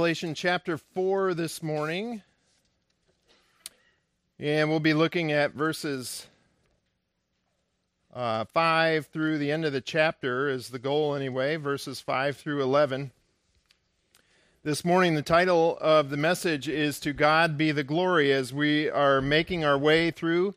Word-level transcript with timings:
Revelation 0.00 0.34
chapter 0.34 0.78
4 0.78 1.34
this 1.34 1.62
morning. 1.62 2.22
And 4.38 4.70
we'll 4.70 4.80
be 4.80 4.94
looking 4.94 5.30
at 5.30 5.52
verses 5.52 6.26
uh, 8.14 8.46
5 8.46 9.08
through 9.08 9.36
the 9.36 9.52
end 9.52 9.66
of 9.66 9.74
the 9.74 9.82
chapter, 9.82 10.48
is 10.48 10.70
the 10.70 10.78
goal 10.78 11.14
anyway, 11.14 11.56
verses 11.56 12.00
5 12.00 12.34
through 12.38 12.62
11. 12.62 13.10
This 14.62 14.86
morning, 14.86 15.16
the 15.16 15.22
title 15.22 15.76
of 15.82 16.08
the 16.08 16.16
message 16.16 16.66
is 16.66 16.98
To 17.00 17.12
God 17.12 17.58
Be 17.58 17.70
the 17.70 17.84
Glory 17.84 18.32
as 18.32 18.54
we 18.54 18.88
are 18.88 19.20
making 19.20 19.66
our 19.66 19.76
way 19.76 20.10
through 20.10 20.54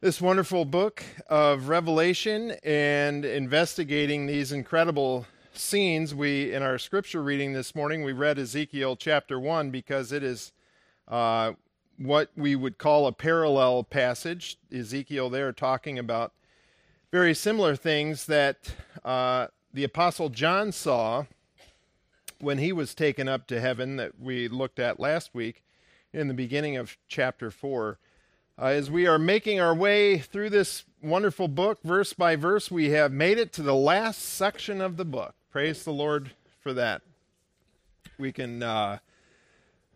this 0.00 0.20
wonderful 0.20 0.64
book 0.64 1.02
of 1.26 1.68
Revelation 1.68 2.52
and 2.62 3.24
investigating 3.24 4.26
these 4.26 4.52
incredible 4.52 5.26
scenes 5.60 6.14
we 6.14 6.52
in 6.52 6.62
our 6.62 6.78
scripture 6.78 7.22
reading 7.22 7.52
this 7.52 7.74
morning 7.74 8.02
we 8.02 8.12
read 8.12 8.38
ezekiel 8.38 8.96
chapter 8.96 9.38
1 9.38 9.70
because 9.70 10.10
it 10.10 10.22
is 10.22 10.52
uh, 11.06 11.52
what 11.98 12.30
we 12.34 12.56
would 12.56 12.78
call 12.78 13.06
a 13.06 13.12
parallel 13.12 13.84
passage. 13.84 14.56
Ezekiel 14.72 15.28
there 15.28 15.52
talking 15.52 15.98
about 15.98 16.32
very 17.12 17.34
similar 17.34 17.76
things 17.76 18.24
that 18.24 18.74
uh, 19.04 19.48
the 19.74 19.84
apostle 19.84 20.30
john 20.30 20.72
saw 20.72 21.26
when 22.40 22.56
he 22.56 22.72
was 22.72 22.94
taken 22.94 23.28
up 23.28 23.46
to 23.46 23.60
heaven 23.60 23.96
that 23.96 24.18
we 24.18 24.48
looked 24.48 24.78
at 24.78 24.98
last 24.98 25.34
week 25.34 25.62
in 26.12 26.26
the 26.26 26.34
beginning 26.34 26.78
of 26.78 26.96
chapter 27.06 27.50
4 27.50 27.98
uh, 28.58 28.64
as 28.64 28.90
we 28.90 29.06
are 29.06 29.18
making 29.18 29.60
our 29.60 29.74
way 29.74 30.18
through 30.18 30.48
this 30.48 30.84
wonderful 31.02 31.48
book 31.48 31.80
verse 31.82 32.14
by 32.14 32.34
verse 32.34 32.70
we 32.70 32.90
have 32.90 33.12
made 33.12 33.36
it 33.36 33.52
to 33.52 33.62
the 33.62 33.74
last 33.74 34.22
section 34.22 34.80
of 34.80 34.96
the 34.96 35.04
book 35.04 35.34
Praise 35.50 35.82
the 35.82 35.92
Lord 35.92 36.30
for 36.60 36.72
that. 36.74 37.02
We 38.18 38.30
can 38.30 38.62
uh, 38.62 38.98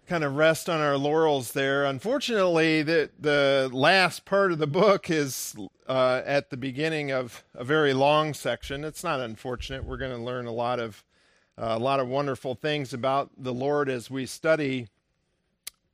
kind 0.09 0.25
of 0.25 0.35
rest 0.35 0.69
on 0.69 0.81
our 0.81 0.97
laurels 0.97 1.53
there. 1.53 1.85
Unfortunately, 1.85 2.83
the 2.83 3.11
the 3.21 3.71
last 3.73 4.25
part 4.25 4.51
of 4.51 4.59
the 4.59 4.67
book 4.67 5.09
is 5.09 5.55
uh, 5.89 6.23
at 6.27 6.51
the 6.51 6.57
beginning 6.57 7.13
of 7.13 7.45
a 7.55 7.63
very 7.63 7.95
long 7.95 8.35
section. 8.35 8.83
It's 8.83 9.05
not 9.05 9.21
unfortunate. 9.21 9.85
We're 9.85 9.97
going 9.97 10.11
to 10.11 10.21
learn 10.21 10.47
a 10.47 10.53
lot 10.53 10.81
of 10.81 11.05
uh, 11.57 11.77
a 11.77 11.79
lot 11.79 12.01
of 12.01 12.09
wonderful 12.09 12.57
things 12.57 12.93
about 12.93 13.31
the 13.39 13.55
Lord 13.55 13.89
as 13.89 14.11
we 14.11 14.27
study 14.27 14.89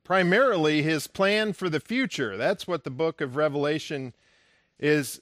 primarily 0.03 0.81
His 0.81 1.05
plan 1.05 1.53
for 1.53 1.69
the 1.69 1.79
future. 1.79 2.35
That's 2.35 2.67
what 2.67 2.83
the 2.83 2.89
book 2.89 3.21
of 3.21 3.35
Revelation 3.35 4.15
is, 4.79 5.21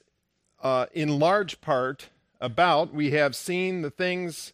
uh, 0.62 0.86
in 0.94 1.18
large 1.18 1.60
part 1.60 2.08
about. 2.40 2.94
We 2.94 3.10
have 3.12 3.36
seen 3.36 3.82
the 3.82 3.90
things 3.90 4.52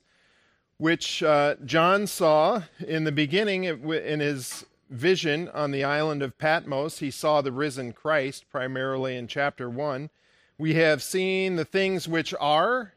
which 0.79 1.23
uh, 1.23 1.57
John 1.65 2.07
saw 2.07 2.63
in 2.87 3.05
the 3.05 3.13
beginning 3.13 3.65
in 3.65 4.21
his 4.21 4.67
vision 4.91 5.49
on 5.49 5.71
the 5.71 5.85
island 5.85 6.23
of 6.23 6.39
Patmos. 6.39 6.99
He 6.99 7.11
saw 7.11 7.41
the 7.41 7.53
risen 7.53 7.93
Christ 7.93 8.45
primarily 8.51 9.17
in 9.17 9.27
chapter 9.27 9.71
1. 9.71 10.11
We 10.59 10.75
have 10.75 11.03
seen 11.03 11.57
the 11.57 11.65
things 11.65 12.09
which 12.09 12.35
are, 12.41 12.95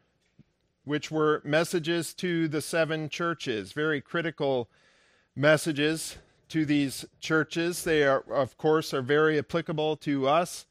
which 0.85 1.11
were 1.11 1.41
messages 1.43 2.13
to 2.15 2.47
the 2.47 2.61
seven 2.61 3.09
churches, 3.09 3.73
very 3.73 4.01
critical 4.01 4.69
messages 5.35 6.17
to 6.49 6.65
these 6.65 7.05
churches. 7.19 7.83
They 7.83 8.03
are, 8.03 8.23
of 8.31 8.57
course, 8.57 8.93
are 8.93 9.01
very 9.01 9.37
applicable 9.37 9.97
to 9.97 10.27
us 10.27 10.65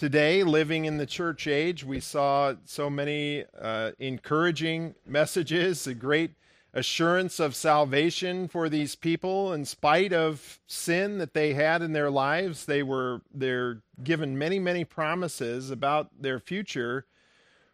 Today, 0.00 0.42
living 0.44 0.86
in 0.86 0.96
the 0.96 1.04
church 1.04 1.46
age, 1.46 1.84
we 1.84 2.00
saw 2.00 2.54
so 2.64 2.88
many 2.88 3.44
uh, 3.60 3.90
encouraging 3.98 4.94
messages, 5.04 5.86
a 5.86 5.92
great 5.92 6.36
assurance 6.72 7.38
of 7.38 7.54
salvation 7.54 8.48
for 8.48 8.70
these 8.70 8.94
people 8.94 9.52
in 9.52 9.66
spite 9.66 10.14
of 10.14 10.58
sin 10.66 11.18
that 11.18 11.34
they 11.34 11.52
had 11.52 11.82
in 11.82 11.92
their 11.92 12.10
lives. 12.10 12.64
They 12.64 12.82
were 12.82 13.20
they're 13.30 13.82
given 14.02 14.38
many, 14.38 14.58
many 14.58 14.86
promises 14.86 15.70
about 15.70 16.22
their 16.22 16.40
future 16.40 17.04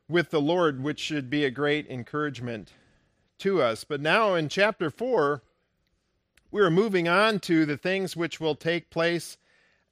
with 0.09 0.31
the 0.31 0.41
Lord, 0.41 0.83
which 0.83 0.99
should 0.99 1.31
be 1.31 1.45
a 1.45 1.51
great 1.53 1.89
encouragement 1.89 2.73
to 3.39 3.63
us. 3.63 3.85
But 3.85 4.01
now 4.01 4.35
in 4.35 4.49
chapter 4.49 4.91
4, 4.91 5.45
we're 6.51 6.71
moving 6.71 7.07
on 7.07 7.39
to 7.39 7.65
the 7.65 7.77
things 7.77 8.17
which 8.17 8.41
will 8.41 8.57
take 8.57 8.91
place 8.91 9.39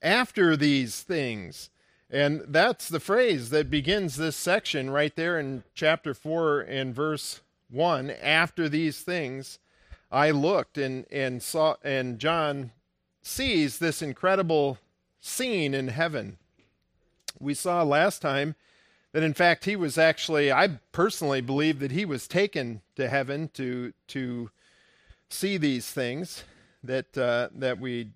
after 0.03 0.57
these 0.57 1.01
things. 1.01 1.71
And 2.11 2.43
that's 2.49 2.89
the 2.89 3.01
phrase 3.01 3.51
that 3.51 3.71
begins 3.71 4.17
this 4.17 4.37
section 4.37 4.91
right 4.91 5.15
there 5.17 5.39
in 5.39 5.65
chapter 5.75 6.15
4 6.15 6.61
and 6.61 6.95
verse 6.95 7.41
1. 7.71 8.11
After 8.11 8.69
these 8.69 9.01
things, 9.01 9.59
I 10.13 10.31
looked 10.31 10.79
and, 10.79 11.07
and 11.11 11.43
saw, 11.43 11.77
and 11.83 12.19
John 12.19 12.71
sees 13.23 13.79
this 13.79 14.03
incredible 14.03 14.79
scene 15.21 15.75
in 15.75 15.89
heaven. 15.89 16.39
We 17.41 17.55
saw 17.55 17.83
last 17.83 18.21
time 18.21 18.55
that 19.13 19.23
in 19.23 19.35
fact 19.35 19.65
he 19.65 19.75
was 19.75 19.97
actually, 19.97 20.53
I 20.53 20.81
personally 20.93 21.41
believe 21.41 21.81
that 21.81 21.91
he 21.91 22.05
was 22.05 22.29
taken 22.29 22.83
to 22.97 23.09
heaven 23.09 23.49
to, 23.55 23.93
to 24.09 24.51
see 25.31 25.57
these 25.57 25.91
things 25.91 26.45
that, 26.83 27.17
uh, 27.17 27.49
that 27.55 27.81
we 27.81 28.11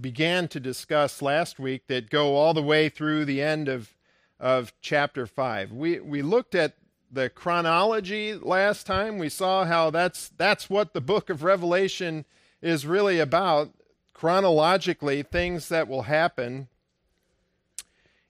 began 0.00 0.48
to 0.48 0.60
discuss 0.60 1.22
last 1.22 1.58
week 1.58 1.86
that 1.86 2.10
go 2.10 2.36
all 2.36 2.54
the 2.54 2.62
way 2.62 2.88
through 2.88 3.24
the 3.24 3.40
end 3.40 3.68
of, 3.68 3.94
of 4.40 4.72
chapter 4.80 5.26
5. 5.26 5.72
We, 5.72 6.00
we 6.00 6.22
looked 6.22 6.54
at 6.54 6.74
the 7.10 7.30
chronology 7.30 8.34
last 8.34 8.86
time. 8.86 9.18
We 9.18 9.28
saw 9.28 9.64
how 9.64 9.90
that's, 9.90 10.30
that's 10.36 10.68
what 10.68 10.92
the 10.94 11.00
book 11.00 11.30
of 11.30 11.44
Revelation 11.44 12.24
is 12.60 12.86
really 12.86 13.20
about 13.20 13.70
chronologically, 14.12 15.22
things 15.22 15.68
that 15.68 15.86
will 15.86 16.02
happen 16.02 16.68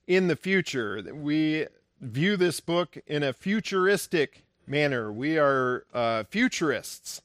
in 0.07 0.27
the 0.27 0.35
future. 0.35 1.01
We 1.13 1.67
view 1.99 2.37
this 2.37 2.59
book 2.59 2.97
in 3.07 3.23
a 3.23 3.33
futuristic 3.33 4.45
manner. 4.67 5.11
We 5.11 5.37
are 5.37 5.85
uh, 5.93 6.23
futurists 6.29 7.21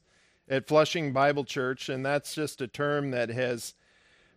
at 0.49 0.67
Flushing 0.67 1.13
Bible 1.13 1.45
Church, 1.45 1.89
and 1.89 2.05
that's 2.05 2.35
just 2.35 2.61
a 2.61 2.67
term 2.67 3.11
that 3.11 3.29
has 3.29 3.75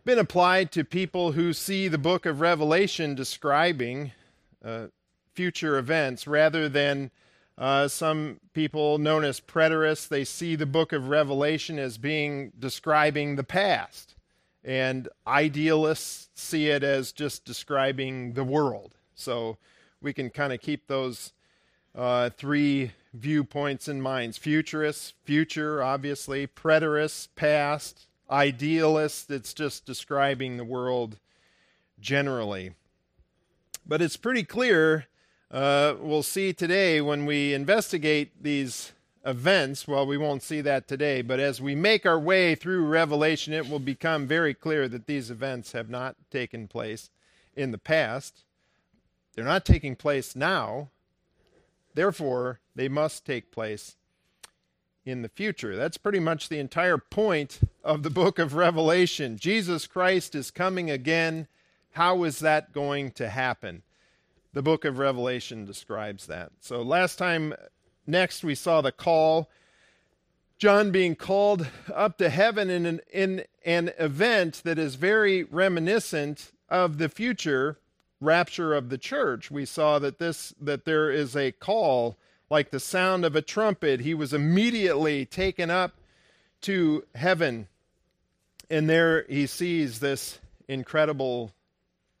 been 0.04 0.18
applied 0.18 0.70
to 0.72 0.84
people 0.84 1.32
who 1.32 1.52
see 1.52 1.88
the 1.88 1.98
book 1.98 2.26
of 2.26 2.40
Revelation 2.40 3.14
describing 3.14 4.12
uh, 4.62 4.88
future 5.32 5.78
events 5.78 6.26
rather 6.26 6.68
than 6.68 7.10
uh, 7.56 7.88
some 7.88 8.40
people 8.52 8.98
known 8.98 9.24
as 9.24 9.40
preterists. 9.40 10.08
They 10.08 10.24
see 10.24 10.56
the 10.56 10.66
book 10.66 10.92
of 10.92 11.08
Revelation 11.08 11.78
as 11.78 11.96
being 11.96 12.52
describing 12.58 13.36
the 13.36 13.44
past, 13.44 14.14
and 14.62 15.08
idealists 15.26 16.28
see 16.34 16.68
it 16.68 16.82
as 16.82 17.12
just 17.12 17.44
describing 17.44 18.34
the 18.34 18.44
world. 18.44 18.96
So 19.14 19.56
we 20.02 20.12
can 20.12 20.28
kind 20.28 20.52
of 20.52 20.60
keep 20.60 20.86
those 20.86 21.32
uh, 21.94 22.28
three 22.30 22.92
viewpoints 23.14 23.88
in 23.88 24.02
mind 24.02 24.34
futurists, 24.34 25.14
future, 25.24 25.82
obviously, 25.82 26.46
preterists, 26.46 27.28
past, 27.36 28.06
idealist 28.30 29.28
that's 29.28 29.54
just 29.54 29.84
describing 29.84 30.56
the 30.56 30.64
world 30.64 31.18
generally. 32.00 32.72
But 33.86 34.00
it's 34.00 34.16
pretty 34.16 34.44
clear, 34.44 35.06
uh, 35.50 35.94
we'll 36.00 36.22
see 36.22 36.52
today 36.52 37.00
when 37.00 37.26
we 37.26 37.52
investigate 37.52 38.42
these 38.42 38.92
events. 39.24 39.86
Well, 39.86 40.06
we 40.06 40.18
won't 40.18 40.42
see 40.42 40.60
that 40.62 40.88
today, 40.88 41.22
but 41.22 41.40
as 41.40 41.60
we 41.60 41.74
make 41.74 42.06
our 42.06 42.18
way 42.18 42.54
through 42.54 42.86
Revelation, 42.86 43.52
it 43.52 43.68
will 43.68 43.78
become 43.78 44.26
very 44.26 44.54
clear 44.54 44.88
that 44.88 45.06
these 45.06 45.30
events 45.30 45.72
have 45.72 45.90
not 45.90 46.16
taken 46.30 46.68
place 46.68 47.10
in 47.54 47.70
the 47.70 47.78
past. 47.78 48.44
They're 49.34 49.44
not 49.44 49.64
taking 49.64 49.96
place 49.96 50.34
now. 50.34 50.90
Therefore, 51.94 52.60
they 52.74 52.88
must 52.88 53.24
take 53.24 53.52
place 53.52 53.96
in 55.04 55.22
the 55.22 55.28
future. 55.28 55.76
That's 55.76 55.98
pretty 55.98 56.20
much 56.20 56.48
the 56.48 56.58
entire 56.58 56.98
point 56.98 57.60
of 57.84 58.02
the 58.02 58.10
book 58.10 58.38
of 58.38 58.54
Revelation. 58.54 59.36
Jesus 59.36 59.86
Christ 59.86 60.34
is 60.34 60.50
coming 60.50 60.90
again. 60.90 61.46
How 61.92 62.24
is 62.24 62.40
that 62.40 62.72
going 62.72 63.10
to 63.12 63.28
happen? 63.28 63.82
The 64.54 64.62
book 64.62 64.84
of 64.84 64.98
Revelation 64.98 65.66
describes 65.66 66.26
that. 66.26 66.52
So 66.60 66.80
last 66.80 67.16
time, 67.16 67.54
next, 68.06 68.42
we 68.42 68.54
saw 68.54 68.80
the 68.80 68.92
call. 68.92 69.50
John 70.58 70.90
being 70.90 71.14
called 71.14 71.66
up 71.92 72.16
to 72.18 72.30
heaven 72.30 72.70
in 72.70 72.86
an, 72.86 73.00
in 73.12 73.44
an 73.64 73.90
event 73.98 74.62
that 74.64 74.78
is 74.78 74.94
very 74.94 75.44
reminiscent 75.44 76.52
of 76.70 76.98
the 76.98 77.08
future 77.08 77.78
rapture 78.20 78.74
of 78.74 78.88
the 78.88 78.98
church. 78.98 79.50
We 79.50 79.66
saw 79.66 79.98
that 79.98 80.18
this 80.18 80.54
that 80.60 80.84
there 80.84 81.10
is 81.10 81.36
a 81.36 81.52
call 81.52 82.16
like 82.48 82.70
the 82.70 82.80
sound 82.80 83.24
of 83.24 83.36
a 83.36 83.42
trumpet. 83.42 84.00
He 84.00 84.14
was 84.14 84.32
immediately 84.32 85.26
taken 85.26 85.70
up 85.70 85.92
to 86.62 87.04
heaven. 87.14 87.68
And 88.74 88.90
there 88.90 89.24
he 89.28 89.46
sees 89.46 90.00
this 90.00 90.40
incredible 90.66 91.52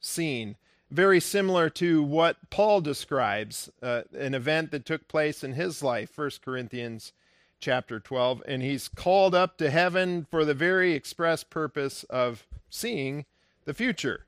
scene, 0.00 0.54
very 0.88 1.18
similar 1.18 1.68
to 1.70 2.00
what 2.00 2.48
Paul 2.48 2.80
describes, 2.80 3.68
uh, 3.82 4.02
an 4.16 4.34
event 4.34 4.70
that 4.70 4.86
took 4.86 5.08
place 5.08 5.42
in 5.42 5.54
his 5.54 5.82
life, 5.82 6.16
1 6.16 6.30
Corinthians 6.44 7.12
chapter 7.58 7.98
12, 7.98 8.44
and 8.46 8.62
he's 8.62 8.86
called 8.86 9.34
up 9.34 9.58
to 9.58 9.68
heaven 9.68 10.28
for 10.30 10.44
the 10.44 10.54
very 10.54 10.92
express 10.92 11.42
purpose 11.42 12.04
of 12.04 12.46
seeing 12.70 13.24
the 13.64 13.74
future, 13.74 14.24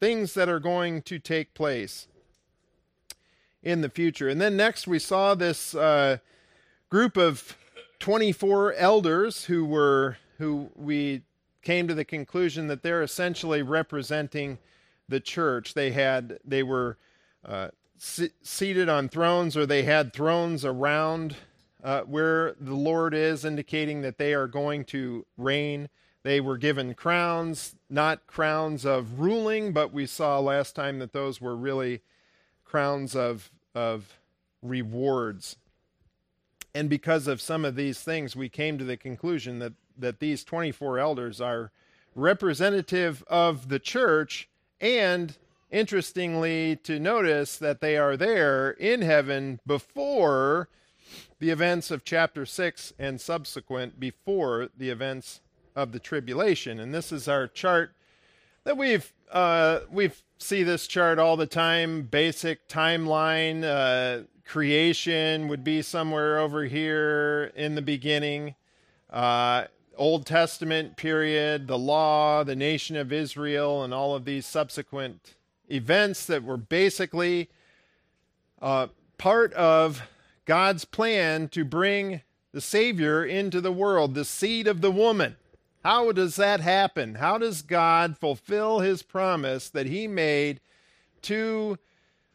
things 0.00 0.34
that 0.34 0.48
are 0.48 0.58
going 0.58 1.02
to 1.02 1.20
take 1.20 1.54
place 1.54 2.08
in 3.62 3.80
the 3.80 3.88
future. 3.88 4.28
And 4.28 4.40
then 4.40 4.56
next, 4.56 4.88
we 4.88 4.98
saw 4.98 5.36
this 5.36 5.72
uh, 5.76 6.16
group 6.88 7.16
of 7.16 7.56
24 8.00 8.74
elders 8.74 9.44
who 9.44 9.64
were 9.64 10.16
who 10.38 10.70
we 10.74 11.22
came 11.62 11.88
to 11.88 11.94
the 11.94 12.04
conclusion 12.04 12.66
that 12.68 12.82
they're 12.82 13.02
essentially 13.02 13.62
representing 13.62 14.58
the 15.08 15.20
church. 15.20 15.74
They 15.74 15.90
had 15.90 16.38
they 16.44 16.62
were 16.62 16.98
uh, 17.44 17.68
seated 17.98 18.88
on 18.88 19.08
thrones, 19.08 19.56
or 19.56 19.66
they 19.66 19.82
had 19.82 20.12
thrones 20.12 20.64
around 20.64 21.36
uh, 21.82 22.02
where 22.02 22.54
the 22.60 22.74
Lord 22.74 23.14
is, 23.14 23.44
indicating 23.44 24.02
that 24.02 24.18
they 24.18 24.34
are 24.34 24.46
going 24.46 24.84
to 24.86 25.26
reign. 25.36 25.88
They 26.22 26.40
were 26.40 26.58
given 26.58 26.94
crowns, 26.94 27.74
not 27.88 28.26
crowns 28.26 28.84
of 28.84 29.20
ruling, 29.20 29.72
but 29.72 29.92
we 29.92 30.06
saw 30.06 30.38
last 30.38 30.76
time 30.76 30.98
that 30.98 31.12
those 31.12 31.40
were 31.40 31.56
really 31.56 32.00
crowns 32.64 33.16
of 33.16 33.50
of 33.74 34.18
rewards. 34.62 35.56
And 36.74 36.88
because 36.88 37.26
of 37.26 37.40
some 37.40 37.64
of 37.64 37.74
these 37.74 38.00
things, 38.00 38.36
we 38.36 38.48
came 38.48 38.78
to 38.78 38.84
the 38.84 38.96
conclusion 38.96 39.58
that, 39.58 39.72
that 40.00 40.20
these 40.20 40.44
24 40.44 40.98
elders 40.98 41.40
are 41.40 41.72
representative 42.14 43.24
of 43.28 43.68
the 43.68 43.78
church. 43.78 44.48
And 44.80 45.36
interestingly 45.70 46.76
to 46.76 46.98
notice 46.98 47.56
that 47.56 47.80
they 47.80 47.96
are 47.96 48.16
there 48.16 48.70
in 48.72 49.02
heaven 49.02 49.60
before 49.66 50.68
the 51.38 51.50
events 51.50 51.90
of 51.90 52.04
chapter 52.04 52.44
6 52.44 52.92
and 52.98 53.20
subsequent 53.20 53.98
before 53.98 54.68
the 54.76 54.90
events 54.90 55.40
of 55.74 55.92
the 55.92 55.98
tribulation. 55.98 56.80
And 56.80 56.92
this 56.92 57.12
is 57.12 57.28
our 57.28 57.46
chart 57.46 57.92
that 58.64 58.76
we've 58.76 59.12
uh, 59.32 59.80
we 59.90 60.10
see 60.38 60.62
this 60.64 60.86
chart 60.86 61.18
all 61.18 61.36
the 61.36 61.46
time. 61.46 62.02
Basic 62.02 62.68
timeline 62.68 63.62
uh, 63.64 64.24
creation 64.44 65.46
would 65.48 65.62
be 65.62 65.82
somewhere 65.82 66.38
over 66.38 66.64
here 66.64 67.52
in 67.54 67.76
the 67.76 67.82
beginning. 67.82 68.56
Uh, 69.08 69.64
Old 70.00 70.24
Testament 70.24 70.96
period, 70.96 71.66
the 71.66 71.76
law, 71.76 72.42
the 72.42 72.56
nation 72.56 72.96
of 72.96 73.12
Israel, 73.12 73.84
and 73.84 73.92
all 73.92 74.14
of 74.14 74.24
these 74.24 74.46
subsequent 74.46 75.34
events 75.68 76.24
that 76.24 76.42
were 76.42 76.56
basically 76.56 77.50
uh, 78.62 78.86
part 79.18 79.52
of 79.52 80.00
God's 80.46 80.86
plan 80.86 81.48
to 81.48 81.66
bring 81.66 82.22
the 82.50 82.62
Savior 82.62 83.22
into 83.22 83.60
the 83.60 83.70
world, 83.70 84.14
the 84.14 84.24
seed 84.24 84.66
of 84.66 84.80
the 84.80 84.90
woman. 84.90 85.36
How 85.84 86.12
does 86.12 86.36
that 86.36 86.60
happen? 86.60 87.16
How 87.16 87.36
does 87.36 87.60
God 87.60 88.16
fulfill 88.16 88.80
his 88.80 89.02
promise 89.02 89.68
that 89.68 89.84
he 89.84 90.08
made 90.08 90.60
to 91.22 91.76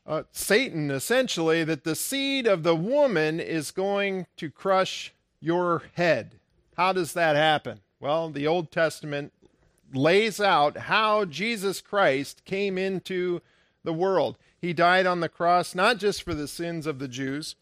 uh, 0.05 0.21
Satan, 0.31 0.91
essentially, 0.91 1.63
that 1.63 1.83
the 1.83 1.95
seed 1.95 2.45
of 2.45 2.61
the 2.61 2.75
woman 2.75 3.39
is 3.39 3.71
going 3.71 4.27
to 4.37 4.51
crush 4.51 5.15
your 5.39 5.81
head? 5.95 6.35
How 6.77 6.93
does 6.93 7.13
that 7.13 7.35
happen? 7.35 7.81
Well, 7.99 8.29
the 8.29 8.47
Old 8.47 8.71
Testament 8.71 9.33
lays 9.93 10.41
out 10.41 10.77
how 10.77 11.25
Jesus 11.25 11.81
Christ 11.81 12.43
came 12.45 12.77
into 12.77 13.41
the 13.83 13.93
world. 13.93 14.37
He 14.59 14.73
died 14.73 15.05
on 15.05 15.19
the 15.19 15.29
cross 15.29 15.75
not 15.75 15.97
just 15.97 16.23
for 16.23 16.33
the 16.33 16.47
sins 16.47 16.87
of 16.87 16.99
the 16.99 17.07
Jews, 17.07 17.55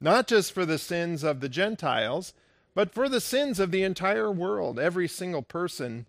not 0.00 0.26
just 0.26 0.52
for 0.52 0.64
the 0.64 0.78
sins 0.78 1.22
of 1.22 1.40
the 1.40 1.48
Gentiles, 1.48 2.32
but 2.74 2.92
for 2.92 3.08
the 3.08 3.20
sins 3.20 3.60
of 3.60 3.70
the 3.70 3.82
entire 3.82 4.30
world. 4.30 4.78
Every 4.78 5.08
single 5.08 5.42
person 5.42 6.06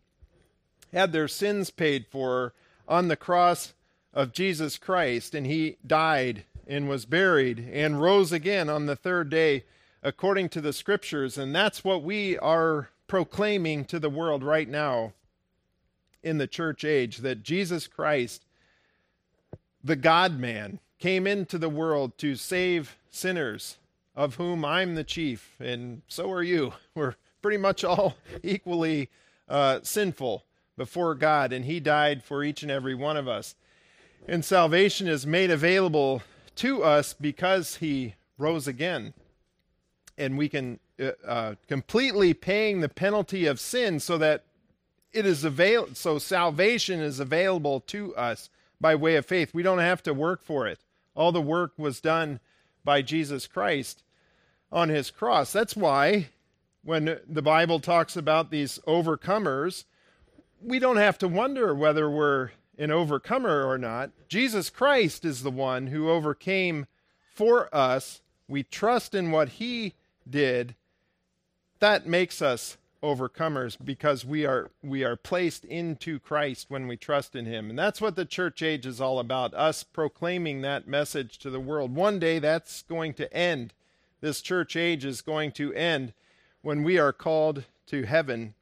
had 0.94 1.12
their 1.12 1.28
sins 1.28 1.70
paid 1.70 2.06
for 2.08 2.54
on 2.88 3.08
the 3.08 3.16
cross 3.16 3.74
of 4.14 4.32
Jesus 4.32 4.78
Christ, 4.78 5.36
and 5.36 5.46
he 5.46 5.78
died 5.86 6.46
and 6.68 6.88
was 6.88 7.06
buried 7.06 7.60
and 7.72 8.02
rose 8.02 8.32
again 8.32 8.70
on 8.70 8.86
the 8.86 8.96
third 8.96 9.30
day 9.30 9.66
according 10.06 10.48
to 10.50 10.62
the 10.62 10.72
scriptures. 10.72 11.38
And 11.38 11.54
that's 11.54 11.84
what 11.84 12.04
we 12.04 12.38
are 12.38 12.90
proclaiming 13.08 13.84
to 13.86 14.00
the 14.00 14.10
world 14.10 14.44
right 14.44 14.70
now 14.70 15.12
in 16.24 16.38
the 16.38 16.48
church 16.48 16.86
age 16.86 17.18
that 17.18 17.44
Jesus 17.44 17.88
Christ 17.88 18.46
the 19.86 19.96
God 19.96 20.40
man, 20.40 20.80
came 20.98 21.28
into 21.28 21.60
the 21.60 21.70
world 21.70 22.18
to 22.18 22.36
save 22.36 22.98
sinners, 23.12 23.78
of 24.16 24.36
whom 24.36 24.66
I'm 24.66 24.96
the 24.96 25.04
chief, 25.04 25.56
and 25.60 26.02
so 26.08 26.32
are 26.32 26.42
you. 26.42 26.74
We're 26.96 27.16
pretty 27.44 27.58
much 27.58 27.84
all 27.84 28.16
equally 28.44 29.12
uh, 29.48 29.82
sinful 29.84 30.44
before 30.76 31.14
God, 31.14 31.54
and 31.54 31.66
He 31.66 31.80
died 31.80 32.24
for 32.24 32.44
each 32.44 32.64
and 32.64 32.72
every 32.72 32.96
one 32.96 33.16
of 33.16 33.28
us. 33.28 33.54
And 34.28 34.44
salvation 34.44 35.08
is 35.08 35.28
made 35.28 35.52
available 35.52 36.24
to 36.56 36.84
us 36.84 37.14
because 37.14 37.76
He 37.76 38.16
rose 38.40 38.68
again. 38.68 39.14
And 40.18 40.38
we 40.38 40.50
can 40.50 40.80
uh, 41.00 41.12
uh, 41.28 41.56
completely 41.68 42.34
paying 42.34 42.80
the 42.80 42.90
penalty 42.90 43.46
of 43.46 43.60
sin 43.60 44.00
so 44.00 44.18
that 44.18 44.44
it 45.12 45.26
is 45.26 45.44
avail 45.44 45.90
so 45.94 46.20
salvation 46.20 47.00
is 47.00 47.20
available 47.20 47.80
to 47.82 48.16
us 48.16 48.50
by 48.80 48.96
way 48.96 49.16
of 49.16 49.26
faith. 49.26 49.54
We 49.54 49.64
don't 49.64 49.80
have 49.80 50.04
to 50.04 50.14
work 50.14 50.44
for 50.44 50.68
it. 50.68 50.80
All 51.16 51.32
the 51.32 51.42
work 51.42 51.74
was 51.78 52.02
done 52.02 52.40
by 52.84 53.02
Jesus 53.02 53.48
Christ 53.48 54.04
on 54.72 54.90
his 54.90 55.12
cross. 55.12 55.54
That's 55.54 55.76
why 55.76 56.28
when 56.84 57.20
the 57.28 57.42
Bible 57.42 57.80
talks 57.80 58.16
about 58.16 58.52
these 58.52 58.80
overcomers, 58.88 59.86
we 60.62 60.80
don't 60.80 60.98
have 60.98 61.18
to 61.20 61.28
wonder 61.28 61.74
whether 61.74 62.10
we're 62.10 62.52
an 62.78 62.92
overcomer 62.92 63.64
or 63.64 63.78
not. 63.78 64.12
Jesus 64.28 64.70
Christ 64.70 65.26
is 65.26 65.44
the 65.44 65.52
one 65.52 65.88
who 65.88 66.10
overcame 66.10 66.86
for 67.34 67.74
us. 67.74 68.22
We 68.48 68.64
trust 68.64 69.16
in 69.16 69.32
what 69.32 69.50
he 69.50 69.94
did. 70.30 70.76
That 71.80 72.08
makes 72.08 72.42
us 72.42 72.78
overcomers 73.04 73.78
because 73.84 74.26
we 74.26 74.46
are 74.46 74.72
we 74.82 75.04
are 75.04 75.16
placed 75.16 75.64
into 75.66 76.20
Christ 76.20 76.66
when 76.70 76.88
we 76.88 76.98
trust 76.98 77.36
in 77.36 77.46
him. 77.46 77.70
And 77.70 77.78
that's 77.78 78.02
what 78.02 78.16
the 78.16 78.26
church 78.26 78.64
age 78.64 78.86
is 78.86 79.00
all 79.00 79.20
about, 79.20 79.54
us 79.54 79.84
proclaiming 79.84 80.62
that 80.62 80.88
message 80.88 81.38
to 81.40 81.50
the 81.50 81.60
world. 81.60 81.94
One 81.94 82.18
day 82.18 82.40
that's 82.40 82.82
going 82.84 83.14
to 83.16 83.32
end. 83.32 83.74
This 84.22 84.42
church 84.42 84.76
age 84.76 85.06
is 85.06 85.22
going 85.22 85.52
to 85.54 85.74
end 85.74 86.14
when 86.62 86.84
we 86.84 86.98
are 86.98 87.14
called 87.14 87.66
to 87.88 88.04
heaven 88.04 88.56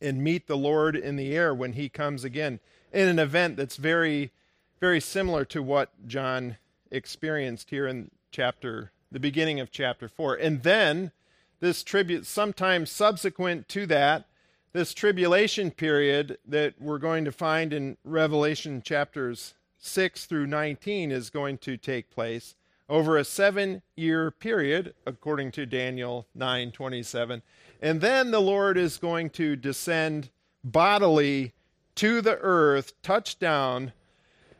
and 0.00 0.24
meet 0.24 0.46
the 0.46 0.56
Lord 0.56 0.96
in 0.96 1.16
the 1.16 1.36
air 1.36 1.54
when 1.54 1.74
he 1.74 1.88
comes 1.90 2.24
again 2.24 2.58
in 2.92 3.08
an 3.08 3.18
event 3.18 3.56
that's 3.56 3.76
very 3.76 4.32
very 4.80 5.00
similar 5.00 5.44
to 5.44 5.62
what 5.62 5.90
John 6.08 6.56
experienced 6.90 7.70
here 7.70 7.86
in 7.86 8.10
chapter 8.32 8.90
the 9.12 9.20
beginning 9.20 9.60
of 9.60 9.70
chapter 9.70 10.08
4. 10.08 10.34
And 10.34 10.62
then 10.62 11.12
this 11.60 11.82
tribute, 11.82 12.26
sometime 12.26 12.86
subsequent 12.86 13.68
to 13.68 13.86
that, 13.86 14.26
this 14.72 14.94
tribulation 14.94 15.70
period 15.70 16.38
that 16.46 16.74
we're 16.80 16.98
going 16.98 17.24
to 17.24 17.32
find 17.32 17.72
in 17.72 17.98
Revelation 18.04 18.82
chapters 18.82 19.54
6 19.78 20.26
through 20.26 20.46
19 20.46 21.12
is 21.12 21.28
going 21.28 21.58
to 21.58 21.76
take 21.76 22.10
place 22.10 22.54
over 22.88 23.16
a 23.16 23.24
seven 23.24 23.82
year 23.96 24.30
period, 24.30 24.94
according 25.06 25.50
to 25.52 25.66
Daniel 25.66 26.26
9 26.34 26.72
27. 26.72 27.42
And 27.80 28.00
then 28.00 28.30
the 28.30 28.40
Lord 28.40 28.76
is 28.76 28.96
going 28.96 29.30
to 29.30 29.56
descend 29.56 30.30
bodily 30.64 31.52
to 31.96 32.20
the 32.20 32.38
earth, 32.38 32.92
touch 33.02 33.38
down 33.38 33.92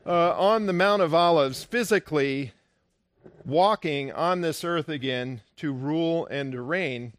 uh, 0.04 0.36
on 0.36 0.66
the 0.66 0.72
Mount 0.72 1.02
of 1.02 1.14
Olives 1.14 1.64
physically 1.64 2.52
walking 3.44 4.12
on 4.12 4.40
this 4.40 4.64
earth 4.64 4.88
again 4.88 5.40
to 5.56 5.72
rule 5.72 6.26
and 6.26 6.52
to 6.52 6.60
reign 6.60 7.14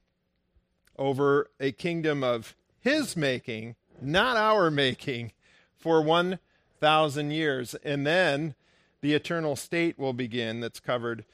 over 0.97 1.49
a 1.59 1.71
kingdom 1.71 2.23
of 2.23 2.55
his 2.79 3.15
making, 3.15 3.75
not 4.01 4.37
our 4.37 4.69
making, 4.69 5.31
for 5.77 6.01
1,000 6.01 7.31
years. 7.31 7.75
And 7.83 8.05
then 8.05 8.55
the 9.01 9.13
eternal 9.13 9.55
state 9.55 9.99
will 9.99 10.13
begin 10.13 10.59
that's 10.59 10.79
covered 10.79 11.25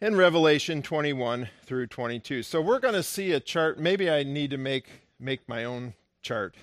in 0.00 0.16
Revelation 0.16 0.82
21 0.82 1.48
through 1.64 1.86
22. 1.86 2.42
So 2.42 2.60
we're 2.60 2.78
going 2.78 2.94
to 2.94 3.02
see 3.02 3.32
a 3.32 3.40
chart. 3.40 3.78
Maybe 3.78 4.10
I 4.10 4.22
need 4.22 4.50
to 4.50 4.58
make 4.58 4.88
make 5.20 5.48
my 5.48 5.64
own 5.64 5.94
chart 6.22 6.54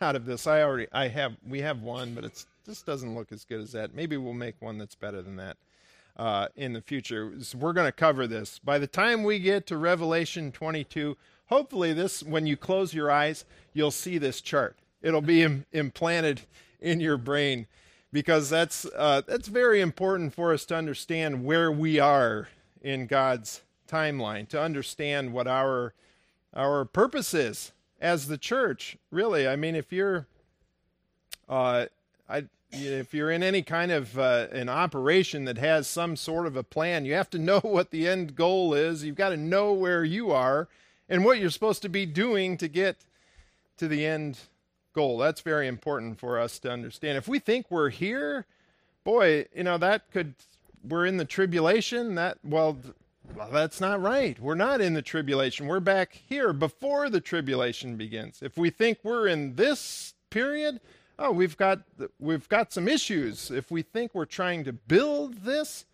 out 0.00 0.16
of 0.16 0.24
this. 0.24 0.46
I 0.46 0.62
already 0.62 0.86
I 0.92 1.08
have 1.08 1.36
we 1.46 1.60
have 1.60 1.82
one, 1.82 2.14
but 2.14 2.24
it's 2.24 2.46
this 2.64 2.82
doesn't 2.82 3.14
look 3.14 3.32
as 3.32 3.44
good 3.44 3.60
as 3.60 3.72
that. 3.72 3.94
Maybe 3.94 4.16
we'll 4.16 4.32
make 4.32 4.60
one 4.60 4.78
that's 4.78 4.94
better 4.94 5.22
than 5.22 5.36
that 5.36 5.56
uh, 6.16 6.48
in 6.56 6.72
the 6.72 6.80
future. 6.80 7.32
We're 7.54 7.72
going 7.72 7.88
to 7.88 7.92
cover 7.92 8.26
this. 8.26 8.58
By 8.58 8.78
the 8.78 8.86
time 8.86 9.24
we 9.24 9.38
get 9.38 9.66
to 9.68 9.76
Revelation 9.76 10.52
22, 10.52 11.16
hopefully 11.46 11.92
this 11.92 12.22
when 12.22 12.46
you 12.46 12.56
close 12.56 12.94
your 12.94 13.10
eyes, 13.10 13.44
you'll 13.72 13.90
see 13.90 14.18
this 14.18 14.40
chart. 14.40 14.76
It'll 15.02 15.22
be 15.22 15.42
Im- 15.42 15.66
implanted 15.72 16.42
in 16.80 17.00
your 17.00 17.16
brain 17.16 17.66
because 18.12 18.50
that's 18.50 18.84
uh, 18.96 19.22
that's 19.26 19.48
very 19.48 19.80
important 19.80 20.34
for 20.34 20.52
us 20.52 20.64
to 20.66 20.76
understand 20.76 21.44
where 21.44 21.70
we 21.70 21.98
are 21.98 22.48
in 22.82 23.06
God's 23.06 23.62
timeline 23.90 24.48
to 24.48 24.60
understand 24.60 25.32
what 25.32 25.46
our 25.46 25.92
our 26.54 26.84
purpose 26.84 27.34
is 27.34 27.72
as 28.00 28.28
the 28.28 28.38
church. 28.38 28.96
Really, 29.10 29.46
I 29.46 29.56
mean, 29.56 29.74
if 29.74 29.92
you're, 29.92 30.26
uh, 31.48 31.86
I, 32.28 32.44
if 32.72 33.12
you're 33.12 33.30
in 33.30 33.42
any 33.42 33.62
kind 33.62 33.90
of 33.90 34.18
uh, 34.18 34.46
an 34.52 34.68
operation 34.68 35.44
that 35.44 35.58
has 35.58 35.86
some 35.86 36.16
sort 36.16 36.46
of 36.46 36.56
a 36.56 36.62
plan, 36.62 37.04
you 37.04 37.14
have 37.14 37.30
to 37.30 37.38
know 37.40 37.60
what 37.60 37.90
the 37.90 38.08
end 38.08 38.34
goal 38.34 38.74
is. 38.74 39.04
You've 39.04 39.16
got 39.16 39.30
to 39.30 39.36
know 39.36 39.72
where 39.72 40.04
you 40.04 40.30
are 40.30 40.68
and 41.08 41.24
what 41.24 41.38
you're 41.38 41.50
supposed 41.50 41.82
to 41.82 41.88
be 41.88 42.06
doing 42.06 42.56
to 42.58 42.68
get 42.68 43.04
to 43.78 43.88
the 43.88 44.06
end 44.06 44.38
goal. 44.94 45.18
That's 45.18 45.40
very 45.40 45.66
important 45.66 46.18
for 46.18 46.38
us 46.38 46.58
to 46.60 46.70
understand. 46.70 47.18
If 47.18 47.28
we 47.28 47.38
think 47.38 47.66
we're 47.70 47.90
here, 47.90 48.46
boy, 49.04 49.46
you 49.54 49.64
know, 49.64 49.78
that 49.78 50.10
could, 50.12 50.34
we're 50.86 51.06
in 51.06 51.16
the 51.16 51.24
tribulation, 51.24 52.14
that, 52.14 52.38
well, 52.44 52.78
well, 53.34 53.50
that's 53.52 53.80
not 53.80 54.00
right. 54.00 54.38
We're 54.40 54.54
not 54.54 54.80
in 54.80 54.94
the 54.94 55.02
tribulation. 55.02 55.66
We're 55.66 55.80
back 55.80 56.20
here 56.28 56.52
before 56.52 57.08
the 57.08 57.20
tribulation 57.20 57.96
begins. 57.96 58.42
If 58.42 58.56
we 58.56 58.70
think 58.70 58.98
we're 59.02 59.28
in 59.28 59.54
this 59.54 60.14
period, 60.30 60.80
oh, 61.20 61.30
we've 61.30 61.56
got 61.56 61.82
we've 62.18 62.48
got 62.48 62.72
some 62.72 62.88
issues. 62.88 63.50
If 63.50 63.70
we 63.70 63.82
think 63.82 64.14
we're 64.14 64.24
trying 64.24 64.64
to 64.64 64.72
build 64.72 65.44
this, 65.44 65.84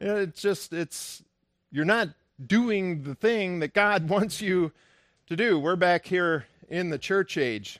it's 0.00 0.40
just 0.40 0.72
it's 0.72 1.22
you're 1.70 1.84
not 1.84 2.08
doing 2.44 3.04
the 3.04 3.14
thing 3.14 3.60
that 3.60 3.74
God 3.74 4.08
wants 4.08 4.40
you 4.40 4.72
to 5.28 5.36
do. 5.36 5.58
We're 5.58 5.76
back 5.76 6.06
here 6.06 6.46
in 6.68 6.90
the 6.90 6.98
church 6.98 7.36
age, 7.36 7.78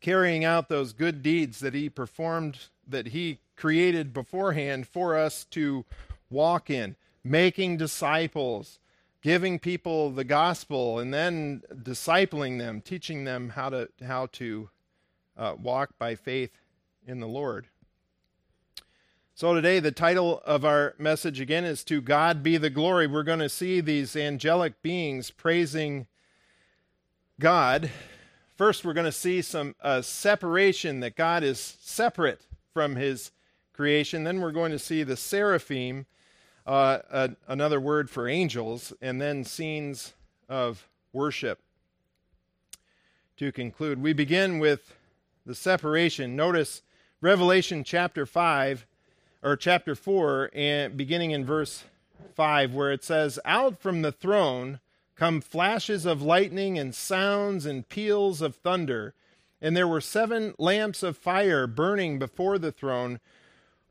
carrying 0.00 0.44
out 0.44 0.68
those 0.68 0.92
good 0.92 1.22
deeds 1.22 1.60
that 1.60 1.74
He 1.74 1.88
performed, 1.88 2.58
that 2.88 3.08
He 3.08 3.38
created 3.54 4.12
beforehand 4.12 4.88
for 4.88 5.16
us 5.16 5.44
to 5.50 5.84
walk 6.30 6.70
in 6.70 6.96
making 7.22 7.78
disciples, 7.78 8.78
giving 9.22 9.58
people 9.58 10.10
the 10.10 10.24
gospel, 10.24 10.98
and 10.98 11.14
then 11.14 11.62
discipling 11.72 12.58
them, 12.58 12.80
teaching 12.80 13.24
them 13.24 13.50
how 13.50 13.68
to 13.70 13.88
how 14.06 14.26
to 14.26 14.68
uh, 15.36 15.54
walk 15.60 15.90
by 15.98 16.14
faith 16.14 16.50
in 17.06 17.20
the 17.20 17.28
Lord. 17.28 17.66
So 19.34 19.52
today, 19.52 19.80
the 19.80 19.90
title 19.90 20.40
of 20.44 20.64
our 20.64 20.94
message 20.98 21.40
again 21.40 21.64
is 21.64 21.82
"To 21.84 22.00
God 22.00 22.42
Be 22.42 22.56
the 22.56 22.70
Glory." 22.70 23.06
We're 23.06 23.24
going 23.24 23.40
to 23.40 23.48
see 23.48 23.80
these 23.80 24.14
angelic 24.14 24.80
beings 24.80 25.30
praising 25.30 26.06
God. 27.40 27.90
First, 28.56 28.84
we're 28.84 28.92
going 28.92 29.06
to 29.06 29.12
see 29.12 29.42
some 29.42 29.74
uh, 29.82 30.02
separation 30.02 31.00
that 31.00 31.16
God 31.16 31.42
is 31.42 31.58
separate 31.80 32.42
from 32.72 32.94
His 32.94 33.32
creation. 33.72 34.22
Then 34.22 34.40
we're 34.40 34.52
going 34.52 34.70
to 34.70 34.78
see 34.78 35.02
the 35.02 35.16
seraphim 35.16 36.06
uh, 36.66 37.28
another 37.48 37.80
word 37.80 38.08
for 38.08 38.28
angels, 38.28 38.92
and 39.02 39.20
then 39.20 39.44
scenes 39.44 40.14
of 40.48 40.88
worship. 41.12 41.60
To 43.38 43.50
conclude, 43.50 44.00
we 44.00 44.12
begin 44.12 44.60
with 44.60 44.94
the 45.46 45.54
separation. 45.54 46.36
Notice 46.36 46.82
Revelation 47.20 47.84
chapter 47.84 48.26
5 48.26 48.86
or 49.42 49.56
chapter 49.56 49.94
4 49.94 50.50
and 50.54 50.96
beginning 50.96 51.30
in 51.30 51.44
verse 51.44 51.84
5 52.34 52.74
where 52.74 52.92
it 52.92 53.04
says 53.04 53.38
out 53.44 53.80
from 53.80 54.02
the 54.02 54.12
throne 54.12 54.80
come 55.16 55.40
flashes 55.40 56.06
of 56.06 56.22
lightning 56.22 56.78
and 56.78 56.94
sounds 56.94 57.66
and 57.66 57.88
peals 57.88 58.40
of 58.40 58.56
thunder 58.56 59.14
and 59.60 59.76
there 59.76 59.88
were 59.88 60.00
seven 60.00 60.54
lamps 60.58 61.02
of 61.02 61.16
fire 61.16 61.66
burning 61.66 62.18
before 62.18 62.58
the 62.58 62.72
throne 62.72 63.20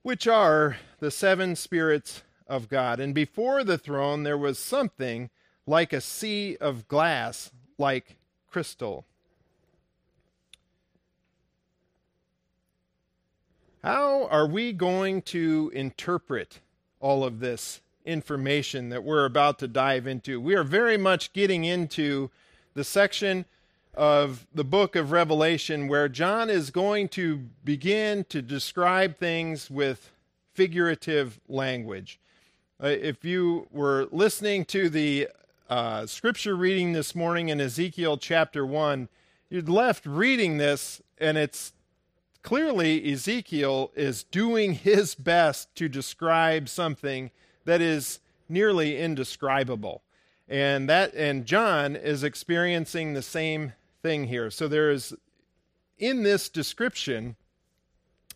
which 0.04 0.28
are 0.28 0.78
the 1.00 1.10
seven 1.10 1.56
spirits 1.56 2.22
of 2.46 2.70
God. 2.70 3.00
And 3.00 3.16
before 3.16 3.64
the 3.64 3.78
throne, 3.78 4.24
there 4.24 4.38
was 4.38 4.60
something 4.60 5.30
like 5.66 5.94
a 5.94 6.02
sea 6.02 6.58
of 6.58 6.88
glass, 6.88 7.52
like 7.78 8.18
crystal. 8.52 9.06
How 13.84 14.28
are 14.28 14.48
we 14.48 14.72
going 14.72 15.24
to 15.24 15.70
interpret 15.76 16.62
all 17.02 17.26
of 17.26 17.42
this 17.42 17.82
information 18.06 18.88
that 18.88 19.04
we're 19.04 19.26
about 19.26 19.60
to 19.60 19.68
dive 19.68 20.08
into? 20.08 20.40
We 20.40 20.56
are 20.56 20.64
very 20.64 20.96
much 20.96 21.34
getting 21.34 21.66
into 21.66 22.32
the 22.76 22.86
section 22.86 23.44
of 23.94 24.48
the 24.56 24.64
book 24.64 24.96
of 24.96 25.12
Revelation 25.12 25.90
where 25.90 26.08
John 26.08 26.50
is 26.50 26.72
going 26.72 27.10
to 27.10 27.50
begin 27.66 28.24
to 28.30 28.42
describe 28.42 29.18
things 29.18 29.70
with 29.70 30.12
figurative 30.54 31.42
language. 31.50 32.22
Uh, 32.82 32.88
if 32.88 33.26
you 33.26 33.68
were 33.70 34.08
listening 34.14 34.64
to 34.64 34.88
the 34.88 35.28
uh, 35.70 36.06
scripture 36.06 36.56
reading 36.56 36.94
this 36.94 37.14
morning 37.14 37.50
in 37.50 37.60
Ezekiel 37.60 38.16
chapter 38.16 38.66
1, 38.66 39.10
you'd 39.50 39.68
left 39.68 40.06
reading 40.06 40.56
this, 40.56 41.02
and 41.18 41.38
it's 41.38 41.74
clearly 42.44 43.12
Ezekiel 43.12 43.92
is 43.96 44.24
doing 44.24 44.74
his 44.74 45.16
best 45.16 45.74
to 45.76 45.90
describe 45.90 46.70
something 46.70 47.32
that 47.66 47.82
is 47.82 48.20
nearly 48.48 49.00
indescribable. 49.00 50.04
And 50.48 50.88
that 50.90 51.14
and 51.16 51.46
John 51.46 51.96
is 51.96 52.24
experiencing 52.24 53.14
the 53.14 53.22
same 53.22 53.74
thing 54.02 54.26
here. 54.28 54.52
So 54.52 54.68
there 54.68 54.92
is 54.92 55.16
in 55.98 56.24
this 56.24 56.50
description 56.50 57.38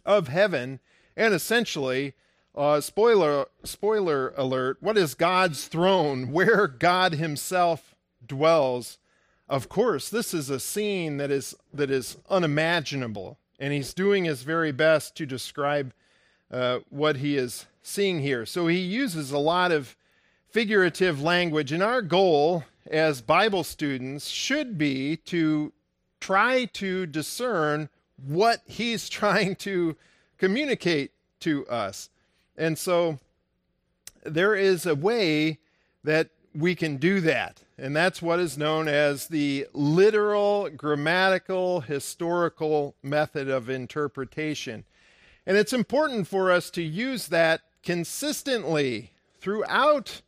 of 0.05 0.29
heaven 0.29 0.79
and 1.15 1.33
essentially 1.33 2.13
uh, 2.55 2.81
spoiler, 2.81 3.45
spoiler 3.63 4.33
alert. 4.35 4.77
What 4.79 4.97
is 4.97 5.13
God's 5.13 5.67
throne? 5.67 6.31
Where 6.31 6.67
God 6.67 7.13
Himself 7.13 7.93
dwells. 8.25 8.97
Of 9.47 9.69
course, 9.69 10.09
this 10.09 10.33
is 10.33 10.49
a 10.49 10.59
scene 10.59 11.17
that 11.17 11.29
is 11.29 11.55
that 11.73 11.91
is 11.91 12.17
unimaginable, 12.29 13.37
and 13.59 13.73
He's 13.73 13.93
doing 13.93 14.25
His 14.25 14.43
very 14.43 14.71
best 14.71 15.15
to 15.17 15.25
describe 15.25 15.93
uh, 16.51 16.79
what 16.89 17.17
He 17.17 17.37
is 17.37 17.65
seeing 17.81 18.19
here. 18.19 18.45
So 18.45 18.67
He 18.67 18.79
uses 18.79 19.31
a 19.31 19.37
lot 19.37 19.71
of 19.71 19.95
figurative 20.49 21.21
language, 21.21 21.71
and 21.71 21.83
our 21.83 22.01
goal 22.01 22.63
as 22.89 23.21
Bible 23.21 23.63
students 23.63 24.27
should 24.27 24.77
be 24.77 25.17
to 25.17 25.73
try 26.19 26.65
to 26.65 27.05
discern 27.05 27.89
what 28.15 28.61
He's 28.65 29.09
trying 29.09 29.55
to 29.57 29.95
communicate 30.37 31.11
to 31.41 31.67
us. 31.67 32.09
And 32.57 32.77
so 32.77 33.19
there 34.23 34.55
is 34.55 34.85
a 34.85 34.95
way 34.95 35.59
that 36.03 36.29
we 36.57 36.73
can 36.73 36.97
do 36.97 37.21
that. 37.21 37.61
And 37.77 37.95
that's 37.95 38.21
what 38.21 38.39
is 38.39 38.57
known 38.57 38.87
as 38.87 39.27
the 39.27 39.67
literal, 39.73 40.69
grammatical, 40.69 41.81
historical 41.81 42.95
method 43.03 43.47
of 43.47 43.69
interpretation. 43.69 44.83
And 45.45 45.55
it's 45.55 45.73
important 45.73 46.27
for 46.27 46.51
us 46.51 46.71
to 46.71 46.81
use 46.81 47.27
that 47.27 47.61
consistently 47.83 49.11
throughout 49.39 50.21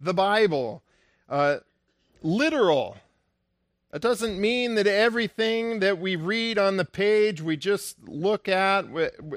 the 0.00 0.12
Bible. 0.12 0.82
Uh, 1.28 1.58
literal. 2.20 2.96
That 3.92 4.02
doesn't 4.02 4.40
mean 4.40 4.74
that 4.74 4.88
everything 4.88 5.78
that 5.78 5.98
we 5.98 6.16
read 6.16 6.58
on 6.58 6.76
the 6.76 6.84
page 6.84 7.40
we 7.40 7.56
just 7.56 7.96
look 8.08 8.48
at 8.48 8.84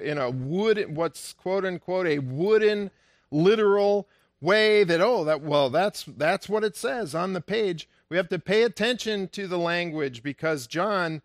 in 0.01 0.17
a 0.17 0.31
wood, 0.31 0.95
what's 0.95 1.33
quote 1.33 1.63
unquote 1.63 2.07
a 2.07 2.19
wooden, 2.19 2.89
literal 3.31 4.07
way. 4.41 4.83
That 4.83 5.01
oh, 5.01 5.23
that 5.25 5.41
well, 5.41 5.69
that's 5.69 6.03
that's 6.03 6.49
what 6.49 6.63
it 6.63 6.75
says 6.75 7.15
on 7.15 7.33
the 7.33 7.41
page. 7.41 7.87
We 8.09 8.17
have 8.17 8.29
to 8.29 8.39
pay 8.39 8.63
attention 8.63 9.27
to 9.29 9.47
the 9.47 9.59
language 9.59 10.23
because 10.23 10.67
John 10.67 11.21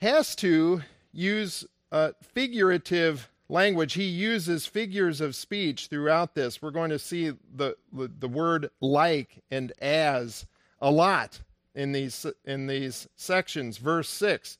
has 0.00 0.34
to 0.36 0.82
use 1.12 1.66
uh, 1.90 2.12
figurative 2.22 3.28
language. 3.48 3.92
He 3.92 4.04
uses 4.04 4.66
figures 4.66 5.20
of 5.20 5.36
speech 5.36 5.88
throughout 5.88 6.34
this. 6.34 6.62
We're 6.62 6.70
going 6.70 6.90
to 6.90 6.98
see 6.98 7.32
the 7.54 7.76
the, 7.92 8.28
word 8.28 8.70
like 8.80 9.42
and 9.50 9.72
as 9.80 10.46
a 10.80 10.90
lot 10.90 11.40
in 11.74 11.92
these 11.92 12.26
in 12.44 12.66
these 12.66 13.08
sections. 13.14 13.78
Verse 13.78 14.08
6 14.08 14.58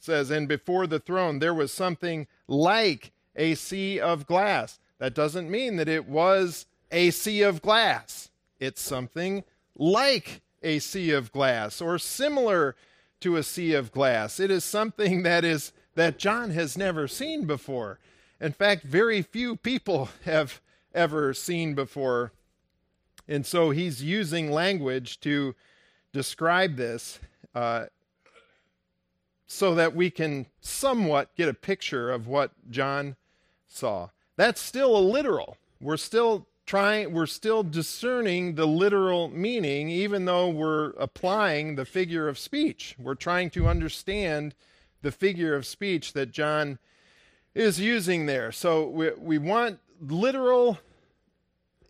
says, 0.00 0.30
"And 0.30 0.48
before 0.48 0.86
the 0.86 0.98
throne 0.98 1.38
there 1.38 1.54
was 1.54 1.72
something 1.72 2.26
like 2.48 3.12
a 3.36 3.54
sea 3.54 4.00
of 4.00 4.26
glass." 4.26 4.80
That 4.98 5.14
doesn't 5.14 5.50
mean 5.50 5.76
that 5.76 5.88
it 5.88 6.08
was 6.08 6.66
a 6.90 7.10
sea 7.10 7.42
of 7.42 7.62
glass. 7.62 8.30
It's 8.58 8.80
something 8.80 9.44
like 9.74 10.42
a 10.62 10.78
sea 10.78 11.10
of 11.10 11.32
glass 11.32 11.80
or 11.80 11.98
similar 11.98 12.74
to 13.20 13.36
a 13.36 13.42
sea 13.42 13.74
of 13.74 13.92
glass. 13.92 14.40
It 14.40 14.50
is 14.50 14.64
something 14.64 15.22
that 15.22 15.44
is 15.44 15.72
that 15.94 16.18
John 16.18 16.50
has 16.50 16.76
never 16.76 17.08
seen 17.08 17.46
before. 17.46 17.98
In 18.40 18.52
fact, 18.52 18.84
very 18.84 19.22
few 19.22 19.56
people 19.56 20.10
have 20.24 20.60
ever 20.94 21.34
seen 21.34 21.74
before. 21.74 22.32
And 23.28 23.44
so 23.44 23.70
he's 23.70 24.02
using 24.02 24.50
language 24.52 25.20
to 25.20 25.54
describe 26.12 26.76
this 26.76 27.18
uh, 27.54 27.86
so 29.46 29.74
that 29.74 29.94
we 29.94 30.10
can 30.10 30.46
somewhat 30.60 31.34
get 31.36 31.48
a 31.48 31.54
picture 31.54 32.10
of 32.10 32.26
what 32.26 32.52
John 32.70 33.16
saw. 33.66 34.10
That's 34.36 34.60
still 34.60 34.96
a 34.96 35.00
literal. 35.00 35.56
We're 35.80 35.96
still 35.96 36.46
trying 36.66 37.12
we're 37.12 37.26
still 37.26 37.62
discerning 37.62 38.56
the 38.56 38.66
literal 38.66 39.28
meaning 39.28 39.88
even 39.88 40.24
though 40.24 40.48
we're 40.48 40.90
applying 40.98 41.76
the 41.76 41.84
figure 41.84 42.28
of 42.28 42.38
speech. 42.38 42.96
We're 42.98 43.14
trying 43.14 43.50
to 43.50 43.68
understand 43.68 44.54
the 45.02 45.12
figure 45.12 45.54
of 45.54 45.64
speech 45.64 46.12
that 46.14 46.32
John 46.32 46.78
is 47.54 47.80
using 47.80 48.26
there. 48.26 48.50
So 48.50 48.88
we, 48.88 49.10
we 49.12 49.38
want 49.38 49.78
literal 50.00 50.78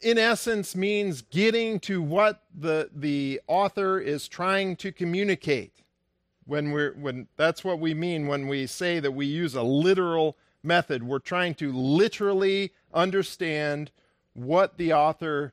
in 0.02 0.18
essence 0.18 0.76
means 0.76 1.22
getting 1.22 1.80
to 1.80 2.02
what 2.02 2.42
the 2.54 2.90
the 2.94 3.40
author 3.46 3.98
is 3.98 4.28
trying 4.28 4.76
to 4.76 4.92
communicate 4.92 5.72
when 6.44 6.70
we're 6.70 6.92
when 6.92 7.26
that's 7.36 7.64
what 7.64 7.80
we 7.80 7.94
mean 7.94 8.26
when 8.26 8.46
we 8.46 8.66
say 8.66 9.00
that 9.00 9.12
we 9.12 9.26
use 9.26 9.54
a 9.54 9.62
literal 9.62 10.36
method 10.62 11.02
we're 11.02 11.18
trying 11.18 11.54
to 11.54 11.72
literally 11.72 12.72
understand 12.92 13.90
what 14.36 14.76
the 14.78 14.92
author 14.92 15.52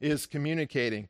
is 0.00 0.26
communicating 0.26 1.08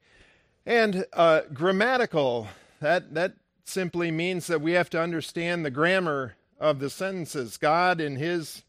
and 0.66 1.06
uh, 1.12 1.40
grammatical 1.52 2.48
that 2.80 3.14
that 3.14 3.34
simply 3.64 4.10
means 4.10 4.46
that 4.46 4.60
we 4.60 4.72
have 4.72 4.90
to 4.90 5.00
understand 5.00 5.64
the 5.64 5.70
grammar 5.70 6.34
of 6.60 6.78
the 6.78 6.90
sentences 6.90 7.56
god 7.56 8.00
in 8.00 8.16
his 8.16 8.62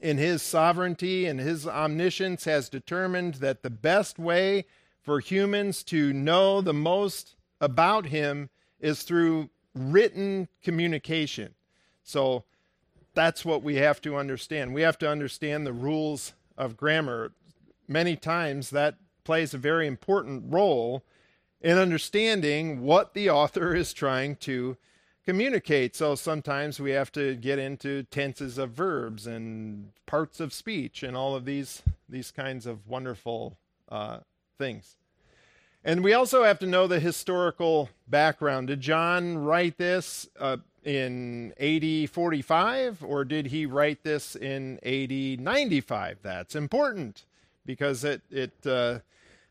in 0.00 0.16
his 0.16 0.42
sovereignty 0.42 1.26
and 1.26 1.38
his 1.38 1.66
omniscience 1.66 2.44
has 2.44 2.68
determined 2.68 3.34
that 3.34 3.62
the 3.62 3.70
best 3.70 4.18
way 4.18 4.64
for 5.02 5.20
humans 5.20 5.82
to 5.84 6.12
know 6.12 6.60
the 6.60 6.72
most 6.72 7.36
about 7.60 8.06
him 8.06 8.48
is 8.80 9.02
through 9.02 9.50
written 9.74 10.48
communication. 10.62 11.54
So 12.02 12.44
that's 13.14 13.44
what 13.44 13.62
we 13.62 13.76
have 13.76 14.00
to 14.02 14.16
understand. 14.16 14.74
We 14.74 14.82
have 14.82 14.98
to 14.98 15.10
understand 15.10 15.66
the 15.66 15.72
rules 15.72 16.32
of 16.56 16.76
grammar. 16.76 17.32
Many 17.90 18.14
times 18.14 18.70
that 18.70 18.98
plays 19.24 19.52
a 19.52 19.58
very 19.58 19.88
important 19.88 20.44
role 20.46 21.02
in 21.60 21.76
understanding 21.76 22.82
what 22.82 23.14
the 23.14 23.28
author 23.28 23.74
is 23.82 23.92
trying 23.92 24.36
to 24.36 24.76
communicate. 25.26 25.96
So 25.96 26.14
sometimes 26.14 26.78
we 26.78 26.92
have 26.92 27.10
to 27.12 27.34
get 27.34 27.58
into 27.58 28.04
tenses 28.04 28.58
of 28.58 28.70
verbs 28.70 29.26
and 29.26 29.90
parts 30.06 30.38
of 30.38 30.52
speech 30.52 31.02
and 31.02 31.16
all 31.16 31.34
of 31.34 31.44
these 31.44 31.82
these 32.08 32.30
kinds 32.30 32.64
of 32.64 32.86
wonderful 32.88 33.56
uh, 33.88 34.18
things. 34.56 34.94
And 35.82 36.04
we 36.04 36.12
also 36.12 36.44
have 36.44 36.60
to 36.60 36.66
know 36.66 36.86
the 36.86 37.00
historical 37.00 37.90
background. 38.06 38.68
Did 38.68 38.80
John 38.80 39.36
write 39.38 39.78
this 39.78 40.28
uh, 40.38 40.58
in 40.84 41.54
AD 41.58 42.08
45 42.10 43.02
or 43.02 43.24
did 43.24 43.46
he 43.46 43.66
write 43.66 44.04
this 44.04 44.36
in 44.36 44.78
AD 44.84 45.40
95? 45.40 46.18
That's 46.22 46.54
important 46.54 47.24
because 47.64 48.04
it, 48.04 48.22
it 48.30 48.52
uh, 48.66 49.00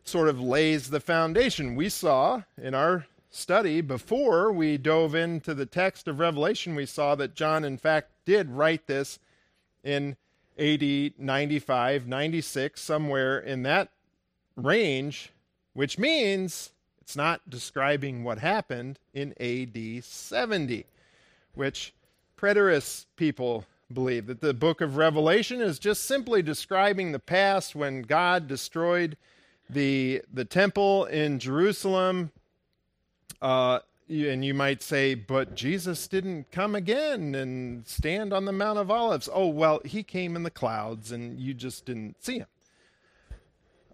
sort 0.03 0.29
of 0.29 0.39
lays 0.39 0.89
the 0.89 0.99
foundation. 0.99 1.75
We 1.75 1.89
saw 1.89 2.43
in 2.61 2.73
our 2.73 3.05
study 3.29 3.81
before 3.81 4.51
we 4.51 4.77
dove 4.77 5.15
into 5.15 5.53
the 5.53 5.65
text 5.65 6.07
of 6.07 6.19
Revelation, 6.19 6.75
we 6.75 6.85
saw 6.85 7.15
that 7.15 7.35
John, 7.35 7.63
in 7.63 7.77
fact, 7.77 8.11
did 8.25 8.49
write 8.49 8.87
this 8.87 9.19
in 9.83 10.17
AD 10.57 11.13
95, 11.17 12.07
96, 12.07 12.81
somewhere 12.81 13.39
in 13.39 13.63
that 13.63 13.89
range 14.55 15.31
which 15.79 15.97
means 15.97 16.71
it's 16.99 17.15
not 17.15 17.49
describing 17.49 18.23
what 18.23 18.39
happened 18.39 18.99
in 19.13 19.33
AD 19.39 20.03
70, 20.03 20.85
which 21.53 21.93
preterist 22.37 23.05
people 23.15 23.65
believe 23.91 24.27
that 24.27 24.41
the 24.41 24.53
book 24.53 24.81
of 24.81 24.97
Revelation 24.97 25.61
is 25.61 25.79
just 25.79 26.05
simply 26.05 26.41
describing 26.41 27.11
the 27.11 27.19
past 27.19 27.75
when 27.75 28.03
God 28.03 28.47
destroyed 28.47 29.17
the 29.69 30.21
the 30.31 30.45
temple 30.45 31.05
in 31.05 31.39
Jerusalem. 31.39 32.31
Uh, 33.41 33.79
and 34.09 34.43
you 34.43 34.55
might 34.55 34.81
say, 34.81 35.13
but 35.13 35.55
Jesus 35.55 36.07
didn't 36.07 36.51
come 36.51 36.73
again 36.73 37.35
and 37.35 37.85
stand 37.87 38.33
on 38.33 38.45
the 38.45 38.51
Mount 38.51 38.79
of 38.79 38.89
Olives. 38.89 39.29
Oh, 39.31 39.47
well, 39.47 39.81
he 39.85 40.01
came 40.01 40.35
in 40.35 40.41
the 40.41 40.49
clouds 40.49 41.11
and 41.11 41.39
you 41.39 41.53
just 41.53 41.85
didn't 41.85 42.23
see 42.23 42.39
him. 42.39 42.47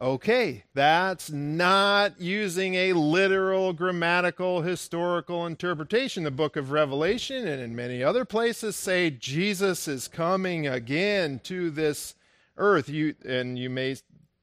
Okay, 0.02 0.66
that's 0.74 1.32
not 1.32 2.20
using 2.20 2.76
a 2.76 2.92
literal, 2.92 3.72
grammatical, 3.72 4.62
historical 4.62 5.46
interpretation. 5.46 6.26
The 6.26 6.32
book 6.32 6.58
of 6.58 6.72
Revelation 6.72 7.48
and 7.48 7.62
in 7.62 7.78
many 7.78 8.04
other 8.04 8.26
places 8.26 8.76
say 8.76 9.10
Jesus 9.10 9.88
is 9.88 10.10
coming 10.10 10.68
again 10.68 11.40
to 11.46 11.70
this 11.70 12.14
earth. 12.58 12.90
You 12.90 13.16
and 13.26 13.58
you 13.58 13.70
may 13.70 13.96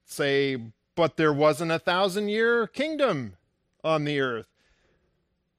say, 0.07 0.57
but 0.95 1.19
there 1.19 1.35
wasn't 1.35 1.71
a 1.71 1.79
thousand 1.79 2.31
year 2.31 2.67
kingdom 2.67 3.37
on 3.85 4.05
the 4.05 4.21
earth. 4.21 4.47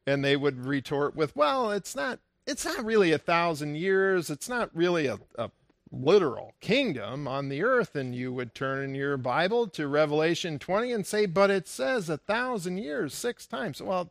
And 0.07 0.25
they 0.25 0.35
would 0.35 0.65
retort 0.65 1.15
with, 1.15 1.35
well, 1.35 1.69
it's 1.69 1.95
not 1.95 2.17
it's 2.47 2.65
not 2.65 2.83
really 2.83 3.11
a 3.11 3.19
thousand 3.19 3.75
years. 3.75 4.31
It's 4.31 4.49
not 4.49 4.75
really 4.75 5.05
a, 5.05 5.19
a 5.37 5.51
literal 5.93 6.53
kingdom 6.59 7.27
on 7.27 7.49
the 7.49 7.63
earth, 7.63 7.95
and 7.95 8.15
you 8.15 8.33
would 8.33 8.55
turn 8.55 8.95
your 8.95 9.15
Bible 9.15 9.67
to 9.67 9.87
Revelation 9.87 10.57
20 10.57 10.91
and 10.91 11.05
say, 11.05 11.25
but 11.25 11.51
it 11.51 11.67
says 11.67 12.09
a 12.09 12.17
thousand 12.17 12.77
years 12.77 13.13
six 13.13 13.45
times. 13.45 13.81
Well, 13.81 14.09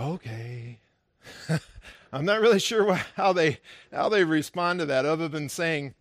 okay. 0.00 0.78
I'm 2.12 2.24
not 2.24 2.40
really 2.40 2.58
sure 2.58 2.94
how 3.16 3.32
they 3.32 3.60
how 3.92 4.08
they 4.08 4.24
respond 4.24 4.80
to 4.80 4.86
that, 4.86 5.04
other 5.04 5.28
than 5.28 5.48
saying 5.48 5.94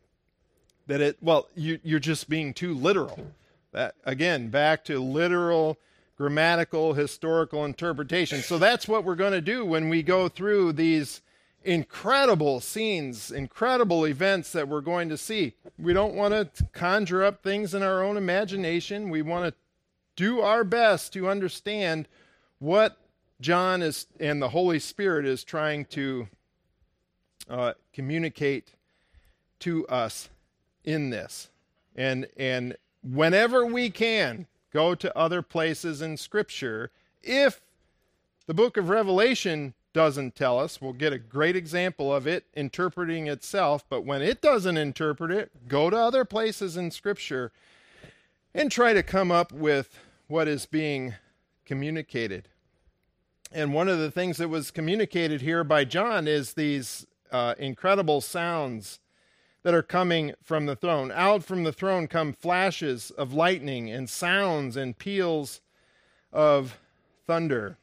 that 0.87 1.01
it. 1.01 1.17
Well, 1.21 1.47
you, 1.55 1.79
you're 1.83 1.99
just 1.99 2.29
being 2.29 2.53
too 2.53 2.73
literal. 2.73 3.27
That 3.71 3.95
again, 4.05 4.49
back 4.49 4.85
to 4.85 4.99
literal 4.99 5.77
grammatical 6.17 6.93
historical 6.93 7.63
interpretation. 7.63 8.41
So 8.41 8.57
that's 8.57 8.87
what 8.87 9.03
we're 9.03 9.15
going 9.15 9.33
to 9.33 9.41
do 9.41 9.63
when 9.63 9.87
we 9.87 10.03
go 10.03 10.27
through 10.27 10.73
these 10.73 11.21
incredible 11.63 12.59
scenes, 12.59 13.31
incredible 13.31 14.05
events 14.05 14.51
that 14.53 14.67
we're 14.67 14.81
going 14.81 15.09
to 15.09 15.17
see. 15.17 15.53
We 15.77 15.93
don't 15.93 16.15
want 16.15 16.33
to 16.33 16.63
conjure 16.71 17.23
up 17.23 17.43
things 17.43 17.73
in 17.73 17.83
our 17.83 18.03
own 18.03 18.17
imagination. 18.17 19.09
We 19.09 19.21
want 19.21 19.53
to 19.53 19.53
do 20.15 20.41
our 20.41 20.63
best 20.63 21.13
to 21.13 21.29
understand 21.29 22.07
what 22.59 22.97
John 23.41 23.81
is 23.81 24.07
and 24.19 24.41
the 24.41 24.49
Holy 24.49 24.79
Spirit 24.79 25.25
is 25.25 25.43
trying 25.43 25.85
to 25.85 26.27
uh, 27.49 27.73
communicate 27.93 28.73
to 29.59 29.87
us 29.87 30.29
in 30.83 31.09
this. 31.09 31.49
And 31.95 32.27
and 32.37 32.75
whenever 33.01 33.65
we 33.65 33.89
can 33.89 34.47
go 34.71 34.95
to 34.95 35.17
other 35.17 35.41
places 35.41 36.01
in 36.01 36.17
Scripture, 36.17 36.91
if 37.21 37.61
the 38.45 38.53
book 38.53 38.77
of 38.77 38.89
Revelation 38.89 39.73
doesn't 39.93 40.35
tell 40.35 40.59
us. 40.59 40.81
We'll 40.81 40.93
get 40.93 41.13
a 41.13 41.19
great 41.19 41.55
example 41.55 42.13
of 42.13 42.27
it 42.27 42.45
interpreting 42.53 43.27
itself, 43.27 43.83
but 43.89 44.05
when 44.05 44.21
it 44.21 44.41
doesn't 44.41 44.77
interpret 44.77 45.31
it, 45.31 45.67
go 45.67 45.89
to 45.89 45.97
other 45.97 46.25
places 46.25 46.77
in 46.77 46.91
Scripture 46.91 47.51
and 48.53 48.71
try 48.71 48.93
to 48.93 49.03
come 49.03 49.31
up 49.31 49.51
with 49.51 49.99
what 50.27 50.47
is 50.47 50.65
being 50.65 51.15
communicated. 51.65 52.49
And 53.51 53.73
one 53.73 53.87
of 53.89 53.97
the 53.97 54.11
things 54.11 54.37
that 54.37 54.49
was 54.49 54.69
communicated 54.69 55.41
here 55.41 55.63
by 55.63 55.85
John 55.85 56.27
is 56.27 56.53
these 56.53 57.07
uh, 57.31 57.55
incredible 57.57 58.21
sounds 58.21 58.99
that 59.63 59.73
are 59.73 59.83
coming 59.83 60.33
from 60.43 60.67
the 60.67 60.75
throne. 60.75 61.11
Out 61.11 61.43
from 61.43 61.63
the 61.63 61.73
throne 61.73 62.07
come 62.07 62.31
flashes 62.31 63.11
of 63.11 63.33
lightning 63.33 63.89
and 63.89 64.09
sounds 64.09 64.77
and 64.77 64.97
peals 64.97 65.61
of 66.31 66.79
thunder 67.25 67.77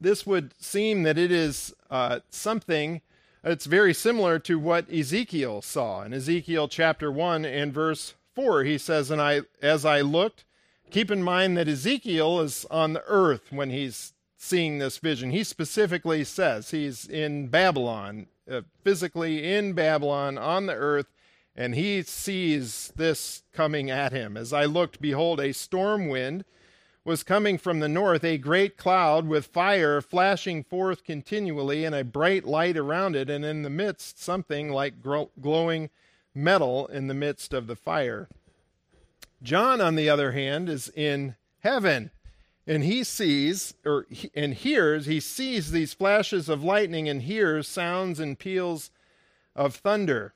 this 0.00 0.26
would 0.26 0.54
seem 0.58 1.02
that 1.02 1.18
it 1.18 1.30
is 1.30 1.74
uh, 1.90 2.20
something 2.30 3.02
that's 3.42 3.66
very 3.66 3.94
similar 3.94 4.38
to 4.40 4.58
what 4.58 4.90
Ezekiel 4.92 5.62
saw 5.62 6.02
in 6.02 6.12
Ezekiel 6.12 6.68
chapter 6.68 7.10
1 7.10 7.44
and 7.44 7.72
verse 7.72 8.14
4. 8.34 8.64
He 8.64 8.78
says, 8.78 9.10
And 9.10 9.20
I, 9.20 9.42
as 9.62 9.84
I 9.84 10.00
looked, 10.00 10.44
keep 10.90 11.10
in 11.10 11.22
mind 11.22 11.56
that 11.56 11.68
Ezekiel 11.68 12.40
is 12.40 12.66
on 12.70 12.92
the 12.92 13.04
earth 13.06 13.50
when 13.50 13.70
he's 13.70 14.12
seeing 14.36 14.78
this 14.78 14.98
vision. 14.98 15.30
He 15.30 15.44
specifically 15.44 16.24
says 16.24 16.70
he's 16.70 17.06
in 17.06 17.48
Babylon, 17.48 18.26
uh, 18.50 18.62
physically 18.82 19.52
in 19.52 19.74
Babylon 19.74 20.38
on 20.38 20.66
the 20.66 20.74
earth, 20.74 21.12
and 21.54 21.74
he 21.74 22.02
sees 22.02 22.92
this 22.96 23.42
coming 23.52 23.90
at 23.90 24.12
him. 24.12 24.36
As 24.36 24.52
I 24.52 24.64
looked, 24.64 25.00
behold, 25.00 25.40
a 25.40 25.52
storm 25.52 26.08
wind 26.08 26.44
was 27.04 27.22
coming 27.22 27.56
from 27.56 27.80
the 27.80 27.88
north, 27.88 28.22
a 28.24 28.36
great 28.36 28.76
cloud 28.76 29.26
with 29.26 29.46
fire 29.46 30.00
flashing 30.00 30.62
forth 30.62 31.02
continually, 31.04 31.84
and 31.84 31.94
a 31.94 32.04
bright 32.04 32.44
light 32.44 32.76
around 32.76 33.16
it, 33.16 33.30
and 33.30 33.44
in 33.44 33.62
the 33.62 33.70
midst 33.70 34.22
something 34.22 34.70
like 34.70 35.02
glowing 35.40 35.90
metal 36.34 36.86
in 36.86 37.06
the 37.06 37.14
midst 37.14 37.54
of 37.54 37.66
the 37.66 37.76
fire. 37.76 38.28
John, 39.42 39.80
on 39.80 39.94
the 39.94 40.08
other 40.08 40.32
hand, 40.32 40.68
is 40.68 40.90
in 40.94 41.36
heaven, 41.60 42.10
and 42.66 42.84
he 42.84 43.02
sees 43.02 43.74
or 43.84 44.06
and 44.34 44.54
hears. 44.54 45.06
He 45.06 45.20
sees 45.20 45.70
these 45.70 45.94
flashes 45.94 46.48
of 46.48 46.62
lightning 46.62 47.08
and 47.08 47.22
hears 47.22 47.66
sounds 47.66 48.20
and 48.20 48.38
peals 48.38 48.90
of 49.56 49.74
thunder. 49.74 50.34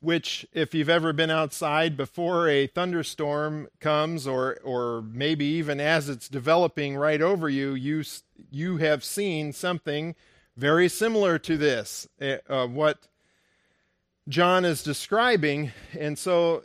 Which, 0.00 0.46
if 0.52 0.74
you've 0.74 0.88
ever 0.88 1.12
been 1.12 1.30
outside 1.30 1.96
before 1.96 2.48
a 2.48 2.66
thunderstorm 2.66 3.68
comes, 3.80 4.26
or 4.26 4.58
or 4.62 5.02
maybe 5.02 5.44
even 5.44 5.80
as 5.80 6.08
it's 6.08 6.28
developing 6.28 6.96
right 6.96 7.20
over 7.20 7.48
you, 7.48 7.74
you 7.74 8.04
you 8.50 8.76
have 8.78 9.02
seen 9.02 9.52
something 9.52 10.14
very 10.56 10.88
similar 10.88 11.38
to 11.38 11.56
this. 11.56 12.08
Eh, 12.20 12.38
uh, 12.48 12.66
what 12.66 13.08
John 14.28 14.64
is 14.64 14.82
describing, 14.82 15.72
and 15.98 16.18
so 16.18 16.64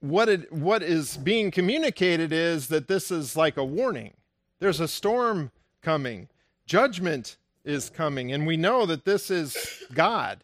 what 0.00 0.28
it 0.28 0.52
what 0.52 0.82
is 0.82 1.16
being 1.16 1.50
communicated 1.50 2.32
is 2.32 2.68
that 2.68 2.88
this 2.88 3.10
is 3.10 3.36
like 3.36 3.56
a 3.56 3.64
warning. 3.64 4.14
There's 4.60 4.80
a 4.80 4.88
storm 4.88 5.50
coming. 5.82 6.28
Judgment 6.66 7.36
is 7.64 7.90
coming, 7.90 8.32
and 8.32 8.46
we 8.46 8.56
know 8.56 8.86
that 8.86 9.04
this 9.04 9.30
is 9.30 9.84
God. 9.92 10.42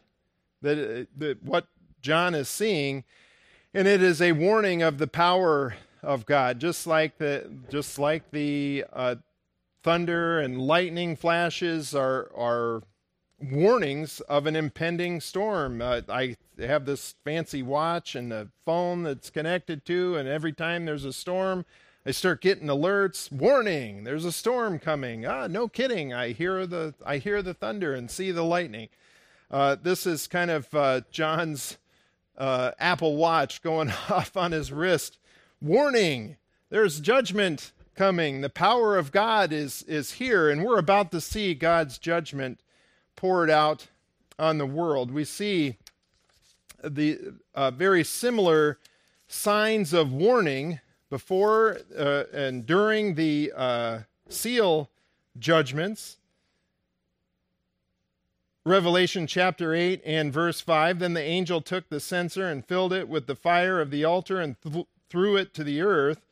That, 0.61 1.07
that 1.17 1.43
what 1.43 1.67
John 2.01 2.35
is 2.35 2.49
seeing, 2.49 3.03
and 3.73 3.87
it 3.87 4.01
is 4.01 4.21
a 4.21 4.31
warning 4.31 4.81
of 4.81 4.97
the 4.97 5.07
power 5.07 5.75
of 6.01 6.25
God, 6.25 6.59
just 6.59 6.87
like 6.87 7.17
the 7.17 7.51
just 7.69 7.99
like 7.99 8.31
the 8.31 8.85
uh, 8.93 9.15
thunder 9.83 10.39
and 10.39 10.61
lightning 10.61 11.15
flashes 11.15 11.93
are 11.93 12.31
are 12.35 12.83
warnings 13.39 14.21
of 14.21 14.45
an 14.45 14.55
impending 14.55 15.19
storm. 15.19 15.81
Uh, 15.81 16.01
I 16.07 16.37
have 16.59 16.85
this 16.85 17.15
fancy 17.23 17.61
watch 17.61 18.15
and 18.15 18.31
a 18.31 18.49
phone 18.65 19.03
that's 19.03 19.29
connected 19.29 19.85
to, 19.85 20.15
and 20.15 20.27
every 20.27 20.53
time 20.53 20.85
there's 20.85 21.05
a 21.05 21.13
storm, 21.13 21.65
I 22.05 22.11
start 22.11 22.41
getting 22.41 22.67
alerts. 22.67 23.31
Warning! 23.31 24.03
There's 24.03 24.25
a 24.25 24.31
storm 24.31 24.79
coming. 24.79 25.25
Ah, 25.25 25.47
no 25.47 25.67
kidding. 25.67 26.13
I 26.13 26.31
hear 26.31 26.65
the 26.67 26.93
I 27.05 27.17
hear 27.17 27.41
the 27.41 27.53
thunder 27.53 27.93
and 27.93 28.09
see 28.09 28.31
the 28.31 28.43
lightning. 28.43 28.89
Uh, 29.49 29.75
this 29.81 30.05
is 30.05 30.27
kind 30.27 30.51
of 30.51 30.73
uh, 30.73 31.01
John's 31.11 31.77
uh, 32.37 32.71
Apple 32.79 33.15
Watch 33.15 33.61
going 33.61 33.91
off 34.09 34.35
on 34.35 34.51
his 34.51 34.71
wrist. 34.71 35.17
Warning! 35.61 36.37
There's 36.69 36.99
judgment 36.99 37.71
coming. 37.95 38.41
The 38.41 38.49
power 38.49 38.97
of 38.97 39.11
God 39.11 39.53
is 39.53 39.83
is 39.83 40.13
here, 40.13 40.49
and 40.49 40.63
we're 40.63 40.79
about 40.79 41.11
to 41.11 41.21
see 41.21 41.53
God's 41.53 41.97
judgment 41.97 42.59
poured 43.15 43.49
out 43.49 43.87
on 44.37 44.57
the 44.57 44.65
world. 44.65 45.11
We 45.11 45.23
see 45.23 45.77
the 46.83 47.35
uh, 47.53 47.71
very 47.71 48.03
similar 48.03 48.79
signs 49.27 49.93
of 49.93 50.11
warning 50.11 50.79
before 51.09 51.79
uh, 51.97 52.23
and 52.33 52.65
during 52.65 53.15
the 53.15 53.51
uh, 53.55 53.99
seal 54.29 54.89
judgments. 55.37 56.17
Revelation 58.67 59.27
chapter 59.27 59.75
8 59.75 60.01
and 60.03 60.33
verse 60.33 60.59
5 60.59 60.97
Then 60.97 61.13
the 61.13 61.21
angel 61.21 61.61
took 61.61 61.87
the 61.89 61.99
censer 61.99 62.47
and 62.47 62.65
filled 62.65 62.93
it 62.93 63.07
with 63.07 63.27
the 63.27 63.35
fire 63.35 63.79
of 63.79 63.91
the 63.91 64.03
altar 64.03 64.41
and 64.41 64.55
th- 64.61 64.87
threw 65.07 65.37
it 65.37 65.53
to 65.53 65.63
the 65.63 65.81
earth. 65.81 66.25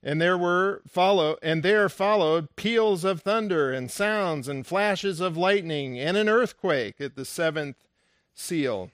And 0.00 0.20
there 0.20 0.38
were 0.38 0.82
follow 0.86 1.36
and 1.42 1.64
there 1.64 1.88
followed 1.88 2.54
peals 2.54 3.04
of 3.04 3.22
thunder 3.22 3.72
and 3.72 3.90
sounds 3.90 4.46
and 4.46 4.64
flashes 4.64 5.20
of 5.20 5.36
lightning 5.36 5.98
and 5.98 6.16
an 6.16 6.28
earthquake 6.28 7.00
at 7.00 7.16
the 7.16 7.24
seventh 7.24 7.76
seal. 8.34 8.92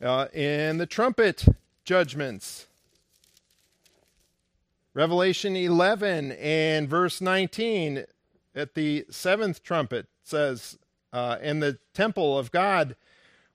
Uh, 0.00 0.26
and 0.34 0.78
the 0.78 0.86
trumpet 0.86 1.46
judgments. 1.84 2.66
Revelation 4.92 5.56
11 5.56 6.32
and 6.32 6.86
verse 6.86 7.22
19 7.22 8.04
at 8.54 8.74
the 8.74 9.06
seventh 9.08 9.62
trumpet 9.62 10.06
says 10.22 10.78
uh, 11.12 11.36
and 11.40 11.62
the 11.62 11.78
temple 11.94 12.38
of 12.38 12.50
god 12.50 12.96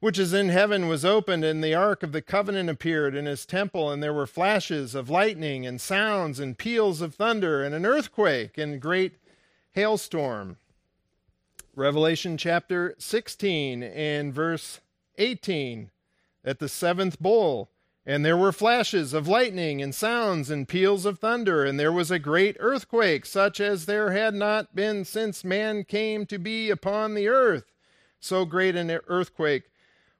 which 0.06 0.20
is 0.20 0.34
in 0.34 0.50
heaven 0.50 0.88
was 0.88 1.04
opened, 1.04 1.44
and 1.44 1.64
the 1.64 1.74
ark 1.74 2.04
of 2.04 2.12
the 2.12 2.22
covenant 2.22 2.70
appeared 2.70 3.16
in 3.16 3.26
his 3.26 3.44
temple, 3.44 3.90
and 3.90 4.04
there 4.04 4.14
were 4.14 4.28
flashes 4.28 4.94
of 4.94 5.10
lightning, 5.10 5.66
and 5.66 5.82
sounds, 5.82 6.40
and 6.40 6.60
peals 6.60 7.02
of 7.02 7.16
thunder, 7.16 7.64
and 7.64 7.74
an 7.74 7.88
earthquake, 7.88 8.56
and 8.56 8.80
great 8.80 9.14
hailstorm. 9.72 10.58
Revelation 11.76 12.38
chapter 12.38 12.94
16 13.00 13.82
and 13.82 14.32
verse 14.32 14.80
18 15.18 15.90
at 16.44 16.60
the 16.60 16.70
seventh 16.70 17.20
bowl. 17.20 17.72
And 18.06 18.24
there 18.24 18.38
were 18.38 18.52
flashes 18.52 19.14
of 19.14 19.28
lightning, 19.28 19.82
and 19.82 19.94
sounds, 19.94 20.52
and 20.52 20.68
peals 20.68 21.08
of 21.08 21.18
thunder, 21.18 21.66
and 21.66 21.80
there 21.80 21.92
was 21.92 22.12
a 22.12 22.20
great 22.20 22.56
earthquake, 22.60 23.26
such 23.26 23.60
as 23.60 23.86
there 23.86 24.12
had 24.12 24.36
not 24.36 24.76
been 24.76 25.06
since 25.06 25.44
man 25.44 25.84
came 25.84 26.28
to 26.28 26.38
be 26.38 26.70
upon 26.70 27.16
the 27.16 27.28
earth. 27.28 27.72
So 28.20 28.46
great 28.46 28.76
an 28.76 28.90
earthquake 29.08 29.66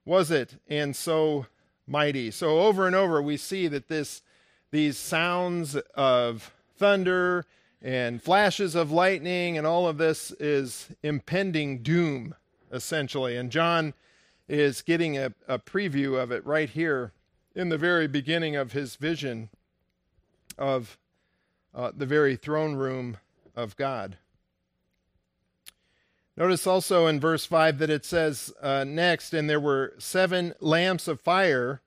was 0.04 0.30
it 0.30 0.60
and 0.68 0.94
so 0.94 1.46
mighty. 1.86 2.30
So 2.30 2.60
over 2.60 2.86
and 2.86 2.94
over 2.94 3.20
we 3.20 3.36
see 3.36 3.66
that 3.68 3.88
this 3.88 4.22
these 4.70 4.96
sounds 4.96 5.76
of 5.94 6.52
thunder 6.76 7.44
and 7.82 8.22
flashes 8.22 8.74
of 8.74 8.92
lightning 8.92 9.58
and 9.58 9.66
all 9.66 9.88
of 9.88 9.98
this 9.98 10.30
is 10.32 10.88
impending 11.02 11.82
doom 11.82 12.34
essentially. 12.72 13.36
And 13.36 13.50
John 13.50 13.94
is 14.48 14.82
getting 14.82 15.18
a, 15.18 15.32
a 15.48 15.58
preview 15.58 16.20
of 16.20 16.30
it 16.30 16.44
right 16.46 16.70
here 16.70 17.12
in 17.56 17.70
the 17.70 17.78
very 17.78 18.06
beginning 18.06 18.54
of 18.54 18.72
his 18.72 18.96
vision 18.96 19.48
of 20.58 20.98
uh, 21.74 21.90
the 21.96 22.04
very 22.04 22.36
throne 22.36 22.74
room 22.74 23.16
of 23.56 23.74
God. 23.76 24.18
Notice 26.36 26.66
also 26.66 27.06
in 27.06 27.18
verse 27.18 27.46
5 27.46 27.78
that 27.78 27.88
it 27.88 28.04
says 28.04 28.52
uh, 28.60 28.84
next, 28.84 29.32
and 29.32 29.48
there 29.48 29.58
were 29.58 29.94
seven 29.98 30.52
lamps 30.60 31.08
of 31.08 31.18
fire 31.18 31.80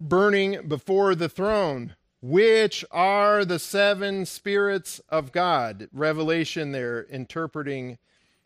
burning 0.00 0.66
before 0.66 1.14
the 1.14 1.28
throne, 1.28 1.94
which 2.20 2.84
are 2.90 3.44
the 3.44 3.60
seven 3.60 4.26
spirits 4.26 5.00
of 5.08 5.30
God. 5.30 5.88
Revelation 5.92 6.72
there 6.72 7.04
interpreting 7.04 7.98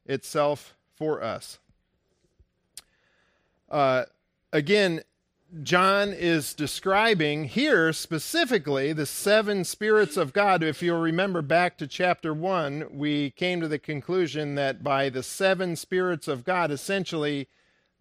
itself 0.04 0.76
for 0.94 1.22
us. 1.22 1.58
Uh, 3.70 4.04
again, 4.52 5.02
John 5.62 6.12
is 6.12 6.54
describing 6.54 7.44
here 7.44 7.92
specifically 7.92 8.92
the 8.92 9.06
seven 9.06 9.62
spirits 9.64 10.16
of 10.16 10.32
God. 10.32 10.64
If 10.64 10.82
you'll 10.82 11.00
remember 11.00 11.40
back 11.40 11.78
to 11.78 11.86
chapter 11.86 12.34
1, 12.34 12.88
we 12.90 13.30
came 13.30 13.60
to 13.60 13.68
the 13.68 13.78
conclusion 13.78 14.56
that 14.56 14.82
by 14.82 15.08
the 15.08 15.22
seven 15.22 15.76
spirits 15.76 16.26
of 16.26 16.44
God, 16.44 16.72
essentially, 16.72 17.48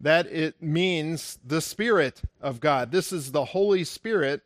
that 0.00 0.26
it 0.26 0.60
means 0.60 1.38
the 1.44 1.60
Spirit 1.60 2.22
of 2.40 2.58
God. 2.58 2.90
This 2.90 3.12
is 3.12 3.30
the 3.30 3.46
Holy 3.46 3.84
Spirit 3.84 4.42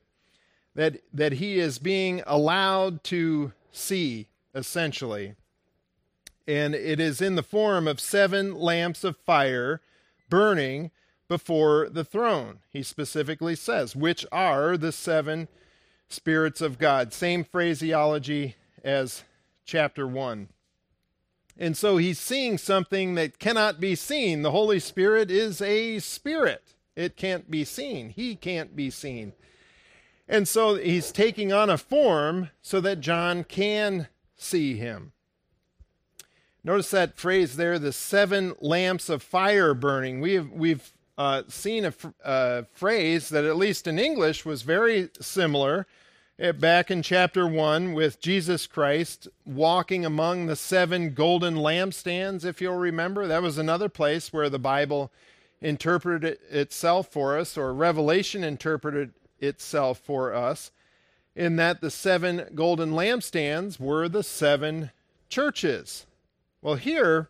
that, 0.75 1.01
that 1.13 1.33
he 1.33 1.59
is 1.59 1.79
being 1.79 2.23
allowed 2.27 3.03
to 3.05 3.53
see, 3.73 4.29
essentially. 4.55 5.35
And 6.47 6.75
it 6.75 7.01
is 7.01 7.23
in 7.23 7.35
the 7.35 7.43
form 7.43 7.89
of 7.89 7.99
seven 7.99 8.55
lamps 8.55 9.05
of 9.05 9.17
fire 9.17 9.81
burning 10.29 10.91
before 11.31 11.89
the 11.89 12.03
throne. 12.03 12.59
He 12.71 12.83
specifically 12.83 13.55
says, 13.55 13.95
which 13.95 14.27
are 14.33 14.77
the 14.77 14.91
seven 14.91 15.47
spirits 16.09 16.61
of 16.61 16.77
God. 16.77 17.13
Same 17.13 17.45
phraseology 17.45 18.57
as 18.83 19.23
chapter 19.65 20.09
1. 20.09 20.49
And 21.57 21.77
so 21.77 21.99
he's 21.99 22.19
seeing 22.19 22.59
something 22.59 23.15
that 23.15 23.39
cannot 23.39 23.79
be 23.79 23.95
seen. 23.95 24.43
The 24.43 24.51
Holy 24.51 24.81
Spirit 24.81 25.31
is 25.31 25.63
a 25.63 26.01
spirit, 26.01 26.75
it 26.97 27.17
can't 27.17 27.49
be 27.49 27.65
seen. 27.65 28.11
He 28.11 28.35
can't 28.35 28.75
be 28.75 28.91
seen. 28.91 29.33
And 30.29 30.49
so 30.49 30.75
he's 30.75 31.13
taking 31.13 31.53
on 31.53 31.71
a 31.71 31.79
form 31.79 32.51
so 32.61 32.81
that 32.81 32.99
John 32.99 33.45
can 33.45 34.09
see 34.37 34.75
him. 34.75 35.13
Notice 36.65 36.91
that 36.91 37.17
phrase 37.17 37.55
there, 37.55 37.79
the 37.79 37.93
seven 37.93 38.55
lamps 38.61 39.09
of 39.09 39.23
fire 39.23 39.75
burning. 39.75 40.21
We've, 40.21 40.51
we've 40.51 40.93
uh, 41.21 41.43
seen 41.49 41.85
a, 41.85 41.93
a 42.25 42.65
phrase 42.73 43.29
that, 43.29 43.45
at 43.45 43.59
least 43.59 43.87
in 43.87 43.99
English, 43.99 44.47
was 44.47 44.63
very 44.63 45.11
similar 45.21 45.87
uh, 46.43 46.51
back 46.53 46.91
in 46.91 47.03
chapter 47.03 47.47
1 47.47 47.93
with 47.93 48.23
Jesus 48.23 48.67
Christ 48.67 49.29
walking 49.45 50.07
among 50.07 50.47
the 50.47 50.57
seven 50.57 51.13
golden 51.13 51.57
lampstands, 51.57 52.47
if 52.47 52.63
you'll 52.63 52.79
remember. 52.79 53.27
That 53.27 53.43
was 53.43 53.59
another 53.59 53.91
place 53.91 54.33
where 54.33 54.49
the 54.49 54.59
Bible 54.59 55.13
interpreted 55.61 56.39
itself 56.49 57.09
for 57.09 57.39
us, 57.39 57.59
or 57.59 57.75
Revelation 57.75 58.43
interpreted 58.43 59.13
itself 59.41 59.99
for 59.99 60.33
us, 60.33 60.71
in 61.37 61.57
that 61.57 61.83
the 61.83 61.91
seven 61.91 62.47
golden 62.55 62.93
lampstands 62.93 63.79
were 63.79 64.09
the 64.09 64.23
seven 64.23 64.91
churches. 65.29 66.07
Well, 66.63 66.77
here, 66.77 67.29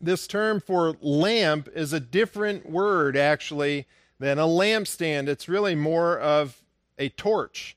this 0.00 0.26
term 0.26 0.60
for 0.60 0.96
lamp 1.00 1.68
is 1.74 1.92
a 1.92 2.00
different 2.00 2.68
word, 2.68 3.16
actually, 3.16 3.86
than 4.18 4.38
a 4.38 4.46
lampstand. 4.46 5.28
It's 5.28 5.48
really 5.48 5.74
more 5.74 6.18
of 6.18 6.62
a 6.98 7.08
torch. 7.10 7.76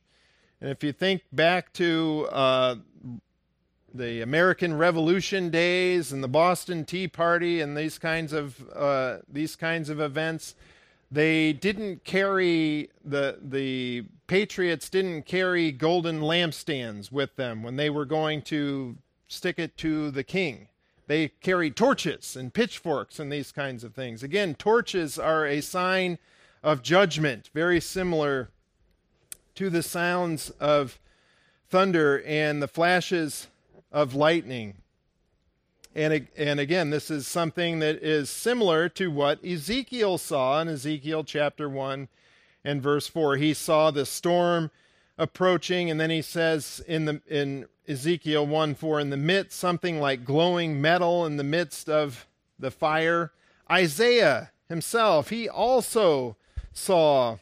And 0.59 0.69
if 0.69 0.83
you 0.83 0.91
think 0.91 1.23
back 1.31 1.73
to 1.73 2.27
uh, 2.31 2.75
the 3.93 4.21
American 4.21 4.77
Revolution 4.77 5.49
days 5.49 6.11
and 6.11 6.23
the 6.23 6.27
Boston 6.27 6.85
Tea 6.85 7.07
Party 7.07 7.61
and 7.61 7.75
these 7.75 7.97
kinds 7.97 8.33
of 8.33 8.63
uh, 8.73 9.17
these 9.27 9.55
kinds 9.55 9.89
of 9.89 9.99
events, 9.99 10.55
they 11.11 11.51
didn't 11.53 12.03
carry 12.03 12.89
the 13.03 13.39
the 13.41 14.05
patriots 14.27 14.89
didn't 14.89 15.23
carry 15.23 15.71
golden 15.71 16.21
lampstands 16.21 17.11
with 17.11 17.35
them 17.35 17.63
when 17.63 17.75
they 17.75 17.89
were 17.89 18.05
going 18.05 18.41
to 18.43 18.97
stick 19.27 19.57
it 19.59 19.77
to 19.77 20.11
the 20.11 20.23
king. 20.23 20.67
They 21.11 21.27
carried 21.27 21.75
torches 21.75 22.37
and 22.37 22.53
pitchforks 22.53 23.19
and 23.19 23.29
these 23.29 23.51
kinds 23.51 23.83
of 23.83 23.93
things. 23.93 24.23
Again, 24.23 24.55
torches 24.55 25.19
are 25.19 25.45
a 25.45 25.59
sign 25.59 26.19
of 26.63 26.81
judgment, 26.81 27.49
very 27.53 27.81
similar 27.81 28.49
to 29.55 29.69
the 29.69 29.83
sounds 29.83 30.51
of 30.51 31.01
thunder 31.67 32.23
and 32.25 32.63
the 32.63 32.67
flashes 32.69 33.47
of 33.91 34.15
lightning. 34.15 34.75
And, 35.93 36.29
and 36.37 36.61
again, 36.61 36.91
this 36.91 37.11
is 37.11 37.27
something 37.27 37.79
that 37.79 38.01
is 38.01 38.29
similar 38.29 38.87
to 38.87 39.11
what 39.11 39.43
Ezekiel 39.43 40.17
saw 40.17 40.61
in 40.61 40.69
Ezekiel 40.69 41.25
chapter 41.25 41.67
1 41.67 42.07
and 42.63 42.81
verse 42.81 43.07
4. 43.07 43.35
He 43.35 43.53
saw 43.53 43.91
the 43.91 44.05
storm 44.05 44.71
approaching, 45.17 45.91
and 45.91 45.99
then 45.99 46.09
he 46.09 46.21
says 46.21 46.81
in, 46.87 47.03
the, 47.03 47.21
in 47.27 47.65
Ezekiel 47.91 48.47
1 48.47 48.75
4, 48.75 48.99
in 49.01 49.09
the 49.09 49.17
midst, 49.17 49.59
something 49.59 49.99
like 49.99 50.23
glowing 50.23 50.79
metal 50.79 51.25
in 51.25 51.35
the 51.35 51.43
midst 51.43 51.89
of 51.89 52.25
the 52.57 52.71
fire. 52.71 53.31
Isaiah 53.69 54.51
himself, 54.69 55.29
he 55.29 55.49
also 55.49 56.37
saw, 56.71 57.37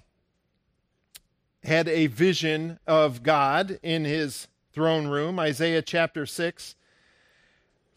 had 1.63 1.88
a 1.88 2.07
vision 2.07 2.79
of 2.88 3.21
God 3.21 3.79
in 3.83 4.05
his 4.05 4.47
throne 4.73 5.07
room. 5.07 5.39
Isaiah 5.39 5.83
chapter 5.83 6.25
6, 6.25 6.75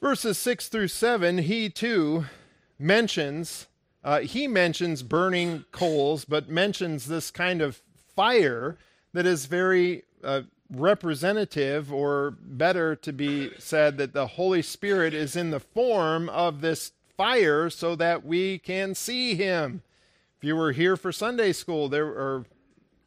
verses 0.01 0.37
6 0.37 0.69
through 0.69 0.89
7, 0.89 1.39
he 1.39 1.71
too 1.71 2.27
mentions, 2.79 3.67
uh, 4.05 4.21
he 4.21 4.47
mentions 4.47 5.03
burning 5.03 5.65
coals, 5.73 6.27
but 6.27 6.51
mentions 6.51 7.07
this 7.07 7.31
kind 7.31 7.63
of 7.63 7.81
fire 8.15 8.77
that 9.15 9.25
is 9.25 9.47
very 9.47 10.03
uh, 10.23 10.43
representative, 10.75 11.93
or 11.93 12.37
better 12.41 12.97
to 12.97 13.13
be 13.13 13.51
said, 13.59 13.99
that 13.99 14.13
the 14.13 14.27
Holy 14.27 14.63
Spirit 14.63 15.15
is 15.15 15.37
in 15.37 15.51
the 15.51 15.61
form 15.61 16.29
of 16.29 16.61
this 16.61 16.93
fire 17.17 17.69
so 17.71 17.95
that 17.97 18.25
we 18.25 18.59
can 18.59 18.95
see 18.95 19.35
him. 19.35 19.83
If 20.39 20.45
you 20.45 20.57
were 20.57 20.73
here 20.73 20.97
for 20.97 21.13
Sunday 21.13 21.53
school, 21.53 21.89
there 21.89 22.07
are 22.07 22.45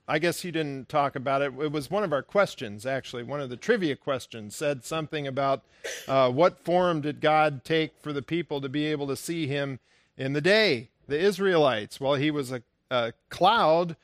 I 0.07 0.19
guess 0.19 0.43
you 0.43 0.51
didn't 0.51 0.87
talk 0.87 1.15
about 1.15 1.41
it. 1.41 1.51
It 1.59 1.71
was 1.71 1.89
one 1.89 2.03
of 2.03 2.13
our 2.13 2.21
questions, 2.21 2.85
actually. 2.85 3.23
One 3.23 3.41
of 3.41 3.49
the 3.49 3.57
trivia 3.57 3.95
questions 3.95 4.55
said 4.55 4.85
something 4.85 5.25
about 5.25 5.63
uh, 6.07 6.29
what 6.29 6.63
form 6.63 7.01
did 7.01 7.21
God 7.21 7.63
take 7.63 7.97
for 7.99 8.13
the 8.13 8.21
people 8.21 8.61
to 8.61 8.69
be 8.69 8.85
able 8.85 9.07
to 9.07 9.15
see 9.15 9.47
him 9.47 9.79
in 10.15 10.33
the 10.33 10.41
day, 10.41 10.89
the 11.07 11.17
Israelites. 11.17 11.99
Well, 11.99 12.15
he 12.15 12.29
was 12.29 12.51
a, 12.51 12.61
a 12.91 13.13
cloud 13.29 13.95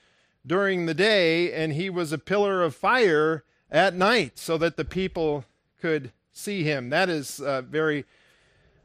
during 0.46 0.88
the 0.88 0.96
day, 0.96 1.54
and 1.54 1.74
he 1.74 1.88
was 1.88 2.12
a 2.12 2.18
pillar 2.18 2.64
of 2.64 2.76
fire 2.76 3.44
at 3.72 3.96
night 3.96 4.38
so 4.38 4.58
that 4.58 4.78
the 4.78 4.86
people 4.86 5.46
could 5.80 6.12
see 6.34 6.64
him. 6.64 6.90
That 6.90 7.10
is 7.10 7.40
a 7.40 7.62
very 7.62 8.06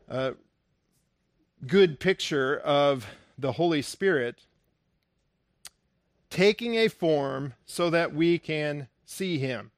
uh, 0.08 0.32
good 1.66 1.98
picture 1.98 2.56
of 2.58 3.06
the 3.38 3.52
Holy 3.52 3.82
Spirit 3.82 4.40
taking 6.30 6.74
a 6.74 6.88
form 6.88 7.54
so 7.64 7.90
that 7.90 8.14
we 8.14 8.38
can 8.38 8.88
see 9.04 9.38
him. 9.38 9.70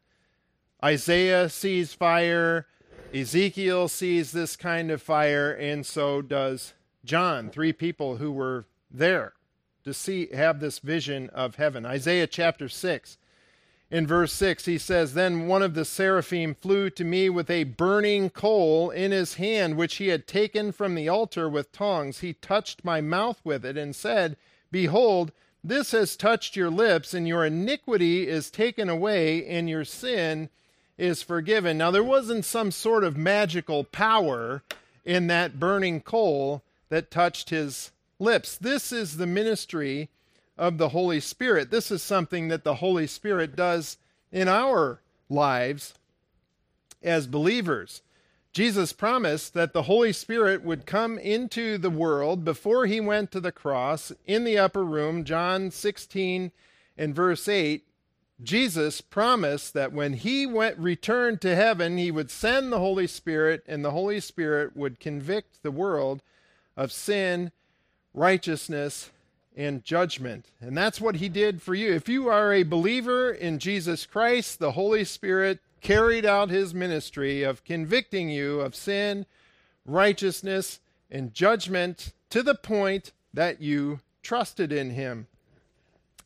Isaiah 0.83 1.49
sees 1.49 1.92
fire, 1.92 2.66
Ezekiel 3.12 3.88
sees 3.88 4.33
this 4.33 4.57
kind 4.57 4.90
of 4.90 5.03
fire, 5.03 5.53
and 5.53 5.85
so 5.85 6.23
does 6.23 6.75
John, 7.05 7.51
three 7.51 7.73
people 7.73 8.16
who 8.16 8.31
were 8.33 8.66
there 8.90 9.35
to 9.85 9.94
see 9.94 10.29
have 10.35 10.61
this 10.61 10.79
vision 10.79 11.31
of 11.31 11.57
heaven. 11.57 11.85
Isaiah 11.87 12.27
chapter 12.27 12.68
6 12.68 13.17
in 13.90 14.07
verse 14.07 14.33
6 14.33 14.66
he 14.66 14.79
says 14.79 15.14
then 15.14 15.46
one 15.46 15.62
of 15.62 15.74
the 15.74 15.85
seraphim 15.85 16.55
flew 16.55 16.90
to 16.90 17.05
me 17.05 17.29
with 17.31 17.48
a 17.48 17.64
burning 17.64 18.29
coal 18.29 18.90
in 18.90 19.11
his 19.12 19.35
hand 19.35 19.77
which 19.77 19.96
he 19.96 20.09
had 20.09 20.27
taken 20.27 20.72
from 20.72 20.94
the 20.94 21.09
altar 21.09 21.48
with 21.48 21.72
tongs 21.72 22.20
he 22.20 22.33
touched 22.35 22.85
my 22.85 23.01
mouth 23.01 23.40
with 23.44 23.64
it 23.64 23.77
and 23.77 23.96
said 23.96 24.37
behold 24.70 25.33
this 25.62 25.90
has 25.90 26.16
touched 26.16 26.57
your 26.57 26.70
lips, 26.70 27.12
and 27.12 27.27
your 27.27 27.44
iniquity 27.44 28.29
is 28.29 28.51
taken 28.51 28.88
away, 28.88 29.44
and 29.46 29.68
your 29.68 29.85
sin 29.85 30.51
is 30.96 31.22
forgiven. 31.22 31.77
Now, 31.79 31.90
there 31.90 32.05
wasn't 32.05 32.44
some 32.44 32.70
sort 32.70 33.05
of 33.05 33.16
magical 33.16 33.85
power 33.85 34.62
in 35.05 35.27
that 35.27 35.59
burning 35.59 36.01
coal 36.01 36.62
that 36.88 37.11
touched 37.11 37.51
his 37.51 37.90
lips. 38.18 38.57
This 38.57 38.92
is 38.92 39.16
the 39.16 39.27
ministry 39.27 40.09
of 40.59 40.79
the 40.79 40.90
Holy 40.90 41.21
Spirit. 41.21 41.71
This 41.71 41.90
is 41.90 42.03
something 42.03 42.49
that 42.49 42.64
the 42.64 42.77
Holy 42.77 43.07
Spirit 43.07 43.55
does 43.55 43.97
in 44.33 44.49
our 44.49 45.01
lives 45.29 45.94
as 47.03 47.27
believers. 47.27 48.03
Jesus 48.53 48.92
promised 48.92 49.55
that 49.55 49.73
the 49.73 49.83
Holy 49.83 50.12
Spirit 50.12 50.64
would 50.64 50.87
come 50.87 51.18
into 51.18 51.79
the 51.79 51.90
world 51.90 52.44
before 52.44 52.87
he 52.87 53.01
went 53.01 53.31
to 53.31 53.40
the 53.40 53.53
cross 53.53 54.11
in 54.27 54.44
the 54.44 54.59
upper 54.59 54.85
room, 54.85 55.23
John 55.23 55.71
16 55.71 56.51
and 56.97 57.14
verse 57.14 57.47
8. 57.47 57.85
Jesus 58.42 59.01
promised 59.01 59.75
that 59.75 59.92
when 59.92 60.14
he 60.14 60.47
went 60.47 60.79
returned 60.79 61.40
to 61.40 61.57
heaven, 61.57 61.99
he 61.99 62.11
would 62.11 62.31
send 62.31 62.73
the 62.73 62.79
Holy 62.79 63.07
Spirit 63.07 63.64
and 63.66 63.85
the 63.85 63.90
Holy 63.90 64.21
Spirit 64.21 64.77
would 64.77 65.01
convict 65.01 65.62
the 65.62 65.71
world 65.71 66.23
of 66.77 66.92
sin, 66.92 67.51
righteousness, 68.14 69.11
and 69.59 69.85
judgment. 69.85 70.47
And 70.61 70.79
that's 70.79 71.01
what 71.01 71.16
he 71.16 71.29
did 71.29 71.61
for 71.61 71.75
you. 71.75 71.92
If 71.92 72.09
you 72.09 72.29
are 72.29 72.53
a 72.53 72.62
believer 72.62 73.31
in 73.31 73.59
Jesus 73.59 74.07
Christ, 74.07 74.61
the 74.61 74.73
Holy 74.73 75.05
Spirit 75.05 75.59
carried 75.81 76.25
out 76.25 76.49
his 76.49 76.73
ministry 76.73 77.42
of 77.42 77.64
convicting 77.64 78.31
you 78.31 78.61
of 78.61 78.77
sin, 78.77 79.27
righteousness, 79.85 80.79
and 81.11 81.35
judgment 81.35 82.12
to 82.31 82.44
the 82.44 82.55
point 82.55 83.12
that 83.35 83.61
you 83.61 83.99
trusted 84.23 84.73
in 84.73 84.90
him. 84.90 85.27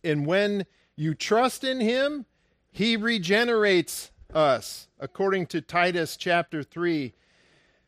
And 0.05 0.27
when 0.27 0.67
you 0.95 1.15
trust 1.15 1.65
in 1.65 1.81
him, 1.81 2.27
he 2.71 2.97
regenerates 2.97 4.11
us. 4.35 4.89
According 5.01 5.47
to 5.47 5.63
Titus 5.63 6.19
chapter 6.19 6.63
3, 6.63 7.15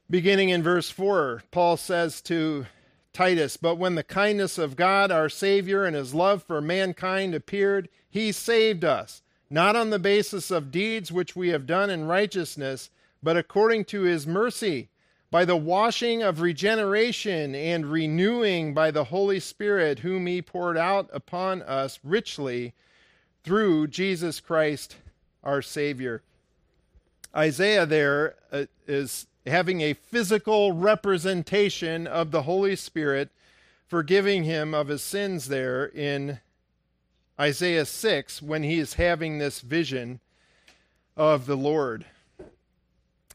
beginning 0.09 0.49
in 0.49 0.63
verse 0.63 0.89
4, 0.89 1.43
Paul 1.51 1.77
says 1.77 2.23
to 2.23 2.65
Titus, 3.15 3.57
But 3.57 3.77
when 3.77 3.95
the 3.95 4.03
kindness 4.03 4.59
of 4.59 4.77
God 4.77 5.11
our 5.11 5.31
Savior 5.31 5.85
and 5.85 5.97
his 5.97 6.13
love 6.13 6.43
for 6.43 6.61
mankind 6.61 7.35
appeared, 7.35 7.89
he 8.11 8.33
saved 8.33 8.85
us 8.85 9.23
not 9.49 9.77
on 9.77 9.91
the 9.91 9.99
basis 9.99 10.51
of 10.51 10.73
deeds 10.73 11.13
which 11.13 11.37
we 11.37 11.51
have 11.51 11.67
done 11.67 11.89
in 11.89 12.07
righteousness, 12.07 12.91
but 13.23 13.37
according 13.37 13.85
to 13.85 14.03
his 14.03 14.27
mercy, 14.27 14.89
by 15.31 15.45
the 15.45 15.57
washing 15.57 16.23
of 16.23 16.41
regeneration 16.41 17.55
and 17.55 17.87
renewing 17.87 18.75
by 18.75 18.91
the 18.91 19.05
Holy 19.05 19.41
Spirit, 19.41 20.01
whom 20.01 20.27
he 20.27 20.43
poured 20.43 20.77
out 20.77 21.09
upon 21.13 21.63
us 21.63 21.99
richly 22.03 22.75
through 23.43 23.87
Jesus 23.87 24.41
Christ 24.41 24.97
our 25.43 25.63
Savior. 25.63 26.23
Isaiah 27.35 27.87
there 27.87 28.37
uh, 28.53 28.65
is 28.87 29.27
having 29.47 29.81
a 29.81 29.93
physical 29.93 30.73
representation 30.73 32.07
of 32.07 32.31
the 32.31 32.43
Holy 32.43 32.77
Spirit, 32.77 33.31
forgiving 33.87 34.45
him 34.45 34.75
of 34.75 34.89
his 34.89 35.03
sins 35.03 35.49
there 35.49 35.87
in 35.87 36.41
Isaiah 37.39 37.85
6 37.85 38.43
when 38.43 38.63
he 38.63 38.79
is 38.79 38.95
having 38.95 39.39
this 39.39 39.61
vision 39.61 40.21
of 41.17 41.47
the 41.47 41.57
Lord. 41.57 42.07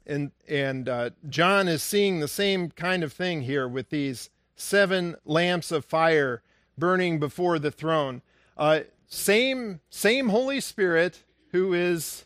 And, 0.06 0.32
and 0.48 0.90
uh, 0.90 1.10
John 1.30 1.68
is 1.68 1.84
seeing 1.84 2.20
the 2.20 2.28
same 2.28 2.72
kind 2.72 3.04
of 3.04 3.14
thing 3.14 3.42
here 3.44 3.68
with 3.68 3.90
these 3.90 4.30
seven 4.56 5.16
lamps 5.26 5.72
of 5.72 5.86
fire 5.86 6.42
burning 6.78 7.20
before 7.20 7.60
the 7.60 7.72
throne. 7.72 8.22
Uh, 8.58 8.82
same, 9.08 9.82
same 9.90 10.30
Holy 10.30 10.60
Spirit 10.60 11.24
who 11.52 11.74
is 11.74 12.26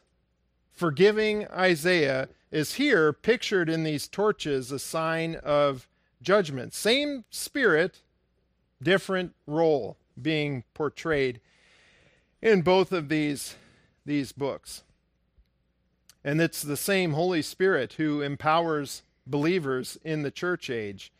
forgiving 0.71 1.47
Isaiah 1.47 2.29
is 2.53 2.75
here 2.75 3.11
pictured 3.11 3.67
in 3.67 3.83
these 3.83 4.07
torches, 4.07 4.71
a 4.71 4.77
sign 4.77 5.35
of 5.43 5.87
judgment. 6.21 6.71
Same 6.71 7.25
Spirit, 7.31 8.01
different 8.81 9.33
role 9.47 9.97
being 10.21 10.63
portrayed 10.75 11.41
in 12.43 12.61
both 12.61 12.91
of 12.91 13.09
these, 13.09 13.55
these 14.05 14.31
books. 14.31 14.83
And 16.23 16.39
it's 16.39 16.61
the 16.61 16.77
same 16.77 17.13
Holy 17.13 17.41
Spirit 17.41 17.93
who 17.93 18.21
empowers 18.21 19.01
believers 19.25 19.97
in 20.03 20.21
the 20.21 20.31
church 20.31 20.69
age. 20.69 21.11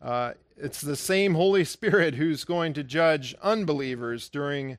Uh, 0.00 0.34
it's 0.56 0.80
the 0.80 0.94
same 0.94 1.34
Holy 1.34 1.64
Spirit 1.64 2.14
who's 2.14 2.44
going 2.44 2.74
to 2.74 2.84
judge 2.84 3.34
unbelievers 3.42 4.28
during 4.28 4.78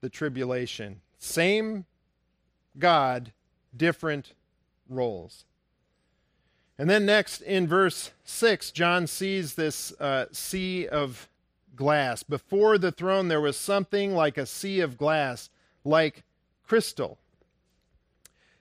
the 0.00 0.08
tribulation. 0.08 1.00
Same 1.18 1.86
God, 2.78 3.32
different 3.76 4.32
roles. 4.90 5.44
And 6.78 6.88
then 6.88 7.06
next 7.06 7.42
in 7.42 7.68
verse 7.68 8.10
6, 8.24 8.70
John 8.70 9.06
sees 9.06 9.54
this 9.54 9.92
uh, 10.00 10.26
sea 10.32 10.88
of 10.88 11.28
glass. 11.76 12.22
Before 12.22 12.78
the 12.78 12.92
throne, 12.92 13.28
there 13.28 13.40
was 13.40 13.56
something 13.56 14.14
like 14.14 14.38
a 14.38 14.46
sea 14.46 14.80
of 14.80 14.96
glass, 14.96 15.50
like 15.84 16.24
crystal. 16.66 17.18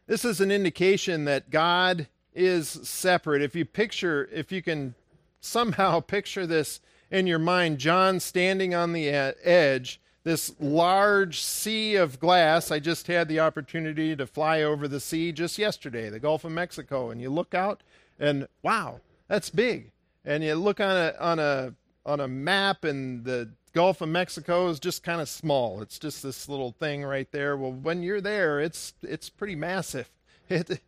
This 0.07 0.25
is 0.25 0.41
an 0.41 0.51
indication 0.51 1.25
that 1.25 1.49
God 1.49 2.07
is 2.33 2.67
separate. 2.67 3.41
If 3.41 3.55
you 3.55 3.65
picture, 3.65 4.27
if 4.33 4.51
you 4.51 4.61
can 4.61 4.95
somehow 5.39 5.99
picture 5.99 6.47
this 6.47 6.81
in 7.11 7.27
your 7.27 7.39
mind, 7.39 7.77
John 7.77 8.19
standing 8.19 8.73
on 8.73 8.93
the 8.93 9.07
edge, 9.07 10.01
this 10.23 10.53
large 10.59 11.41
sea 11.41 11.95
of 11.95 12.19
glass. 12.19 12.71
I 12.71 12.79
just 12.79 13.07
had 13.07 13.27
the 13.27 13.39
opportunity 13.39 14.15
to 14.15 14.27
fly 14.27 14.61
over 14.61 14.87
the 14.87 14.99
sea 14.99 15.31
just 15.31 15.57
yesterday, 15.57 16.09
the 16.09 16.19
Gulf 16.19 16.43
of 16.43 16.51
Mexico, 16.51 17.09
and 17.09 17.21
you 17.21 17.29
look 17.29 17.53
out 17.53 17.81
and 18.19 18.47
wow, 18.61 18.99
that's 19.27 19.49
big. 19.49 19.91
And 20.25 20.43
you 20.43 20.55
look 20.55 20.79
on 20.79 20.95
a 20.97 21.15
on 21.19 21.39
a 21.39 21.73
on 22.05 22.19
a 22.19 22.27
map 22.27 22.83
and 22.83 23.23
the 23.23 23.51
Gulf 23.73 24.01
of 24.01 24.09
Mexico 24.09 24.67
is 24.67 24.79
just 24.79 25.03
kind 25.03 25.21
of 25.21 25.29
small. 25.29 25.81
It's 25.81 25.99
just 25.99 26.23
this 26.23 26.49
little 26.49 26.71
thing 26.71 27.03
right 27.03 27.31
there. 27.31 27.55
Well, 27.55 27.71
when 27.71 28.03
you're 28.03 28.21
there, 28.21 28.59
it's 28.59 28.93
it's 29.01 29.29
pretty 29.29 29.55
massive. 29.55 30.09
It, 30.51 30.81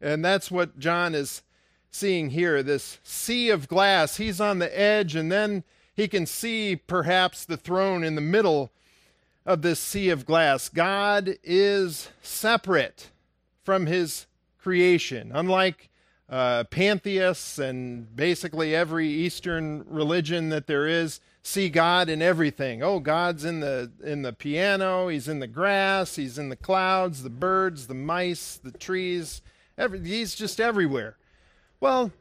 and 0.00 0.24
that's 0.24 0.48
what 0.48 0.78
John 0.78 1.12
is 1.12 1.42
seeing 1.90 2.30
here 2.30 2.62
this 2.62 2.98
sea 3.02 3.50
of 3.50 3.66
glass. 3.66 4.18
He's 4.18 4.40
on 4.40 4.60
the 4.60 4.78
edge, 4.78 5.16
and 5.16 5.32
then 5.32 5.64
he 5.92 6.06
can 6.06 6.24
see 6.24 6.76
perhaps 6.76 7.44
the 7.44 7.56
throne 7.56 8.04
in 8.04 8.14
the 8.14 8.20
middle 8.20 8.70
of 9.48 9.62
this 9.62 9.80
sea 9.80 10.10
of 10.10 10.26
glass. 10.26 10.68
God 10.68 11.36
is 11.42 12.10
separate 12.20 13.08
from 13.64 13.86
his 13.86 14.26
creation. 14.58 15.32
Unlike 15.34 15.88
uh, 16.28 16.64
pantheists 16.64 17.58
and 17.58 18.14
basically 18.14 18.74
every 18.74 19.08
Eastern 19.08 19.86
religion 19.88 20.50
that 20.50 20.66
there 20.66 20.86
is, 20.86 21.20
see 21.42 21.70
God 21.70 22.10
in 22.10 22.20
everything. 22.20 22.82
Oh, 22.82 23.00
God's 23.00 23.46
in 23.46 23.60
the 23.60 23.90
in 24.04 24.20
the 24.20 24.34
piano, 24.34 25.08
he's 25.08 25.28
in 25.28 25.38
the 25.38 25.46
grass, 25.46 26.16
he's 26.16 26.38
in 26.38 26.50
the 26.50 26.56
clouds, 26.56 27.22
the 27.22 27.30
birds, 27.30 27.86
the 27.86 27.94
mice, 27.94 28.60
the 28.62 28.72
trees. 28.72 29.40
Every, 29.78 30.00
he's 30.00 30.34
just 30.34 30.60
everywhere. 30.60 31.16
Well, 31.80 32.12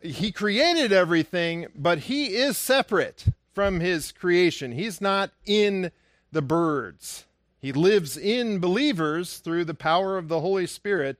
he 0.00 0.30
created 0.30 0.92
everything, 0.92 1.66
but 1.74 2.00
he 2.00 2.36
is 2.36 2.56
separate 2.56 3.24
from 3.52 3.80
his 3.80 4.12
creation. 4.12 4.70
He's 4.70 5.00
not 5.00 5.32
in 5.44 5.90
the 6.32 6.42
birds. 6.42 7.24
He 7.60 7.72
lives 7.72 8.16
in 8.16 8.58
believers 8.58 9.38
through 9.38 9.64
the 9.64 9.74
power 9.74 10.16
of 10.16 10.28
the 10.28 10.40
Holy 10.40 10.66
Spirit, 10.66 11.18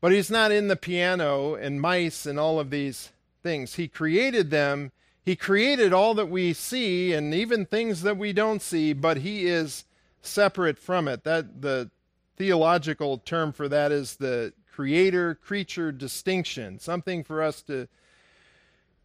but 0.00 0.12
he's 0.12 0.30
not 0.30 0.52
in 0.52 0.68
the 0.68 0.76
piano 0.76 1.54
and 1.54 1.80
mice 1.80 2.26
and 2.26 2.38
all 2.38 2.58
of 2.58 2.70
these 2.70 3.12
things. 3.42 3.74
He 3.74 3.88
created 3.88 4.50
them 4.50 4.92
he 5.26 5.34
created 5.34 5.92
all 5.92 6.14
that 6.14 6.30
we 6.30 6.52
see 6.52 7.12
and 7.12 7.34
even 7.34 7.66
things 7.66 8.02
that 8.02 8.16
we 8.16 8.32
don't 8.32 8.62
see, 8.62 8.92
but 8.92 9.18
he 9.18 9.48
is 9.48 9.84
separate 10.22 10.78
from 10.78 11.08
it. 11.08 11.24
That 11.24 11.62
the 11.62 11.90
theological 12.36 13.18
term 13.18 13.52
for 13.52 13.68
that 13.68 13.90
is 13.90 14.16
the 14.16 14.52
creator 14.72 15.34
creature 15.34 15.90
distinction. 15.90 16.78
Something 16.78 17.24
for 17.24 17.42
us 17.42 17.60
to 17.62 17.88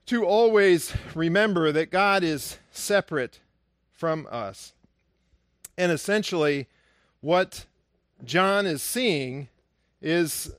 to 0.06 0.24
always 0.24 0.94
remember 1.16 1.72
that 1.72 1.90
God 1.90 2.24
is 2.24 2.60
separate 2.72 3.40
from 3.92 4.28
us. 4.30 4.74
And 5.78 5.92
essentially 5.92 6.68
what 7.22 7.66
John 8.24 8.66
is 8.66 8.82
seeing 8.82 9.48
is 10.02 10.52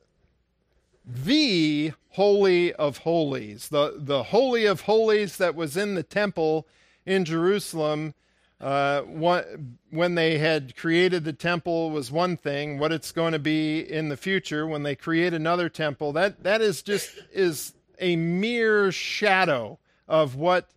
the 1.05 1.93
Holy 2.11 2.73
of 2.75 2.99
Holies. 2.99 3.69
The, 3.69 3.95
the 3.97 4.25
Holy 4.25 4.67
of 4.67 4.83
Holies 4.83 5.37
that 5.39 5.55
was 5.55 5.77
in 5.77 5.95
the 5.95 6.03
temple 6.03 6.67
in 7.05 7.25
Jerusalem 7.25 8.15
uh, 8.61 9.03
when 9.03 10.15
they 10.15 10.39
had 10.39 10.77
created 10.77 11.25
the 11.25 11.33
temple 11.33 11.91
was 11.91 12.13
one 12.13 12.37
thing. 12.37 12.79
What 12.79 12.93
it's 12.93 13.11
going 13.11 13.33
to 13.33 13.41
be 13.41 13.81
in 13.81 14.09
the 14.09 14.17
future 14.17 14.67
when 14.69 14.85
they 14.85 14.95
create 14.95 15.35
another 15.35 15.69
temple, 15.69 16.13
that, 16.13 16.45
that 16.45 16.61
is 16.61 16.81
just 16.81 17.11
is 17.33 17.75
a 17.99 18.15
mere 18.15 18.93
shadow 18.93 19.79
of 20.07 20.37
what 20.37 20.69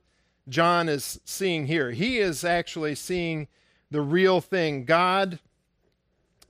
John 0.50 0.89
is 0.89 1.19
seeing 1.26 1.67
here. 1.67 1.91
He 1.91 2.17
is 2.17 2.43
actually 2.43 2.95
seeing 2.95 3.48
the 3.91 4.02
real 4.02 4.41
thing. 4.41 4.86
God 4.86 5.39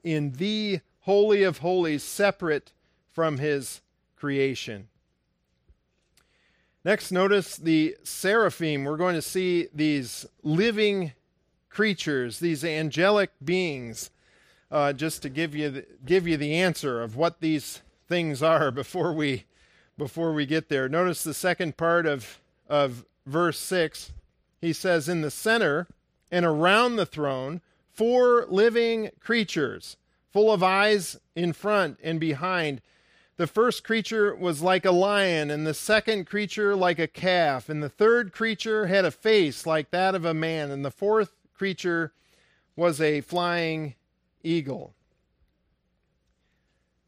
in 0.04 0.34
the 0.34 0.82
Holy 1.02 1.43
of 1.43 1.60
Holies, 1.60 2.04
separate 2.04 2.71
from 3.12 3.38
his 3.38 3.82
creation. 4.15 4.88
Next, 6.84 7.12
notice 7.12 7.58
the 7.58 7.98
seraphim. 8.04 8.84
We're 8.84 8.98
going 8.98 9.15
to 9.15 9.21
see 9.21 9.67
these 9.74 10.26
living 10.43 11.13
creatures, 11.69 12.39
these 12.39 12.63
angelic 12.63 13.32
beings, 13.43 14.12
uh, 14.71 14.93
just 14.93 15.21
to 15.24 15.30
give 15.30 15.56
you 15.56 15.69
the, 15.69 15.86
give 16.06 16.28
you 16.28 16.38
the 16.38 16.54
answer 16.54 17.02
of 17.02 17.15
what 17.15 17.41
these 17.41 17.82
things 18.08 18.43
are 18.43 18.69
before 18.69 19.13
we 19.13 19.45
before 19.98 20.34
we 20.34 20.45
get 20.45 20.69
there. 20.69 20.88
Notice 20.88 21.24
the 21.24 21.34
second 21.34 21.78
part 21.78 22.06
of 22.06 22.39
of 22.69 23.06
verse 23.26 23.58
six. 23.58 24.12
He 24.62 24.74
says, 24.74 25.10
"In 25.10 25.21
the 25.21 25.32
center 25.32 25.88
and 26.32 26.46
around 26.46 26.96
the 26.96 27.06
throne, 27.06 27.62
four 27.92 28.46
living 28.50 29.12
creatures, 29.20 29.98
full 30.32 30.52
of 30.52 30.64
eyes 30.64 31.18
in 31.36 31.54
front 31.54 32.00
and 32.04 32.20
behind." 32.20 32.82
The 33.38 33.48
first 33.48 33.84
creature 33.84 34.34
was 34.34 34.62
like 34.62 34.86
a 34.86 34.92
lion, 34.92 35.52
and 35.52 35.68
the 35.68 35.74
second 35.74 36.26
creature 36.26 36.74
like 36.74 37.00
a 37.00 37.08
calf, 37.08 37.68
and 37.68 37.84
the 37.84 37.90
third 37.90 38.32
creature 38.32 38.88
had 38.88 39.04
a 39.04 39.12
face 39.12 39.66
like 39.66 39.92
that 39.92 40.16
of 40.16 40.24
a 40.24 40.34
man, 40.34 40.72
and 40.72 40.86
the 40.86 40.92
fourth 40.92 41.34
creature 41.54 42.14
was 42.78 43.02
a 43.02 43.20
flying 43.22 43.96
eagle. 44.42 44.94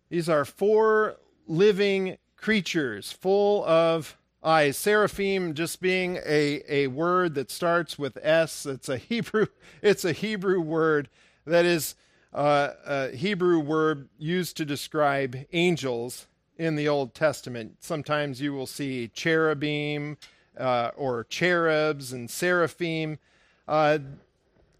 These 0.10 0.28
are 0.28 0.44
four 0.44 1.18
living 1.48 2.18
creatures 2.36 3.12
full 3.12 3.66
of 3.66 4.18
eyes. 4.48 4.78
Seraphim 4.78 5.54
just 5.54 5.82
being 5.82 6.20
a, 6.26 6.64
a 6.70 6.88
word 6.88 7.36
that 7.36 7.52
starts 7.52 8.00
with 8.00 8.18
S. 8.24 8.66
It's 8.66 8.88
a 8.88 8.98
Hebrew, 8.98 9.48
it's 9.82 10.06
a 10.06 10.14
Hebrew 10.14 10.62
word 10.62 11.10
that 11.46 11.66
is 11.66 11.96
uh, 12.34 12.70
a 12.86 13.10
Hebrew 13.10 13.60
word 13.60 14.08
used 14.18 14.56
to 14.58 14.66
describe 14.66 15.36
angels 15.52 16.28
in 16.58 16.78
the 16.78 16.88
Old 16.88 17.14
Testament. 17.14 17.76
Sometimes 17.82 18.40
you 18.40 18.54
will 18.54 18.66
see 18.66 19.10
cherubim 19.10 20.18
uh, 20.58 20.92
or 20.96 21.26
cherubs 21.26 22.14
and 22.14 22.30
seraphim. 22.30 23.20
Uh, 23.68 24.00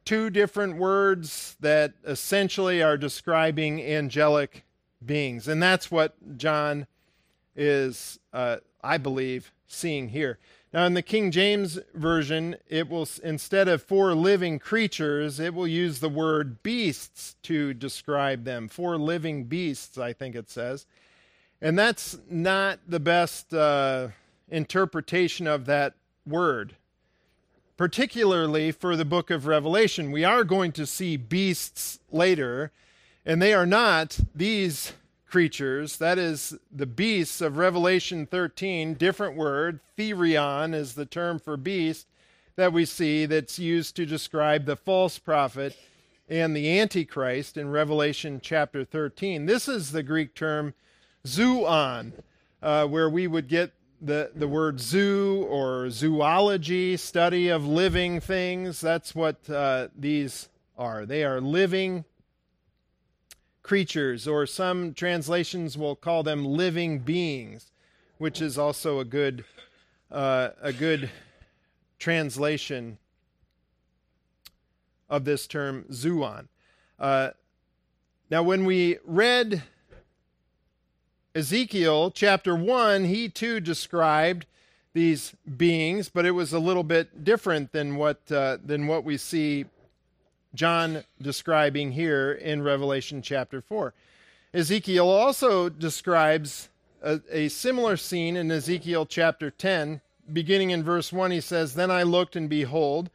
two 0.06 0.30
different 0.30 0.78
words 0.78 1.58
that 1.60 1.94
essentially 2.06 2.82
are 2.82 2.98
describing 2.98 3.82
angelic 3.82 4.64
beings. 5.06 5.50
And 5.50 5.62
that's 5.62 5.92
what 5.92 6.38
John 6.38 6.88
is, 7.58 8.18
uh, 8.32 8.58
I 8.84 8.98
believe, 8.98 9.52
seeing 9.68 10.10
here. 10.10 10.40
Now, 10.74 10.86
in 10.86 10.94
the 10.94 11.02
King 11.02 11.32
James 11.32 11.80
Version, 11.94 12.58
it 12.68 12.90
will, 12.90 13.08
instead 13.24 13.68
of 13.68 13.82
four 13.82 14.14
living 14.14 14.60
creatures, 14.60 15.40
it 15.40 15.54
will 15.54 15.68
use 15.68 16.00
the 16.00 16.10
word 16.10 16.62
beasts 16.62 17.36
to 17.44 17.74
describe 17.74 18.44
them. 18.44 18.68
Four 18.68 18.98
living 18.98 19.46
beasts, 19.46 19.98
I 19.98 20.14
think 20.14 20.36
it 20.36 20.50
says. 20.50 20.86
And 21.62 21.80
that's 21.80 22.20
not 22.30 22.80
the 22.88 23.00
best 23.00 23.54
uh, 23.54 24.10
interpretation 24.50 25.48
of 25.48 25.66
that 25.66 25.94
word, 26.26 26.76
particularly 27.78 28.72
for 28.72 28.96
the 28.96 29.06
book 29.06 29.32
of 29.32 29.48
Revelation. 29.48 30.12
We 30.12 30.24
are 30.24 30.44
going 30.44 30.74
to 30.74 30.86
see 30.86 31.18
beasts 31.18 32.00
later, 32.12 32.72
and 33.26 33.42
they 33.42 33.54
are 33.54 33.66
not 33.66 34.20
these 34.36 34.94
creatures. 35.28 35.98
That 35.98 36.18
is 36.18 36.58
the 36.72 36.86
beasts 36.86 37.42
of 37.42 37.58
Revelation 37.58 38.26
13, 38.26 38.96
different 38.96 39.36
word. 39.36 39.80
Therion 39.98 40.74
is 40.74 40.96
the 40.96 41.06
term 41.06 41.40
for 41.40 41.58
beast 41.58 42.08
that 42.56 42.74
we 42.74 42.86
see 42.86 43.26
that's 43.26 43.60
used 43.60 43.96
to 43.96 44.06
describe 44.06 44.66
the 44.66 44.76
false 44.76 45.20
prophet 45.20 45.78
and 46.28 46.56
the 46.56 46.80
Antichrist 46.80 47.56
in 47.56 47.70
Revelation 47.70 48.40
chapter 48.42 48.84
13. 48.84 49.46
This 49.46 49.68
is 49.68 49.92
the 49.92 50.04
Greek 50.04 50.34
term 50.34 50.74
zoon, 51.26 52.14
uh, 52.62 52.86
where 52.88 53.10
we 53.10 53.28
would 53.28 53.48
get 53.48 53.72
the, 54.02 54.32
the 54.36 54.48
word 54.48 54.80
zoo 54.80 55.46
or 55.50 55.90
zoology, 55.90 56.98
study 56.98 57.50
of 57.50 57.66
living 57.66 58.20
things. 58.20 58.82
That's 58.82 59.16
what 59.16 59.50
uh, 59.50 59.88
these 59.98 60.50
are. 60.78 61.06
They 61.06 61.24
are 61.24 61.40
living 61.40 62.06
creatures, 63.68 64.30
or 64.30 64.46
some 64.46 64.94
translations 64.94 65.78
will 65.78 65.96
call 65.96 66.24
them 66.24 66.46
living 66.46 67.00
beings, 67.00 67.72
which 68.18 68.42
is 68.42 68.58
also 68.58 69.00
a 69.00 69.06
good 69.06 69.44
uh, 70.10 70.50
a 70.62 70.72
good 70.72 71.10
translation 72.00 72.98
of 75.10 75.26
this 75.26 75.48
term 75.48 75.86
zoon. 75.92 76.48
Uh, 76.98 77.32
now, 78.30 78.42
when 78.42 78.64
we 78.64 78.98
read 79.04 79.64
Ezekiel 81.36 82.10
chapter 82.12 82.56
1, 82.56 83.04
he 83.06 83.28
too 83.28 83.60
described 83.60 84.46
these 84.94 85.34
beings, 85.58 86.10
but 86.10 86.26
it 86.26 86.32
was 86.32 86.54
a 86.54 86.60
little 86.60 86.84
bit 86.84 87.26
different 87.26 87.74
than 87.74 87.98
what, 87.98 88.32
uh, 88.32 88.58
than 88.66 88.88
what 88.88 89.04
we 89.04 89.18
see 89.18 89.66
John 90.58 91.04
describing 91.22 91.92
here 91.92 92.32
in 92.32 92.64
Revelation 92.64 93.22
chapter 93.22 93.62
4. 93.62 93.94
Ezekiel 94.56 95.08
also 95.08 95.70
describes 95.70 96.70
a, 97.04 97.22
a, 97.32 97.48
similar 97.50 97.96
scene 97.96 98.36
in 98.36 98.50
Ezekiel 98.50 99.06
chapter 99.06 99.52
10. 99.52 100.02
Beginning 100.34 100.72
in 100.72 100.84
verse 100.84 101.14
1, 101.14 101.30
he 101.30 101.42
says, 101.42 101.76
Then 101.76 101.92
I 101.92 102.02
looked, 102.02 102.36
and 102.36 102.50
behold, 102.50 103.12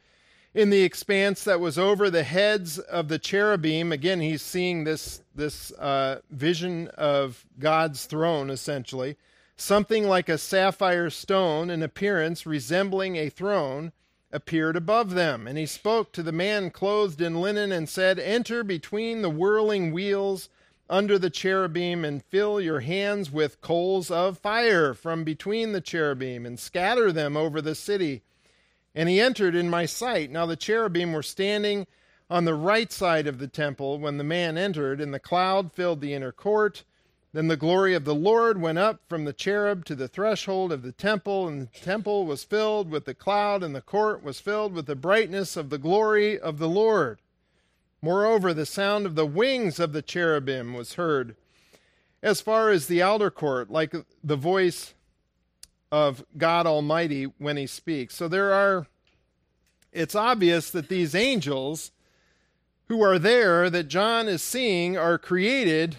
in 0.53 0.69
the 0.69 0.83
expanse 0.83 1.43
that 1.43 1.59
was 1.59 1.77
over 1.77 2.09
the 2.09 2.23
heads 2.23 2.79
of 2.79 3.09
the 3.09 3.19
cherubim, 3.19 3.91
again, 3.91 4.21
he's 4.21 4.41
seeing 4.41 4.85
this, 4.85 5.21
this 5.35 5.73
uh, 5.73 6.21
vision 6.31 6.87
of 6.97 7.45
God's 7.59 8.05
throne, 8.05 8.49
essentially, 8.49 9.17
something 9.57 10.07
like 10.07 10.29
a 10.29 10.37
sapphire 10.37 11.09
stone 11.09 11.69
in 11.69 11.83
appearance 11.83 12.45
resembling 12.45 13.17
a 13.17 13.27
throne 13.27 13.91
appeared 14.33 14.75
above 14.75 15.11
them. 15.11 15.47
And 15.47 15.57
he 15.57 15.65
spoke 15.65 16.11
to 16.11 16.23
the 16.23 16.31
man 16.31 16.71
clothed 16.71 17.21
in 17.21 17.39
linen 17.39 17.71
and 17.71 17.87
said, 17.87 18.19
Enter 18.19 18.63
between 18.63 19.21
the 19.21 19.29
whirling 19.29 19.93
wheels 19.93 20.49
under 20.89 21.17
the 21.17 21.29
cherubim 21.29 22.03
and 22.03 22.23
fill 22.25 22.59
your 22.59 22.81
hands 22.81 23.31
with 23.31 23.61
coals 23.61 24.11
of 24.11 24.39
fire 24.39 24.93
from 24.93 25.23
between 25.23 25.71
the 25.71 25.81
cherubim 25.81 26.45
and 26.45 26.59
scatter 26.59 27.11
them 27.11 27.37
over 27.37 27.61
the 27.61 27.75
city. 27.75 28.23
And 28.93 29.07
he 29.07 29.21
entered 29.21 29.55
in 29.55 29.69
my 29.69 29.85
sight. 29.85 30.29
Now 30.29 30.45
the 30.45 30.55
cherubim 30.55 31.13
were 31.13 31.23
standing 31.23 31.87
on 32.29 32.45
the 32.45 32.55
right 32.55 32.91
side 32.91 33.27
of 33.27 33.39
the 33.39 33.47
temple 33.47 33.99
when 33.99 34.17
the 34.17 34.23
man 34.23 34.57
entered, 34.57 34.99
and 34.99 35.13
the 35.13 35.19
cloud 35.19 35.71
filled 35.71 36.01
the 36.01 36.13
inner 36.13 36.31
court. 36.31 36.83
Then 37.33 37.47
the 37.47 37.57
glory 37.57 37.95
of 37.95 38.05
the 38.05 38.13
Lord 38.13 38.61
went 38.61 38.77
up 38.77 39.01
from 39.09 39.25
the 39.25 39.33
cherub 39.33 39.85
to 39.85 39.95
the 39.95 40.07
threshold 40.07 40.71
of 40.71 40.83
the 40.83 40.91
temple, 40.91 41.47
and 41.47 41.63
the 41.63 41.79
temple 41.79 42.27
was 42.27 42.43
filled 42.43 42.91
with 42.91 43.05
the 43.05 43.15
cloud, 43.15 43.63
and 43.63 43.75
the 43.75 43.81
court 43.81 44.23
was 44.23 44.39
filled 44.39 44.73
with 44.73 44.85
the 44.85 44.95
brightness 44.95 45.57
of 45.57 45.71
the 45.71 45.79
glory 45.79 46.39
of 46.39 46.59
the 46.59 46.69
Lord. 46.69 47.17
Moreover, 48.03 48.53
the 48.53 48.67
sound 48.67 49.07
of 49.07 49.15
the 49.15 49.25
wings 49.25 49.79
of 49.79 49.93
the 49.93 50.03
cherubim 50.03 50.75
was 50.75 50.93
heard 50.93 51.35
as 52.21 52.39
far 52.39 52.69
as 52.69 52.85
the 52.85 53.01
outer 53.01 53.31
court, 53.31 53.71
like 53.71 53.95
the 54.23 54.35
voice 54.35 54.93
of 55.91 56.23
God 56.37 56.67
Almighty 56.67 57.25
when 57.37 57.57
he 57.57 57.65
speaks. 57.65 58.15
So 58.15 58.27
there 58.27 58.53
are, 58.53 58.87
it's 59.91 60.15
obvious 60.15 60.69
that 60.69 60.87
these 60.87 61.15
angels 61.15 61.91
who 62.87 63.01
are 63.01 63.17
there 63.17 63.69
that 63.69 63.87
John 63.87 64.27
is 64.27 64.43
seeing 64.43 64.97
are 64.97 65.17
created 65.17 65.97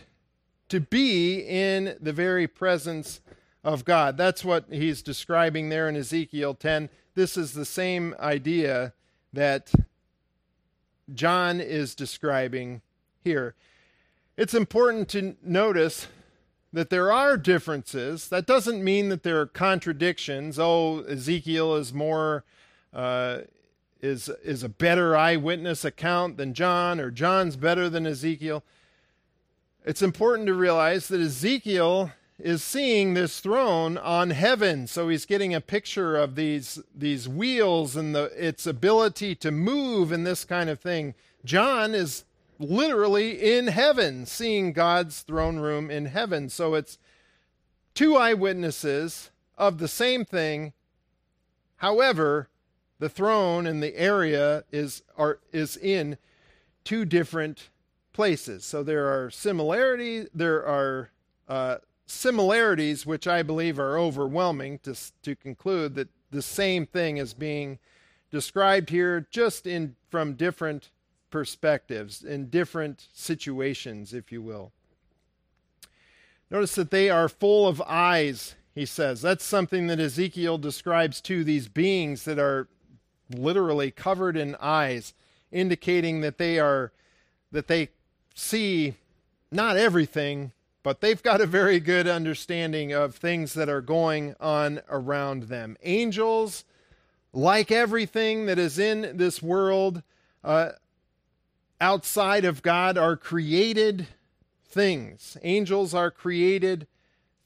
to 0.75 0.81
be 0.81 1.39
in 1.39 1.97
the 2.01 2.13
very 2.13 2.49
presence 2.49 3.21
of 3.63 3.85
God. 3.85 4.17
That's 4.17 4.45
what 4.45 4.65
he's 4.73 5.03
describing 5.03 5.69
there 5.69 5.89
in 5.89 5.95
Ezekiel 5.95 6.53
10. 6.55 6.89
This 7.15 7.37
is 7.37 7.53
the 7.53 7.65
same 7.65 8.13
idea 8.19 8.93
that 9.33 9.71
John 11.15 11.61
is 11.61 11.95
describing 11.95 12.83
here. 13.23 13.55
It's 14.37 14.53
important 14.53 15.09
to 15.11 15.37
notice 15.45 16.09
that 16.73 16.91
there 16.91 17.13
are 17.13 17.37
differences. 17.37 18.29
That 18.29 18.45
doesn't 18.45 18.83
mean 18.83 19.11
that 19.11 19.23
there 19.23 19.41
are 19.41 19.47
contradictions. 19.47 20.59
Oh, 20.59 21.05
Ezekiel 21.05 21.77
is 21.77 21.95
more 21.95 22.43
uh, 22.93 23.43
is 24.01 24.29
is 24.43 24.65
a 24.65 24.69
better 24.69 25.17
eyewitness 25.17 25.85
account 25.85 26.37
than 26.37 26.53
John, 26.53 26.99
or 26.99 27.13
John's 27.13 27.55
better 27.55 27.89
than 27.89 28.09
Ezekiel. 28.09 28.65
It's 29.85 30.01
important 30.01 30.47
to 30.47 30.55
realize 30.55 31.09
that 31.09 31.21
Ezekiel 31.21 32.11
is 32.39 32.65
seeing 32.65 33.13
this 33.13 33.41
throne 33.41 33.99
on 33.99 34.31
heaven. 34.31 34.87
So 34.87 35.11
he's 35.11 35.27
getting 35.27 35.55
a 35.55 35.61
picture 35.61 36.17
of 36.17 36.37
these 36.37 36.83
these 36.95 37.29
wheels 37.29 37.95
and 37.95 38.15
the 38.15 38.33
its 38.35 38.67
ability 38.67 39.35
to 39.37 39.51
move 39.51 40.11
and 40.11 40.27
this 40.27 40.45
kind 40.47 40.71
of 40.71 40.81
thing. 40.81 41.15
John 41.45 41.95
is 41.95 42.25
literally 42.59 43.57
in 43.57 43.67
heaven 43.67 44.25
seeing 44.25 44.73
god's 44.73 45.21
throne 45.21 45.59
room 45.59 45.91
in 45.91 46.07
heaven. 46.07 46.49
So 46.49 46.73
it's 46.75 46.99
two 47.93 48.17
eyewitnesses 48.17 49.31
of 49.59 49.77
the 49.79 49.89
same 49.89 50.25
thing. 50.25 50.73
However 51.77 52.49
the 53.01 53.11
throne 53.11 53.67
and 53.67 53.83
the 53.83 53.95
area 53.99 54.65
is 54.73 55.03
are 55.19 55.41
is 55.53 55.77
in 55.77 56.17
two 56.85 57.05
different 57.05 57.69
places 58.15 58.65
so 58.65 58.83
there 58.83 59.07
are 59.09 59.31
similarities 59.31 60.29
there 60.35 60.65
are 60.67 61.11
uh, 61.49 61.77
similarities, 62.07 63.07
which 63.07 63.27
I 63.27 63.43
believe 63.43 63.79
are 63.79 63.99
overwhelming, 63.99 64.79
to, 64.81 64.95
to 65.23 65.35
conclude 65.35 65.95
that 65.95 66.09
the 66.31 66.43
same 66.43 66.87
thing 66.87 67.17
is 67.17 67.35
being 67.35 67.79
described 68.31 68.91
here, 68.91 69.27
just 69.31 69.67
in 69.67 69.97
from 70.11 70.35
different 70.35 70.91
perspectives, 71.31 72.23
in 72.23 72.49
different 72.49 73.09
situations, 73.13 74.13
if 74.13 74.31
you 74.31 74.43
will. 74.43 74.73
Notice 76.51 76.75
that 76.75 76.91
they 76.91 77.11
are 77.11 77.29
full 77.29 77.67
of 77.67 77.83
eyes, 77.83 78.55
he 78.75 78.87
says. 78.87 79.23
That's 79.23 79.45
something 79.45 79.87
that 79.87 80.01
Ezekiel 80.01 80.59
describes 80.59 81.21
to 81.23 81.43
these 81.43 81.69
beings 81.69 82.25
that 82.25 82.39
are 82.39 82.69
literally 83.31 83.91
covered 83.91 84.37
in 84.37 84.57
eyes, 84.61 85.15
indicating 85.51 86.21
that 86.21 86.39
they 86.39 86.59
are 86.59 86.93
that 87.51 87.69
they 87.69 87.89
see 88.35 88.95
not 89.51 89.77
everything, 89.77 90.53
but 90.83 91.01
they've 91.01 91.23
got 91.23 91.41
a 91.41 91.47
very 91.47 91.81
good 91.81 92.07
understanding 92.07 92.93
of 92.93 93.15
things 93.15 93.55
that 93.55 93.69
are 93.69 93.81
going 93.81 94.35
on 94.39 94.81
around 94.91 95.45
them. 95.45 95.77
Angels, 95.83 96.65
like 97.33 97.71
everything 97.71 98.47
that 98.47 98.59
is 98.59 98.79
in 98.79 99.17
this 99.17 99.43
world 99.43 100.03
uh, 100.43 100.73
outside 101.81 102.45
of 102.45 102.63
God, 102.63 102.99
are 102.99 103.17
created 103.17 104.09
things. 104.67 105.39
Angels 105.43 105.95
are 105.95 106.11
created 106.11 106.87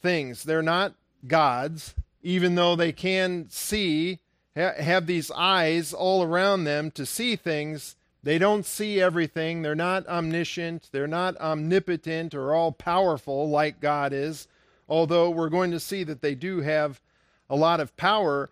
things. 0.01 0.43
They're 0.43 0.62
not 0.62 0.95
gods, 1.26 1.95
even 2.22 2.55
though 2.55 2.74
they 2.74 2.93
can 2.93 3.47
see, 3.51 4.18
ha- 4.57 4.80
have 4.80 5.07
these 5.07 5.30
eyes 5.30 5.93
all 5.93 6.22
around 6.22 6.64
them 6.64 6.91
to 6.93 7.05
see 7.05 7.36
things. 7.36 7.97
They 8.22 8.38
don't 8.38 8.66
see 8.66 9.00
everything. 9.00 9.62
They're 9.62 9.74
not 9.74 10.06
omniscient. 10.06 10.88
They're 10.92 11.06
not 11.06 11.36
omnipotent 11.38 12.34
or 12.34 12.54
all 12.54 12.72
powerful 12.72 13.48
like 13.48 13.80
God 13.80 14.12
is, 14.12 14.48
although 14.88 15.30
we're 15.30 15.48
going 15.48 15.70
to 15.70 15.80
see 15.80 16.02
that 16.04 16.20
they 16.20 16.34
do 16.34 16.60
have 16.60 17.00
a 17.48 17.56
lot 17.56 17.80
of 17.80 17.96
power. 17.96 18.50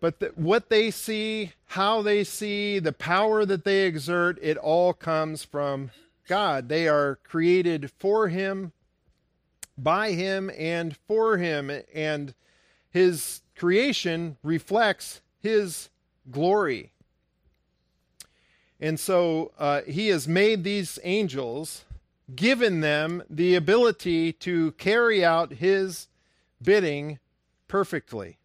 But 0.00 0.20
the, 0.20 0.26
what 0.36 0.68
they 0.68 0.90
see, 0.92 1.52
how 1.66 2.02
they 2.02 2.22
see, 2.22 2.78
the 2.78 2.92
power 2.92 3.44
that 3.44 3.64
they 3.64 3.84
exert, 3.84 4.38
it 4.40 4.56
all 4.56 4.92
comes 4.92 5.42
from 5.44 5.90
God. 6.28 6.68
They 6.68 6.86
are 6.86 7.18
created 7.24 7.90
for 7.98 8.28
Him, 8.28 8.72
by 9.76 10.12
Him, 10.12 10.52
and 10.56 10.96
for 11.08 11.36
Him. 11.36 11.70
And 11.92 12.32
His 12.90 13.40
creation 13.56 14.36
reflects 14.44 15.20
His 15.40 15.88
glory. 16.30 16.92
And 18.80 18.98
so 18.98 19.52
uh, 19.58 19.82
he 19.82 20.08
has 20.08 20.28
made 20.28 20.62
these 20.62 20.98
angels, 21.02 21.84
given 22.34 22.80
them 22.80 23.22
the 23.28 23.54
ability 23.54 24.32
to 24.34 24.72
carry 24.72 25.24
out 25.24 25.54
his 25.54 26.06
bidding 26.62 27.18
perfectly. 27.66 28.38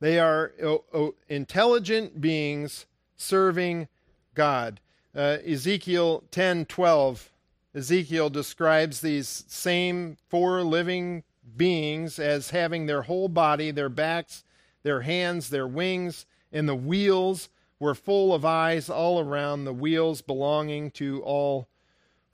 They 0.00 0.18
are 0.18 0.52
o- 0.62 0.84
o- 0.92 1.14
intelligent 1.28 2.20
beings 2.20 2.86
serving 3.16 3.88
God. 4.34 4.80
Uh, 5.14 5.38
Ezekiel 5.44 6.24
10:12 6.30 7.30
Ezekiel 7.74 8.30
describes 8.30 9.00
these 9.00 9.44
same 9.48 10.16
four 10.28 10.62
living 10.62 11.22
beings 11.56 12.18
as 12.18 12.50
having 12.50 12.86
their 12.86 13.02
whole 13.02 13.28
body, 13.28 13.70
their 13.70 13.88
backs, 13.88 14.44
their 14.82 15.02
hands, 15.02 15.50
their 15.50 15.66
wings, 15.66 16.26
and 16.52 16.68
the 16.68 16.74
wheels 16.74 17.48
were 17.80 17.94
full 17.94 18.34
of 18.34 18.44
eyes 18.44 18.90
all 18.90 19.20
around, 19.20 19.64
the 19.64 19.72
wheels 19.72 20.22
belonging 20.22 20.90
to 20.92 21.22
all 21.22 21.68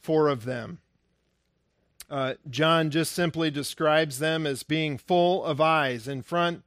four 0.00 0.28
of 0.28 0.44
them. 0.44 0.78
Uh, 2.10 2.34
John 2.48 2.90
just 2.90 3.12
simply 3.12 3.50
describes 3.50 4.18
them 4.18 4.46
as 4.46 4.62
being 4.62 4.98
full 4.98 5.44
of 5.44 5.60
eyes 5.60 6.06
in 6.06 6.22
front 6.22 6.62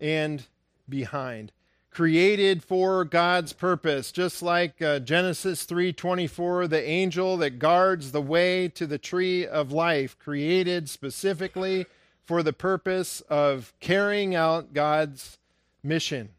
and 0.00 0.46
behind 0.88 1.52
created 1.90 2.62
for 2.62 3.04
God's 3.04 3.52
purpose 3.52 4.12
just 4.12 4.42
like 4.42 4.80
uh, 4.80 5.00
Genesis 5.00 5.66
3:24 5.66 6.68
the 6.68 6.82
angel 6.82 7.36
that 7.38 7.58
guards 7.58 8.12
the 8.12 8.22
way 8.22 8.68
to 8.68 8.86
the 8.86 8.98
tree 8.98 9.46
of 9.46 9.72
life 9.72 10.16
created 10.18 10.88
specifically 10.88 11.86
for 12.24 12.42
the 12.42 12.52
purpose 12.52 13.22
of 13.22 13.72
carrying 13.80 14.34
out 14.34 14.72
God's 14.72 15.38
mission 15.82 16.30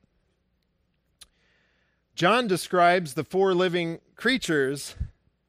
John 2.21 2.45
describes 2.45 3.15
the 3.15 3.23
four 3.23 3.55
living 3.55 3.99
creatures 4.15 4.93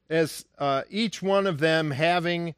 as 0.08 0.46
uh, 0.58 0.84
each 0.88 1.20
one 1.20 1.46
of 1.46 1.58
them 1.58 1.90
having 1.90 2.54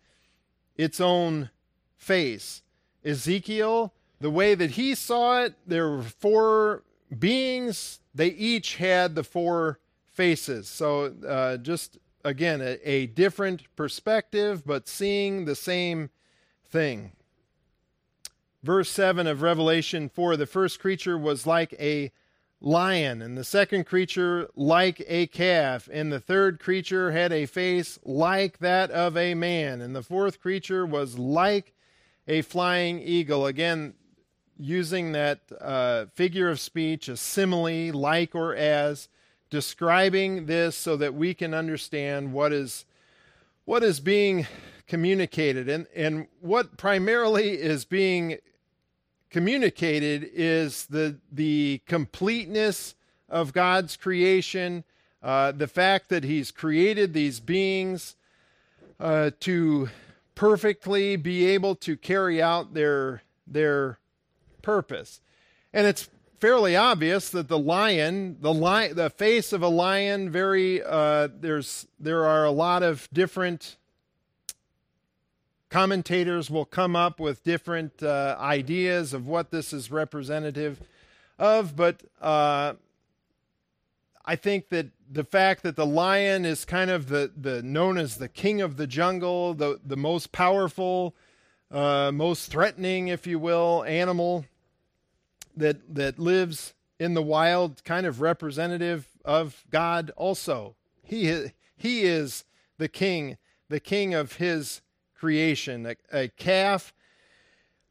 its 0.76 1.00
own 1.00 1.50
face. 1.96 2.62
Ezekiel, 3.04 3.92
the 4.20 4.30
way 4.30 4.54
that 4.54 4.70
he 4.70 4.94
saw 4.94 5.42
it, 5.42 5.56
there 5.66 5.90
were 5.90 6.02
four 6.04 6.84
beings. 7.18 7.98
They 8.14 8.28
each 8.28 8.76
had 8.76 9.16
the 9.16 9.24
four 9.24 9.80
faces. 10.06 10.68
So, 10.68 11.12
uh, 11.26 11.56
just 11.56 11.98
again, 12.24 12.60
a, 12.60 12.78
a 12.88 13.06
different 13.06 13.62
perspective, 13.74 14.64
but 14.64 14.86
seeing 14.86 15.44
the 15.44 15.56
same 15.56 16.10
thing. 16.70 17.10
Verse 18.62 18.90
7 18.90 19.26
of 19.26 19.42
Revelation 19.42 20.08
4 20.08 20.36
the 20.36 20.46
first 20.46 20.78
creature 20.78 21.18
was 21.18 21.48
like 21.48 21.72
a 21.80 22.12
lion, 22.64 23.20
and 23.20 23.36
the 23.36 23.44
second 23.44 23.84
creature 23.84 24.48
like 24.56 25.02
a 25.06 25.26
calf, 25.26 25.88
and 25.92 26.10
the 26.10 26.20
third 26.20 26.58
creature 26.58 27.12
had 27.12 27.32
a 27.32 27.46
face 27.46 27.98
like 28.04 28.58
that 28.58 28.90
of 28.90 29.16
a 29.16 29.34
man, 29.34 29.80
and 29.80 29.94
the 29.94 30.02
fourth 30.02 30.40
creature 30.40 30.86
was 30.86 31.18
like 31.18 31.74
a 32.26 32.42
flying 32.42 33.00
eagle. 33.00 33.46
Again, 33.46 33.94
using 34.56 35.12
that 35.12 35.40
uh, 35.60 36.06
figure 36.14 36.48
of 36.48 36.58
speech, 36.58 37.08
a 37.08 37.16
simile, 37.16 37.92
like 37.92 38.34
or 38.34 38.54
as, 38.54 39.08
describing 39.50 40.46
this 40.46 40.74
so 40.76 40.96
that 40.96 41.14
we 41.14 41.34
can 41.34 41.54
understand 41.54 42.32
what 42.32 42.52
is 42.52 42.86
what 43.66 43.82
is 43.82 44.00
being 44.00 44.46
communicated 44.86 45.68
and 45.68 45.86
and 45.94 46.26
what 46.40 46.76
primarily 46.76 47.50
is 47.50 47.84
being 47.84 48.38
communicated 49.30 50.28
is 50.32 50.86
the 50.86 51.16
the 51.32 51.80
completeness 51.86 52.94
of 53.28 53.52
God's 53.52 53.96
creation, 53.96 54.84
uh, 55.22 55.52
the 55.52 55.66
fact 55.66 56.08
that 56.10 56.24
He's 56.24 56.50
created 56.50 57.12
these 57.12 57.40
beings 57.40 58.16
uh, 59.00 59.30
to 59.40 59.88
perfectly 60.34 61.16
be 61.16 61.46
able 61.46 61.74
to 61.76 61.96
carry 61.96 62.40
out 62.42 62.74
their 62.74 63.22
their 63.46 63.98
purpose, 64.62 65.20
and 65.72 65.86
it's 65.86 66.08
fairly 66.38 66.76
obvious 66.76 67.30
that 67.30 67.48
the 67.48 67.58
lion, 67.58 68.36
the 68.40 68.52
lion, 68.52 68.94
the 68.94 69.08
face 69.08 69.52
of 69.52 69.62
a 69.62 69.68
lion, 69.68 70.30
very 70.30 70.82
uh, 70.82 71.28
there's 71.40 71.86
there 71.98 72.24
are 72.24 72.44
a 72.44 72.50
lot 72.50 72.82
of 72.82 73.08
different 73.12 73.76
commentators 75.70 76.50
will 76.50 76.64
come 76.64 76.94
up 76.94 77.18
with 77.18 77.44
different 77.44 78.02
uh, 78.02 78.36
ideas 78.38 79.12
of 79.12 79.26
what 79.26 79.50
this 79.50 79.72
is 79.72 79.90
representative 79.90 80.80
of, 81.38 81.74
but 81.74 82.02
uh, 82.20 82.74
I 84.24 84.36
think 84.36 84.68
that 84.70 84.88
the 85.10 85.24
fact 85.24 85.62
that 85.64 85.76
the 85.76 85.86
lion 85.86 86.44
is 86.44 86.64
kind 86.64 86.90
of 86.90 87.08
the, 87.08 87.30
the 87.36 87.62
known 87.62 87.98
as 87.98 88.16
the 88.16 88.28
king 88.28 88.60
of 88.60 88.76
the 88.76 88.86
jungle, 88.86 89.54
the 89.54 89.80
the 89.84 89.96
most 89.96 90.32
powerful, 90.32 91.14
uh, 91.70 92.10
most 92.12 92.50
threatening, 92.50 93.08
if 93.08 93.26
you 93.26 93.38
will, 93.38 93.84
animal 93.84 94.46
that 95.56 95.94
that 95.94 96.18
lives 96.18 96.74
in 96.98 97.14
the 97.14 97.22
wild, 97.22 97.84
kind 97.84 98.06
of 98.06 98.20
representative 98.20 99.08
of 99.24 99.64
God. 99.70 100.10
Also, 100.16 100.76
he 101.02 101.50
he 101.76 102.04
is 102.04 102.44
the 102.78 102.88
king, 102.88 103.36
the 103.68 103.80
king 103.80 104.14
of 104.14 104.34
his 104.34 104.80
creation. 105.24 105.86
A, 105.86 105.96
a 106.12 106.28
calf 106.28 106.92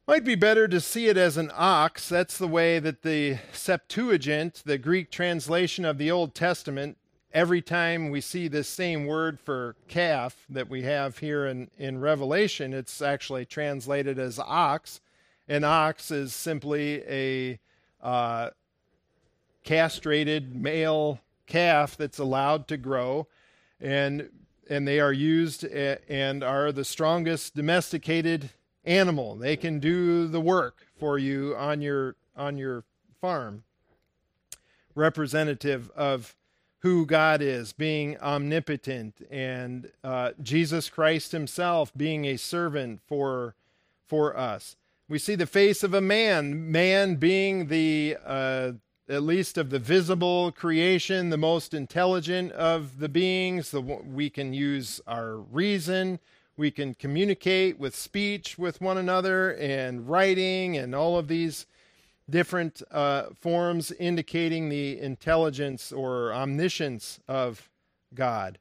might 0.07 0.23
be 0.23 0.35
better 0.35 0.67
to 0.67 0.79
see 0.79 1.07
it 1.07 1.17
as 1.17 1.35
an 1.35 1.49
ox. 1.55 2.07
That's 2.07 2.37
the 2.37 2.47
way 2.47 2.77
that 2.77 3.01
the 3.01 3.39
Septuagint, 3.51 4.61
the 4.67 4.77
Greek 4.77 5.09
translation 5.09 5.83
of 5.83 5.97
the 5.97 6.11
Old 6.11 6.35
Testament, 6.35 6.95
every 7.33 7.59
time 7.59 8.11
we 8.11 8.21
see 8.21 8.47
this 8.47 8.69
same 8.69 9.07
word 9.07 9.39
for 9.39 9.75
calf 9.87 10.45
that 10.47 10.69
we 10.69 10.83
have 10.83 11.17
here 11.17 11.47
in, 11.47 11.71
in 11.79 11.99
Revelation, 11.99 12.71
it's 12.71 13.01
actually 13.01 13.47
translated 13.47 14.19
as 14.19 14.37
ox. 14.37 15.01
An 15.47 15.63
ox 15.63 16.11
is 16.11 16.35
simply 16.35 17.01
a 17.09 17.59
uh, 18.03 18.51
castrated 19.63 20.55
male 20.55 21.19
calf 21.47 21.97
that's 21.97 22.19
allowed 22.19 22.67
to 22.67 22.77
grow. 22.77 23.25
And 23.81 24.29
and 24.69 24.87
they 24.87 24.99
are 24.99 25.13
used 25.13 25.63
and 25.63 26.43
are 26.43 26.71
the 26.71 26.85
strongest 26.85 27.55
domesticated 27.55 28.49
animal. 28.85 29.35
They 29.35 29.55
can 29.55 29.79
do 29.79 30.27
the 30.27 30.41
work 30.41 30.87
for 30.97 31.17
you 31.17 31.55
on 31.55 31.81
your 31.81 32.15
on 32.35 32.57
your 32.57 32.83
farm. 33.21 33.63
Representative 34.95 35.89
of 35.95 36.35
who 36.79 37.05
God 37.05 37.41
is, 37.41 37.71
being 37.71 38.17
omnipotent, 38.19 39.25
and 39.31 39.89
uh, 40.03 40.31
Jesus 40.41 40.89
Christ 40.89 41.31
Himself 41.31 41.91
being 41.95 42.25
a 42.25 42.37
servant 42.37 43.01
for 43.07 43.55
for 44.05 44.37
us. 44.37 44.75
We 45.07 45.19
see 45.19 45.35
the 45.35 45.45
face 45.45 45.83
of 45.83 45.93
a 45.93 46.01
man, 46.01 46.71
man 46.71 47.15
being 47.15 47.67
the 47.67 48.17
uh, 48.25 48.71
at 49.09 49.23
least 49.23 49.57
of 49.57 49.69
the 49.69 49.79
visible 49.79 50.51
creation, 50.51 51.29
the 51.29 51.37
most 51.37 51.73
intelligent 51.73 52.51
of 52.53 52.99
the 52.99 53.09
beings. 53.09 53.71
The, 53.71 53.81
we 53.81 54.29
can 54.29 54.53
use 54.53 55.01
our 55.05 55.35
reason. 55.35 56.19
We 56.55 56.71
can 56.71 56.93
communicate 56.93 57.79
with 57.79 57.95
speech 57.95 58.57
with 58.57 58.79
one 58.79 58.97
another 58.97 59.55
and 59.55 60.07
writing 60.07 60.77
and 60.77 60.95
all 60.95 61.17
of 61.17 61.27
these 61.27 61.65
different 62.29 62.81
uh, 62.91 63.25
forms 63.39 63.91
indicating 63.91 64.69
the 64.69 64.99
intelligence 64.99 65.91
or 65.91 66.33
omniscience 66.33 67.19
of 67.27 67.69
God. 68.13 68.59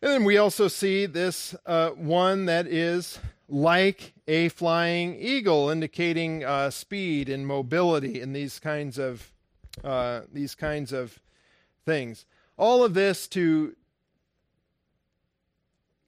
And 0.00 0.12
then 0.12 0.24
we 0.24 0.38
also 0.38 0.68
see 0.68 1.04
this 1.04 1.54
uh, 1.66 1.90
one 1.90 2.46
that 2.46 2.66
is 2.66 3.18
like 3.48 4.14
a 4.26 4.48
flying 4.48 5.16
eagle, 5.16 5.68
indicating 5.68 6.44
uh, 6.44 6.70
speed 6.70 7.28
and 7.28 7.46
mobility 7.46 8.20
and 8.20 8.34
these 8.34 8.58
kinds 8.58 8.98
of 8.98 9.32
uh, 9.84 10.22
these 10.32 10.54
kinds 10.54 10.92
of 10.92 11.18
things. 11.84 12.24
All 12.56 12.84
of 12.84 12.94
this 12.94 13.26
to, 13.28 13.74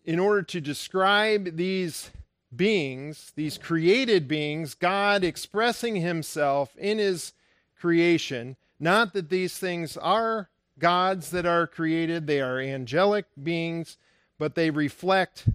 in 0.04 0.18
order 0.18 0.42
to 0.42 0.60
describe 0.60 1.56
these 1.56 2.10
beings, 2.54 3.32
these 3.36 3.58
created 3.58 4.28
beings, 4.28 4.74
God 4.74 5.24
expressing 5.24 5.96
Himself 5.96 6.76
in 6.76 6.98
His 6.98 7.32
creation. 7.78 8.56
Not 8.78 9.12
that 9.14 9.30
these 9.30 9.56
things 9.58 9.96
are 9.96 10.48
gods 10.78 11.30
that 11.30 11.46
are 11.46 11.66
created, 11.66 12.26
they 12.26 12.40
are 12.40 12.60
angelic 12.60 13.26
beings, 13.42 13.96
but 14.38 14.54
they 14.54 14.70
reflect 14.70 15.48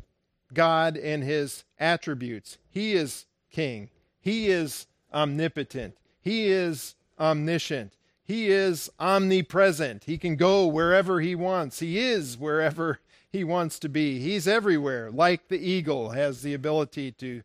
God 0.54 0.98
and 0.98 1.24
His 1.24 1.66
attributes. 1.78 2.58
He 2.70 2.94
is 2.94 3.26
King, 3.52 3.90
He 4.20 4.48
is 4.48 4.88
omnipotent, 5.14 5.96
He 6.22 6.48
is 6.48 6.96
omniscient. 7.20 7.94
He 8.24 8.50
is 8.50 8.90
omnipresent. 9.00 10.04
He 10.04 10.18
can 10.18 10.36
go 10.36 10.68
wherever 10.68 11.22
he 11.22 11.34
wants. 11.34 11.80
He 11.80 11.98
is 12.00 12.38
wherever 12.38 13.00
he 13.32 13.44
wants 13.44 13.80
to 13.80 13.90
be. 13.90 14.20
He's 14.20 14.48
everywhere, 14.48 15.10
like 15.12 15.48
the 15.48 15.60
eagle 15.60 16.10
has 16.10 16.42
the 16.42 16.54
ability 16.54 17.12
to, 17.14 17.42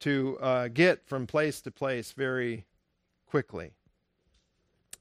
to 0.00 0.38
uh, 0.40 0.68
get 0.68 1.06
from 1.06 1.26
place 1.26 1.60
to 1.62 1.70
place 1.70 2.12
very 2.12 2.64
quickly. 3.26 3.72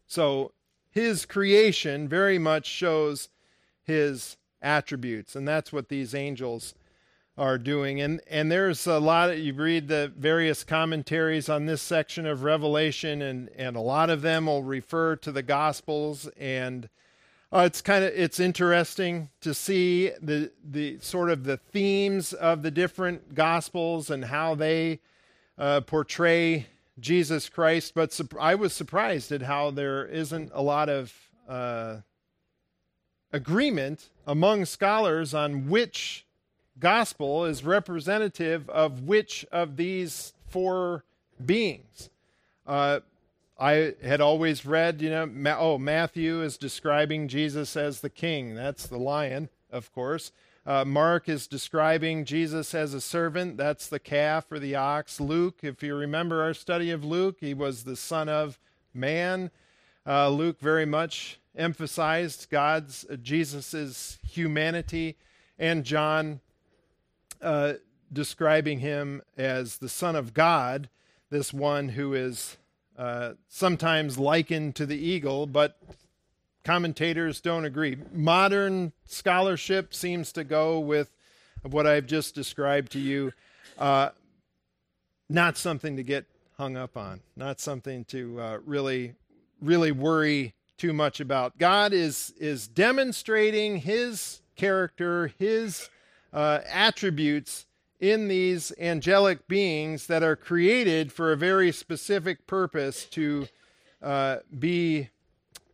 So 0.08 0.54
his 0.92 1.26
creation 1.26 2.08
very 2.08 2.40
much 2.40 2.66
shows 2.66 3.30
his 3.84 4.38
attributes, 4.62 5.36
and 5.36 5.48
that's 5.48 5.72
what 5.72 5.90
these 5.90 6.16
angels 6.16 6.74
are 7.40 7.58
doing. 7.58 8.02
And 8.02 8.22
and 8.28 8.52
there's 8.52 8.86
a 8.86 9.00
lot 9.00 9.32
of 9.32 9.40
you 9.40 9.54
read 9.54 9.88
the 9.88 10.12
various 10.16 10.64
commentaries 10.64 11.48
on 11.50 11.66
this 11.66 11.82
section 11.82 12.28
of 12.28 12.44
Revelation, 12.44 13.22
and 13.22 13.50
and 13.56 13.76
a 13.76 13.82
lot 13.82 14.10
of 14.10 14.22
them 14.22 14.46
will 14.46 14.64
refer 14.64 15.16
to 15.16 15.32
the 15.32 15.42
Gospels, 15.42 16.28
and 16.38 16.90
uh, 17.52 17.64
it's 17.66 17.82
kind 17.82 18.04
of 18.04 18.12
it's 18.14 18.40
interesting 18.40 19.30
to 19.42 19.54
see 19.54 20.12
the 20.22 20.52
the 20.64 21.00
sort 21.00 21.32
of 21.32 21.46
the 21.46 21.58
themes 21.58 22.34
of 22.34 22.62
the 22.62 22.72
different 22.72 23.34
Gospels 23.34 24.10
and 24.12 24.26
how 24.26 24.54
they 24.54 25.00
uh, 25.58 25.82
portray 25.82 26.68
Jesus 27.00 27.48
Christ. 27.48 27.94
But 27.96 28.12
su- 28.12 28.28
I 28.40 28.56
was 28.56 28.74
surprised 28.74 29.32
at 29.32 29.44
how 29.44 29.72
there 29.72 30.06
isn't 30.06 30.52
a 30.54 30.62
lot 30.62 30.90
of 30.90 31.14
uh, 31.48 31.98
agreement 33.32 34.10
among 34.28 34.66
scholars 34.66 35.34
on 35.34 35.70
which 35.70 36.26
gospel 36.80 37.46
is 37.46 37.64
representative 37.64 38.70
of 38.70 39.04
which 39.04 39.46
of 39.52 39.78
these 39.78 40.34
four 40.48 41.04
beings. 41.44 42.10
Uh, 42.66 43.00
I 43.60 43.96
had 44.02 44.22
always 44.22 44.66
read, 44.66 45.02
you 45.02 45.10
know, 45.10 45.26
Ma- 45.26 45.58
oh, 45.58 45.78
Matthew 45.78 46.42
is 46.42 46.58
describing 46.58 47.28
Jesus 47.28 47.76
as 47.76 48.00
the 48.00 48.10
king. 48.10 48.56
That's 48.56 48.88
the 48.88 48.98
lion, 48.98 49.50
of 49.70 49.92
course. 49.92 50.32
Uh, 50.66 50.86
Mark 50.86 51.28
is 51.28 51.48
describing 51.48 52.26
Jesus 52.26 52.74
as 52.74 52.94
a 52.94 53.02
servant. 53.02 53.58
That's 53.58 53.88
the 53.88 54.00
calf 54.00 54.52
or 54.52 54.60
the 54.60 54.76
ox. 54.76 55.20
Luke, 55.20 55.60
if 55.64 55.82
you 55.82 55.96
remember 55.96 56.44
our 56.44 56.54
study 56.54 56.92
of 56.92 57.04
Luke, 57.04 57.38
he 57.40 57.54
was 57.54 57.84
the 57.84 57.96
son 57.96 58.30
of 58.30 58.60
man. 58.94 59.52
Uh, 60.06 60.30
Luke 60.30 60.60
very 60.60 60.86
much 60.86 61.40
emphasized 61.56 62.50
God's, 62.50 63.06
uh, 63.12 63.16
Jesus's 63.16 64.20
humanity. 64.28 65.18
And 65.58 65.84
John 65.84 66.40
uh, 67.42 67.74
describing 68.12 68.80
him 68.80 69.22
as 69.38 69.78
the 69.78 69.90
Son 69.90 70.16
of 70.16 70.34
God, 70.34 70.90
this 71.30 71.54
one 71.54 71.90
who 71.90 72.14
is 72.14 72.58
uh, 72.98 73.34
sometimes 73.48 74.18
likened 74.18 74.76
to 74.76 74.86
the 74.86 74.98
eagle, 74.98 75.48
but 75.48 75.80
commentators 76.64 77.40
don't 77.40 77.66
agree. 77.66 77.98
Modern 78.12 78.92
scholarship 79.06 79.94
seems 79.94 80.32
to 80.34 80.44
go 80.44 80.80
with 80.80 81.10
what 81.64 81.88
I've 81.88 82.08
just 82.08 82.36
described 82.36 82.92
to 82.94 83.00
you. 83.00 83.32
Uh, 83.78 84.10
not 85.30 85.58
something 85.58 85.96
to 85.96 86.04
get 86.04 86.26
hung 86.58 86.76
up 86.76 86.98
on, 86.98 87.22
not 87.36 87.60
something 87.60 88.04
to 88.06 88.40
uh, 88.42 88.58
really, 88.66 89.14
really 89.62 89.92
worry 89.92 90.54
too 90.78 90.94
much 90.94 91.20
about. 91.20 91.58
God 91.58 91.94
is 91.94 92.34
is 92.40 92.68
demonstrating 92.68 93.78
His 93.78 94.42
character, 94.56 95.32
His 95.38 95.90
uh, 96.34 96.60
attributes 96.68 97.66
in 98.00 98.28
these 98.28 98.72
angelic 98.80 99.48
beings 99.48 100.08
that 100.08 100.24
are 100.24 100.36
created 100.36 101.12
for 101.12 101.32
a 101.32 101.38
very 101.38 101.72
specific 101.72 102.48
purpose 102.48 103.06
to 103.06 103.48
uh, 104.02 104.38
be 104.58 105.10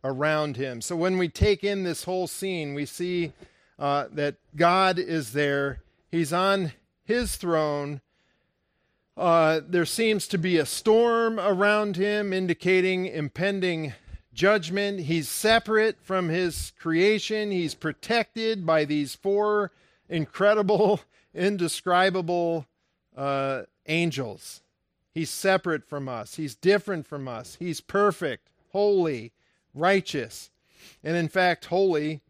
around 0.02 0.56
him. 0.56 0.80
So 0.80 0.96
when 0.96 1.18
we 1.18 1.28
take 1.28 1.62
in 1.62 1.84
this 1.84 2.04
whole 2.04 2.26
scene, 2.26 2.74
we 2.74 2.86
see 2.86 3.32
uh, 3.78 4.06
that 4.12 4.36
God 4.54 4.98
is 4.98 5.32
there. 5.32 5.80
He's 6.10 6.32
on 6.32 6.72
his 7.04 7.36
throne. 7.36 8.00
Uh, 9.16 9.60
there 9.66 9.86
seems 9.86 10.26
to 10.28 10.38
be 10.38 10.58
a 10.58 10.66
storm 10.66 11.38
around 11.38 11.96
him, 11.96 12.32
indicating 12.32 13.06
impending 13.06 13.94
judgment. 14.34 15.00
He's 15.00 15.28
separate 15.28 15.98
from 16.02 16.28
his 16.28 16.72
creation. 16.78 17.50
He's 17.50 17.74
protected 17.74 18.66
by 18.66 18.84
these 18.84 19.14
four 19.14 19.72
incredible, 20.08 21.00
indescribable 21.34 22.66
uh, 23.16 23.62
angels. 23.86 24.62
He's 25.12 25.30
separate 25.30 25.84
from 25.84 26.08
us. 26.08 26.34
He's 26.34 26.54
different 26.54 27.06
from 27.06 27.26
us. 27.26 27.56
He's 27.58 27.80
perfect, 27.80 28.50
holy, 28.72 29.32
righteous. 29.74 30.50
And 31.02 31.16
in 31.16 31.28
fact, 31.28 31.66
holy, 31.66 32.20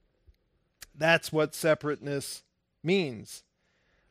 that's 0.95 1.33
what 1.33 1.55
separateness 1.55 2.45
means. 2.83 3.43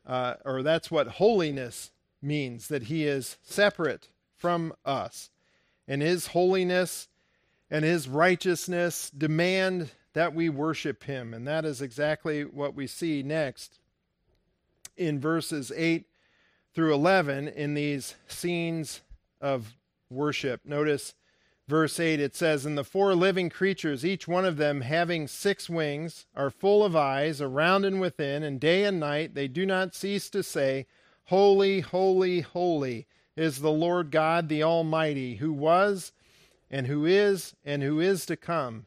Uh, 0.06 0.34
or 0.44 0.62
that's 0.62 0.90
what 0.90 1.08
holiness 1.08 1.90
means, 2.22 2.68
that 2.68 2.84
he 2.84 3.04
is 3.04 3.38
separate 3.42 4.08
from 4.36 4.72
us. 4.84 5.30
And 5.88 6.02
his 6.02 6.28
holiness 6.28 7.08
and 7.70 7.84
his 7.84 8.08
righteousness 8.08 9.10
demand 9.10 9.90
that 10.16 10.34
we 10.34 10.48
worship 10.48 11.04
him. 11.04 11.34
And 11.34 11.46
that 11.46 11.66
is 11.66 11.82
exactly 11.82 12.42
what 12.42 12.74
we 12.74 12.86
see 12.86 13.22
next 13.22 13.78
in 14.96 15.20
verses 15.20 15.70
8 15.76 16.06
through 16.74 16.94
11 16.94 17.48
in 17.48 17.74
these 17.74 18.14
scenes 18.26 19.02
of 19.42 19.74
worship. 20.08 20.62
Notice 20.64 21.12
verse 21.68 22.00
8 22.00 22.18
it 22.18 22.34
says, 22.34 22.64
And 22.64 22.78
the 22.78 22.82
four 22.82 23.14
living 23.14 23.50
creatures, 23.50 24.06
each 24.06 24.26
one 24.26 24.46
of 24.46 24.56
them 24.56 24.80
having 24.80 25.28
six 25.28 25.68
wings, 25.68 26.24
are 26.34 26.48
full 26.48 26.82
of 26.82 26.96
eyes 26.96 27.42
around 27.42 27.84
and 27.84 28.00
within, 28.00 28.42
and 28.42 28.58
day 28.58 28.84
and 28.84 28.98
night 28.98 29.34
they 29.34 29.48
do 29.48 29.66
not 29.66 29.94
cease 29.94 30.30
to 30.30 30.42
say, 30.42 30.86
Holy, 31.24 31.80
holy, 31.80 32.40
holy 32.40 33.06
is 33.36 33.58
the 33.58 33.70
Lord 33.70 34.10
God 34.10 34.48
the 34.48 34.62
Almighty, 34.62 35.34
who 35.34 35.52
was, 35.52 36.12
and 36.70 36.86
who 36.86 37.04
is, 37.04 37.54
and 37.66 37.82
who 37.82 38.00
is 38.00 38.24
to 38.24 38.36
come. 38.38 38.86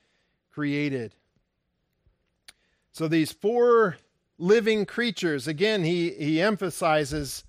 created. 0.51 1.15
So 2.91 3.07
these 3.07 3.31
four 3.31 3.97
living 4.37 4.85
creatures, 4.85 5.47
again, 5.47 5.83
he, 5.83 6.11
he 6.11 6.41
emphasizes 6.41 7.43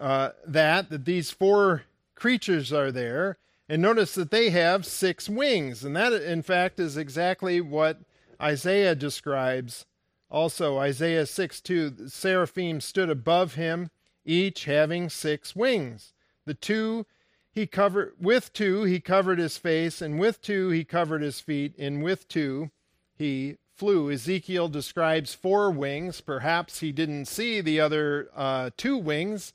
uh, 0.00 0.30
that, 0.46 0.90
that 0.90 1.04
these 1.04 1.30
four 1.30 1.82
creatures 2.14 2.72
are 2.72 2.92
there. 2.92 3.38
And 3.68 3.80
notice 3.80 4.14
that 4.14 4.30
they 4.30 4.50
have 4.50 4.84
six 4.84 5.28
wings. 5.28 5.84
And 5.84 5.96
that, 5.96 6.12
in 6.12 6.42
fact, 6.42 6.78
is 6.78 6.96
exactly 6.96 7.60
what 7.60 8.00
Isaiah 8.40 8.94
describes. 8.94 9.86
Also, 10.30 10.78
Isaiah 10.78 11.26
6 11.26 11.60
2, 11.60 12.08
seraphim 12.08 12.80
stood 12.80 13.08
above 13.08 13.54
him, 13.54 13.90
each 14.24 14.64
having 14.64 15.08
six 15.08 15.56
wings. 15.56 16.12
The 16.44 16.54
two 16.54 17.06
he 17.54 17.68
covered 17.68 18.14
with 18.20 18.52
two 18.52 18.82
he 18.82 18.98
covered 18.98 19.38
his 19.38 19.56
face 19.56 20.02
and 20.02 20.18
with 20.18 20.42
two 20.42 20.70
he 20.70 20.84
covered 20.84 21.22
his 21.22 21.40
feet 21.40 21.74
and 21.78 22.02
with 22.02 22.26
two 22.26 22.70
he 23.16 23.58
flew. 23.72 24.10
Ezekiel 24.10 24.68
describes 24.68 25.34
four 25.34 25.70
wings. 25.70 26.20
Perhaps 26.20 26.80
he 26.80 26.90
didn't 26.90 27.26
see 27.26 27.60
the 27.60 27.80
other 27.80 28.28
uh, 28.34 28.70
two 28.76 28.96
wings 28.96 29.52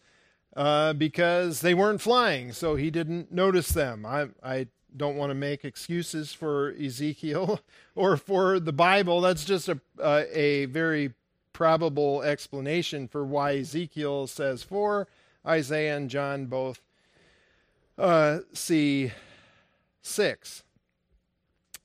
uh, 0.56 0.93
because 0.93 1.60
they 1.60 1.74
weren't 1.74 2.02
flying 2.02 2.54
so 2.54 2.76
he 2.76 2.89
didn't 2.89 3.34
notice 3.34 3.70
them. 3.70 4.06
I, 4.06 4.30
I 4.41 4.68
don't 4.95 5.18
want 5.18 5.32
to 5.32 5.36
make 5.36 5.66
excuses 5.66 6.34
for 6.34 6.74
ezekiel 6.82 7.60
or 7.95 8.16
for 8.16 8.62
the 8.62 8.74
bible. 8.74 9.20
That's 9.20 9.43
just 9.43 9.68
a, 9.68 9.80
a 10.02 10.66
very 10.66 11.14
probable 11.52 12.22
explanation 12.22 13.10
for 13.10 13.26
why 13.26 13.58
ezekiel 13.58 14.28
says 14.28 14.64
four. 14.64 15.10
Isaiah 15.45 15.97
and 15.97 16.10
john 16.10 16.45
both 16.45 16.82
uh, 18.00 18.39
see 18.54 19.12
six. 20.02 20.64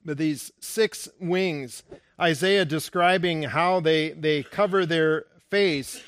But 0.05 0.19
these 0.19 0.53
six 0.61 1.09
wings, 1.21 1.83
Isaiah 2.21 2.65
describing 2.65 3.43
how 3.43 3.81
they, 3.81 4.11
they 4.11 4.43
cover 4.43 4.87
their 4.87 5.25
face, 5.51 6.03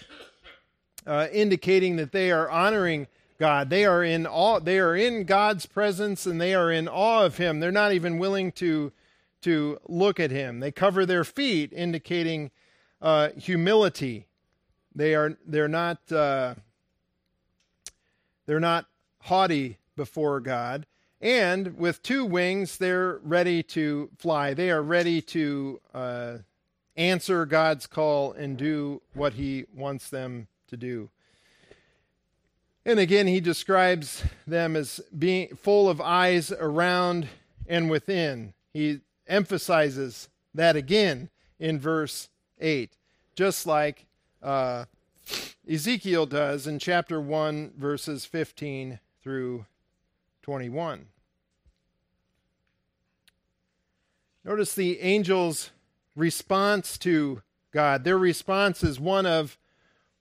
uh, 1.06 1.28
indicating 1.32 1.96
that 1.96 2.12
they 2.12 2.30
are 2.30 2.48
honoring 2.50 3.06
God. 3.38 3.70
They 3.70 3.84
are 3.84 4.02
in 4.02 4.26
awe, 4.26 4.60
they 4.60 4.78
are 4.78 4.94
in 4.94 5.24
God's 5.24 5.66
presence 5.66 6.26
and 6.26 6.40
they 6.40 6.54
are 6.54 6.70
in 6.70 6.88
awe 6.88 7.24
of 7.24 7.38
him. 7.38 7.60
They're 7.60 7.72
not 7.72 7.92
even 7.92 8.18
willing 8.18 8.52
to, 8.52 8.92
to 9.42 9.78
look 9.88 10.20
at 10.20 10.30
him. 10.30 10.60
They 10.60 10.72
cover 10.72 11.04
their 11.04 11.24
feet, 11.24 11.72
indicating 11.72 12.50
uh, 13.00 13.30
humility. 13.36 14.26
They 14.94 15.14
are 15.14 15.36
they're 15.46 15.68
not 15.68 16.10
uh, 16.10 16.54
they're 18.46 18.60
not 18.60 18.86
haughty 19.20 19.76
before 19.96 20.40
God. 20.40 20.86
And 21.20 21.78
with 21.78 22.02
two 22.02 22.24
wings, 22.24 22.78
they're 22.78 23.18
ready 23.22 23.62
to 23.64 24.10
fly. 24.18 24.54
They 24.54 24.70
are 24.70 24.82
ready 24.82 25.22
to 25.22 25.80
uh, 25.94 26.38
answer 26.96 27.46
God's 27.46 27.86
call 27.86 28.32
and 28.32 28.56
do 28.56 29.00
what 29.14 29.32
He 29.34 29.64
wants 29.74 30.10
them 30.10 30.48
to 30.68 30.76
do. 30.76 31.08
And 32.86 33.00
again, 33.00 33.26
he 33.26 33.40
describes 33.40 34.22
them 34.46 34.76
as 34.76 35.00
being 35.18 35.56
full 35.56 35.88
of 35.88 36.00
eyes 36.00 36.52
around 36.52 37.26
and 37.66 37.90
within. 37.90 38.54
He 38.72 39.00
emphasizes 39.26 40.28
that 40.54 40.76
again 40.76 41.28
in 41.58 41.80
verse 41.80 42.28
8, 42.60 42.92
just 43.34 43.66
like 43.66 44.06
uh, 44.40 44.84
Ezekiel 45.68 46.26
does 46.26 46.68
in 46.68 46.78
chapter 46.78 47.20
1, 47.20 47.72
verses 47.76 48.24
15 48.24 49.00
through 49.20 49.66
21. 50.46 51.06
Notice 54.44 54.76
the 54.76 55.00
angels' 55.00 55.72
response 56.14 56.96
to 56.98 57.42
God. 57.72 58.04
Their 58.04 58.16
response 58.16 58.84
is 58.84 59.00
one 59.00 59.26
of 59.26 59.58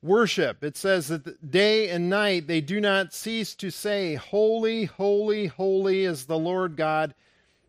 worship. 0.02 0.64
It 0.64 0.78
says 0.78 1.10
that 1.10 1.52
day 1.52 1.90
and 1.90 2.10
night 2.10 2.48
they 2.48 2.60
do 2.60 2.82
not 2.82 3.14
cease 3.14 3.54
to 3.54 3.70
say, 3.70 4.16
Holy, 4.16 4.86
holy, 4.86 5.46
holy 5.46 6.06
is 6.06 6.26
the 6.26 6.40
Lord 6.40 6.76
God, 6.76 7.14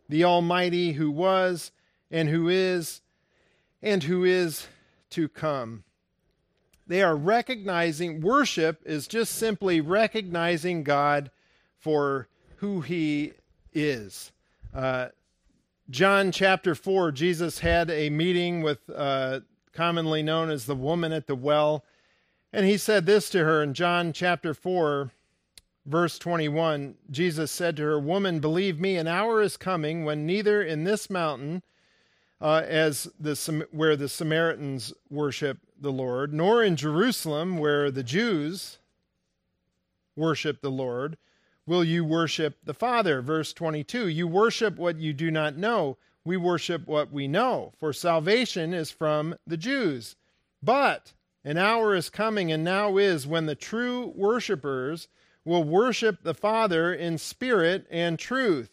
the 0.09 0.25
Almighty, 0.25 0.93
who 0.93 1.11
was 1.11 1.73
and 2.11 2.31
who 2.31 2.49
is 2.49 3.03
and 3.83 4.03
who 4.05 4.25
is 4.25 4.67
to 5.11 5.29
come. 5.29 5.85
They 6.87 7.03
are 7.03 7.17
recognizing, 7.17 8.23
worship 8.23 8.81
is 8.87 9.07
just 9.07 9.35
simply 9.35 9.83
recognizing 9.83 10.85
God 10.85 11.31
for 11.79 12.29
who 12.57 12.81
he 12.81 13.33
is. 13.73 14.33
Uh, 14.75 15.09
John 15.89 16.33
chapter 16.33 16.75
4, 16.75 17.13
Jesus 17.13 17.61
had 17.61 17.91
a 17.91 18.11
meeting 18.11 18.63
with 18.63 18.79
uh, 18.95 19.41
commonly 19.73 20.23
known 20.23 20.51
as 20.51 20.67
the 20.67 20.75
woman 20.75 21.13
at 21.13 21.27
the 21.27 21.37
well. 21.37 21.85
And 22.53 22.67
he 22.67 22.77
said 22.77 23.07
this 23.07 23.31
to 23.31 23.45
her 23.45 23.63
in 23.63 23.75
John 23.75 24.13
chapter 24.13 24.55
4, 24.55 25.13
verse 25.85 26.19
21. 26.19 26.95
Jesus 27.11 27.53
said 27.53 27.77
to 27.77 27.83
her, 27.85 28.01
Woman, 28.01 28.41
believe 28.41 28.81
me, 28.81 28.97
an 28.97 29.07
hour 29.07 29.43
is 29.43 29.57
coming 29.57 30.05
when 30.05 30.27
neither 30.27 30.63
in 30.63 30.85
this 30.85 31.09
mountain, 31.11 31.63
uh, 32.41 32.63
as 32.67 33.09
the, 33.21 33.67
where 33.71 33.97
the 33.97 34.09
Samaritans 34.09 34.93
worship 35.11 35.59
the 35.81 35.93
Lord, 35.93 36.33
nor 36.33 36.63
in 36.65 36.77
Jerusalem, 36.77 37.59
where 37.59 37.91
the 37.91 38.03
Jews 38.03 38.79
worship 40.17 40.63
the 40.63 40.71
Lord, 40.71 41.17
will 41.67 41.85
you 41.85 42.05
worship 42.05 42.57
the 42.65 42.75
Father. 42.75 43.21
Verse 43.21 43.53
22 43.53 44.09
You 44.09 44.27
worship 44.27 44.77
what 44.77 44.97
you 44.97 45.13
do 45.13 45.31
not 45.31 45.57
know. 45.57 45.99
We 46.25 46.37
worship 46.37 46.87
what 46.89 47.13
we 47.13 47.29
know, 47.29 47.73
for 47.79 47.93
salvation 47.93 48.75
is 48.75 48.91
from 48.91 49.37
the 49.47 49.57
Jews. 49.57 50.17
But 50.63 51.13
an 51.45 51.57
hour 51.57 51.95
is 51.95 52.11
coming, 52.11 52.51
and 52.51 52.65
now 52.65 52.97
is, 52.97 53.27
when 53.27 53.47
the 53.47 53.55
true 53.55 54.13
worshippers 54.17 55.07
will 55.45 55.63
worship 55.63 56.25
the 56.25 56.35
Father 56.35 56.93
in 56.93 57.19
spirit 57.19 57.87
and 57.89 58.19
truth. 58.19 58.71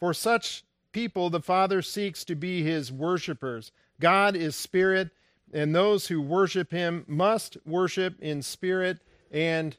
For 0.00 0.14
such 0.14 0.64
people, 0.92 1.28
the 1.28 1.42
Father 1.42 1.82
seeks 1.82 2.24
to 2.24 2.34
be 2.34 2.62
his 2.62 2.90
worshippers. 2.90 3.72
God 4.00 4.34
is 4.34 4.56
spirit, 4.56 5.10
and 5.52 5.74
those 5.74 6.06
who 6.06 6.22
worship 6.22 6.70
him 6.70 7.04
must 7.06 7.58
worship 7.66 8.18
in 8.20 8.40
spirit 8.40 9.00
and 9.30 9.76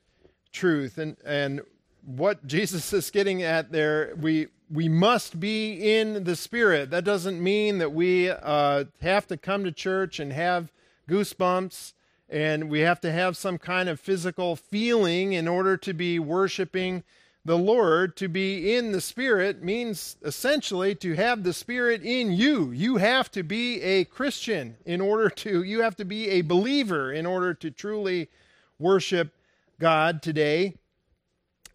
truth. 0.51 0.99
And, 0.99 1.17
and 1.25 1.61
what 2.05 2.45
Jesus 2.47 2.91
is 2.93 3.11
getting 3.11 3.43
at 3.43 3.71
there, 3.71 4.13
we, 4.19 4.47
we 4.71 4.89
must 4.89 5.39
be 5.39 5.97
in 5.97 6.23
the 6.23 6.35
spirit. 6.35 6.89
That 6.89 7.03
doesn't 7.03 7.41
mean 7.41 7.77
that 7.79 7.93
we 7.93 8.29
uh, 8.29 8.85
have 9.01 9.27
to 9.27 9.37
come 9.37 9.63
to 9.63 9.71
church 9.71 10.19
and 10.19 10.33
have 10.33 10.71
goosebumps 11.09 11.93
and 12.29 12.69
we 12.69 12.81
have 12.81 13.01
to 13.01 13.11
have 13.11 13.35
some 13.35 13.57
kind 13.57 13.89
of 13.89 13.99
physical 13.99 14.55
feeling 14.55 15.33
in 15.33 15.47
order 15.47 15.75
to 15.77 15.93
be 15.93 16.19
worshiping 16.19 17.03
the 17.43 17.57
Lord. 17.57 18.15
To 18.17 18.27
be 18.27 18.75
in 18.75 18.91
the 18.91 19.01
Spirit 19.01 19.63
means 19.63 20.17
essentially 20.23 20.93
to 20.95 21.13
have 21.13 21.43
the 21.43 21.53
Spirit 21.53 22.03
in 22.03 22.31
you. 22.31 22.71
You 22.71 22.97
have 22.97 23.31
to 23.31 23.43
be 23.43 23.81
a 23.81 24.05
Christian 24.05 24.77
in 24.85 25.01
order 25.01 25.29
to, 25.29 25.63
you 25.63 25.81
have 25.81 25.95
to 25.95 26.05
be 26.05 26.29
a 26.29 26.41
believer 26.41 27.11
in 27.11 27.25
order 27.25 27.53
to 27.55 27.71
truly 27.71 28.29
worship 28.77 29.33
God 29.79 30.21
today. 30.21 30.75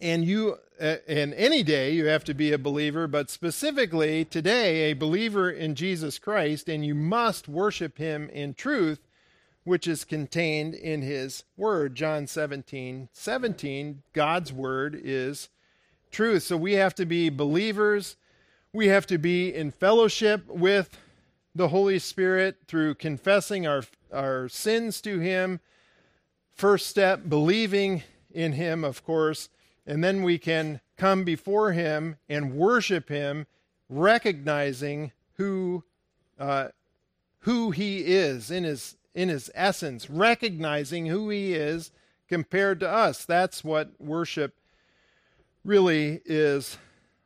And 0.00 0.24
you, 0.24 0.58
uh, 0.80 0.96
and 1.06 1.32
any 1.34 1.62
day, 1.62 1.92
you 1.92 2.06
have 2.06 2.24
to 2.24 2.34
be 2.34 2.52
a 2.52 2.58
believer, 2.58 3.06
but 3.06 3.30
specifically 3.30 4.24
today, 4.24 4.90
a 4.90 4.94
believer 4.94 5.50
in 5.50 5.74
Jesus 5.74 6.18
Christ, 6.18 6.68
and 6.68 6.84
you 6.84 6.94
must 6.94 7.48
worship 7.48 7.98
Him 7.98 8.28
in 8.30 8.54
truth 8.54 9.00
which 9.64 9.88
is 9.88 10.04
contained 10.04 10.74
in 10.74 11.02
his 11.02 11.44
word. 11.56 11.94
John 11.94 12.26
17, 12.26 13.08
17, 13.12 14.02
God's 14.12 14.52
word 14.52 14.98
is 15.02 15.48
truth. 16.12 16.44
So 16.44 16.56
we 16.56 16.74
have 16.74 16.94
to 16.96 17.06
be 17.06 17.30
believers. 17.30 18.16
We 18.72 18.88
have 18.88 19.06
to 19.06 19.18
be 19.18 19.52
in 19.52 19.70
fellowship 19.70 20.46
with 20.46 20.98
the 21.54 21.68
Holy 21.68 21.98
Spirit 21.98 22.58
through 22.68 22.96
confessing 22.96 23.66
our, 23.66 23.84
our 24.12 24.48
sins 24.48 25.00
to 25.00 25.18
him. 25.18 25.60
First 26.52 26.86
step, 26.86 27.28
believing 27.28 28.02
in 28.30 28.52
him, 28.52 28.84
of 28.84 29.04
course. 29.04 29.48
And 29.86 30.02
then 30.02 30.22
we 30.22 30.38
can 30.38 30.80
come 30.96 31.24
before 31.24 31.72
him 31.72 32.16
and 32.28 32.54
worship 32.54 33.08
him, 33.08 33.46
recognizing 33.88 35.12
who, 35.34 35.84
uh, 36.38 36.68
who 37.40 37.70
he 37.70 37.98
is 37.98 38.50
in 38.50 38.64
his 38.64 38.96
in 39.14 39.28
his 39.28 39.50
essence, 39.54 40.10
recognizing 40.10 41.06
who 41.06 41.30
he 41.30 41.54
is 41.54 41.92
compared 42.28 42.80
to 42.80 42.88
us. 42.88 43.24
That's 43.24 43.62
what 43.62 43.92
worship 44.00 44.54
really 45.64 46.20
is 46.24 46.78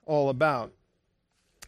all 0.04 0.28
about. 0.28 0.72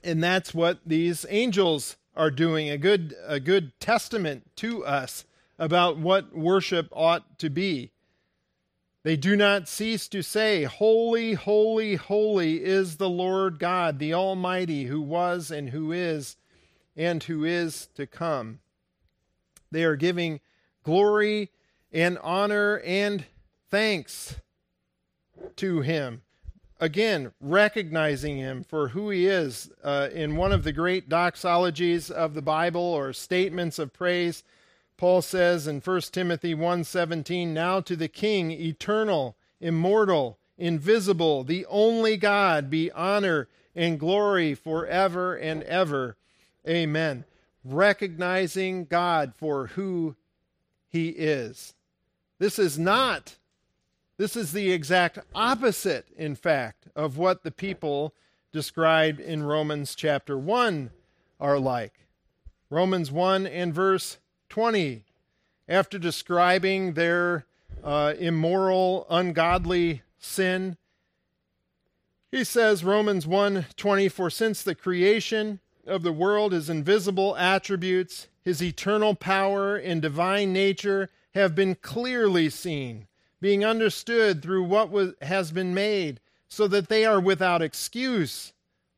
And 0.05 0.23
that's 0.23 0.53
what 0.55 0.79
these 0.85 1.25
angels 1.29 1.97
are 2.17 2.31
doing 2.31 2.69
a 2.69 2.77
good 2.77 3.15
a 3.27 3.41
good 3.41 3.73
testament 3.81 4.51
to 4.57 4.85
us 4.85 5.25
about 5.59 5.99
what 5.99 6.37
worship 6.37 6.89
ought 6.93 7.39
to 7.39 7.51
be. 7.51 7.91
They 9.03 9.17
do 9.17 9.35
not 9.35 9.69
cease 9.69 10.09
to 10.09 10.23
say, 10.23 10.65
Holy, 10.65 11.33
holy, 11.33 11.97
holy 11.97 12.63
is 12.63 12.97
the 12.97 13.09
Lord 13.09 13.59
God, 13.59 13.99
the 13.99 14.13
Almighty, 14.13 14.85
who 14.85 15.01
was 15.01 15.51
and 15.51 15.71
who 15.71 15.91
is 15.91 16.37
and 16.97 17.23
who 17.23 17.45
is 17.45 17.89
to 17.95 18.07
come. 18.07 18.61
They 19.71 19.85
are 19.85 19.97
giving 19.97 20.41
glory 20.83 21.51
and 21.93 22.19
honor 22.19 22.81
and 22.85 23.25
thanks 23.71 24.37
to 25.57 25.81
him. 25.81 26.23
Again, 26.79 27.33
recognizing 27.41 28.37
him 28.37 28.65
for 28.65 28.89
who 28.89 29.11
he 29.11 29.27
is 29.27 29.71
uh, 29.83 30.09
in 30.13 30.37
one 30.37 30.53
of 30.53 30.65
the 30.65 30.73
great 30.73 31.09
doxologies 31.09 32.11
of 32.11 32.35
the 32.35 32.43
Bible 32.43 32.81
or 32.81 33.13
statements 33.13 33.79
of 33.79 33.93
praise. 33.93 34.43
Paul 35.01 35.23
says 35.23 35.67
in 35.67 35.81
1 35.81 36.13
Timothy 36.13 36.55
1:17, 36.55 37.55
"Now 37.55 37.81
to 37.81 37.97
the 37.97 38.07
King, 38.07 38.51
eternal, 38.51 39.35
immortal, 39.59 40.39
invisible, 40.59 41.43
the 41.43 41.65
only 41.67 42.19
God, 42.19 42.69
be 42.69 42.93
honor 42.93 43.49
and 43.75 43.99
glory 43.99 44.55
forever 44.55 45.35
and 45.35 45.63
ever. 45.63 46.19
Amen." 46.69 47.25
recognizing 47.65 48.87
God 48.87 49.35
for 49.35 49.69
who 49.69 50.17
he 50.89 51.11
is. 51.11 51.75
This 52.39 52.59
is 52.59 52.79
not, 52.79 53.37
this 54.17 54.37
is 54.37 54.53
the 54.53 54.73
exact 54.73 55.19
opposite, 55.35 56.07
in 56.17 56.35
fact, 56.35 56.89
of 56.97 57.19
what 57.19 57.43
the 57.43 57.51
people 57.51 58.15
described 58.53 59.21
in 59.21 59.43
Romans 59.43 59.95
chapter 59.95 60.39
1 60.39 60.91
are 61.39 61.59
like. 61.59 62.07
Romans 62.71 63.11
1 63.11 63.47
and 63.47 63.75
verse 63.75 64.19
20, 64.51 65.03
after 65.69 65.99
describing 65.99 66.93
their 66.93 67.47
uh, 67.83 68.13
immoral, 68.19 69.07
ungodly 69.09 70.03
sin, 70.19 70.77
he 72.31 72.45
says, 72.45 72.85
Romans 72.85 73.27
1 73.27 73.67
20, 73.77 74.09
for 74.09 74.29
since 74.31 74.63
the 74.63 74.75
creation, 74.75 75.61
of 75.87 76.03
the 76.03 76.13
world, 76.13 76.53
his 76.53 76.71
invisible 76.71 77.37
attributes, 77.37 78.29
his 78.45 78.63
eternal 78.63 79.15
power 79.15 79.77
and 79.77 80.01
divine 80.01 80.53
nature 80.53 81.11
have 81.35 81.55
been 81.55 81.75
clearly 81.75 82.49
seen, 82.49 83.07
being 83.41 83.65
understood 83.65 84.43
through 84.43 84.65
what 84.65 84.91
was, 84.91 85.15
has 85.23 85.53
been 85.53 85.75
made, 85.75 86.21
so 86.49 86.67
that 86.69 86.89
they 86.89 87.05
are 87.05 87.21
without 87.21 87.63
excuse. 87.63 88.53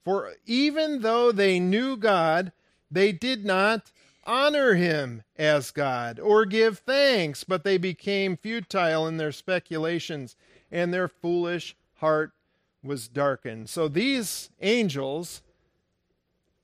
For 0.05 0.35
even 0.47 1.03
though 1.03 1.33
they 1.33 1.61
knew 1.61 1.97
God, 1.97 2.53
they 2.91 3.13
did 3.13 3.45
not 3.45 3.91
honor 4.25 4.75
him 4.75 5.23
as 5.37 5.71
God 5.71 6.19
or 6.19 6.45
give 6.45 6.79
thanks, 6.79 7.45
but 7.45 7.65
they 7.65 7.79
became 7.79 8.37
futile 8.37 9.07
in 9.07 9.17
their 9.17 9.33
speculations, 9.33 10.37
and 10.71 10.93
their 10.93 11.09
foolish 11.09 11.77
heart 11.97 12.33
was 12.83 13.09
darkened. 13.09 13.69
So 13.69 13.89
these 13.89 14.51
angels 14.61 15.43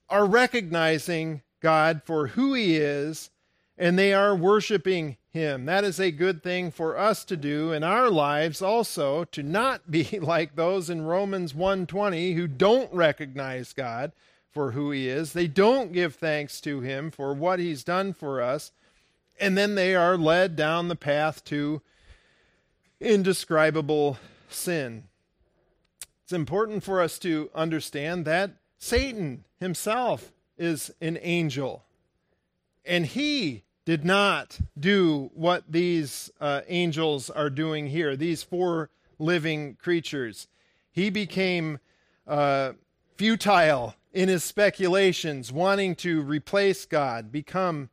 are 0.08 0.26
recognizing 0.26 1.42
God 1.60 2.02
for 2.04 2.28
who 2.28 2.54
He 2.54 2.76
is 2.76 3.30
and 3.80 3.96
they 3.96 4.12
are 4.12 4.34
worshiping 4.34 5.16
Him. 5.30 5.66
That 5.66 5.84
is 5.84 6.00
a 6.00 6.10
good 6.10 6.42
thing 6.42 6.70
for 6.70 6.98
us 6.98 7.24
to 7.26 7.36
do 7.36 7.72
in 7.72 7.84
our 7.84 8.10
lives 8.10 8.60
also, 8.60 9.24
to 9.24 9.42
not 9.42 9.90
be 9.90 10.04
like 10.20 10.56
those 10.56 10.90
in 10.90 11.02
Romans 11.02 11.52
1:20 11.52 12.34
who 12.34 12.48
don't 12.48 12.92
recognize 12.92 13.72
God 13.72 14.12
for 14.58 14.72
who 14.72 14.90
He 14.90 15.08
is. 15.08 15.34
They 15.34 15.46
don't 15.46 15.92
give 15.92 16.16
thanks 16.16 16.60
to 16.62 16.80
Him 16.80 17.12
for 17.12 17.32
what 17.32 17.60
He's 17.60 17.84
done 17.84 18.12
for 18.12 18.42
us, 18.42 18.72
and 19.38 19.56
then 19.56 19.76
they 19.76 19.94
are 19.94 20.18
led 20.18 20.56
down 20.56 20.88
the 20.88 20.96
path 20.96 21.44
to 21.44 21.80
indescribable 22.98 24.18
sin. 24.48 25.04
It's 26.24 26.32
important 26.32 26.82
for 26.82 27.00
us 27.00 27.20
to 27.20 27.50
understand 27.54 28.24
that 28.24 28.50
Satan 28.78 29.44
himself 29.60 30.32
is 30.58 30.90
an 31.00 31.20
angel. 31.22 31.84
And 32.84 33.06
he 33.06 33.62
did 33.84 34.04
not 34.04 34.58
do 34.76 35.30
what 35.34 35.70
these 35.70 36.32
uh, 36.40 36.62
angels 36.66 37.30
are 37.30 37.48
doing 37.48 37.86
here, 37.86 38.16
these 38.16 38.42
four 38.42 38.90
living 39.20 39.76
creatures. 39.76 40.48
He 40.90 41.10
became 41.10 41.78
uh, 42.26 42.72
futile 43.14 43.94
in 44.18 44.28
his 44.28 44.42
speculations, 44.42 45.52
wanting 45.52 45.94
to 45.94 46.20
replace 46.20 46.84
God, 46.86 47.30
become 47.30 47.88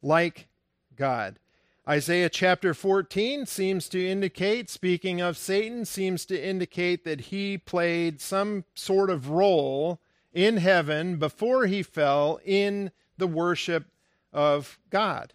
like 0.00 0.48
God. 0.96 1.38
Isaiah 1.86 2.30
chapter 2.30 2.72
14 2.72 3.44
seems 3.44 3.86
to 3.90 4.08
indicate, 4.08 4.70
speaking 4.70 5.20
of 5.20 5.36
Satan, 5.36 5.84
seems 5.84 6.24
to 6.24 6.42
indicate 6.42 7.04
that 7.04 7.20
he 7.20 7.58
played 7.58 8.22
some 8.22 8.64
sort 8.74 9.10
of 9.10 9.28
role 9.28 10.00
in 10.32 10.56
heaven 10.56 11.18
before 11.18 11.66
he 11.66 11.82
fell 11.82 12.40
in 12.42 12.90
the 13.18 13.26
worship 13.26 13.84
of 14.32 14.78
God. 14.88 15.34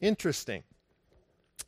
Interesting. 0.00 0.62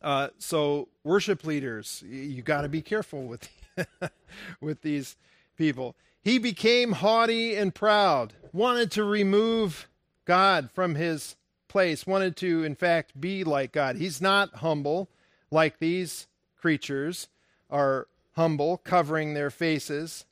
Uh, 0.00 0.28
so 0.38 0.86
worship 1.02 1.42
leaders, 1.42 2.04
you 2.08 2.42
got 2.42 2.60
to 2.60 2.68
be 2.68 2.82
careful 2.82 3.24
with 3.24 3.48
with 4.60 4.82
these 4.82 5.16
people. 5.60 5.94
He 6.22 6.38
became 6.38 6.92
haughty 6.92 7.54
and 7.54 7.74
proud, 7.74 8.32
wanted 8.50 8.90
to 8.92 9.04
remove 9.04 9.90
God 10.24 10.70
from 10.72 10.94
his 10.94 11.36
place, 11.68 12.06
wanted 12.06 12.34
to, 12.38 12.64
in 12.64 12.74
fact, 12.74 13.20
be 13.20 13.44
like 13.44 13.70
God. 13.70 13.96
He's 13.96 14.22
not 14.22 14.56
humble 14.56 15.10
like 15.50 15.78
these 15.78 16.28
creatures 16.56 17.28
are 17.68 18.08
humble, 18.36 18.78
covering 18.78 19.34
their 19.34 19.50
faces 19.50 20.24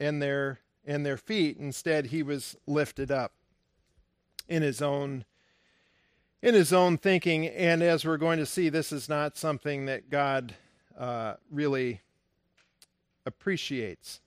and 0.00 0.20
their 0.20 0.58
and 0.84 1.06
their 1.06 1.16
feet. 1.16 1.56
Instead, 1.56 2.06
he 2.06 2.24
was 2.24 2.56
lifted 2.66 3.12
up 3.12 3.32
in 4.48 4.62
his 4.62 4.82
own 4.82 5.24
in 6.42 6.52
his 6.52 6.72
own 6.72 6.98
thinking. 6.98 7.46
And 7.46 7.80
as 7.80 8.04
we're 8.04 8.16
going 8.16 8.40
to 8.40 8.46
see, 8.46 8.70
this 8.70 8.90
is 8.90 9.08
not 9.08 9.38
something 9.38 9.86
that 9.86 10.10
God 10.10 10.56
uh, 10.98 11.34
really 11.48 12.00
appreciates. 13.24 14.20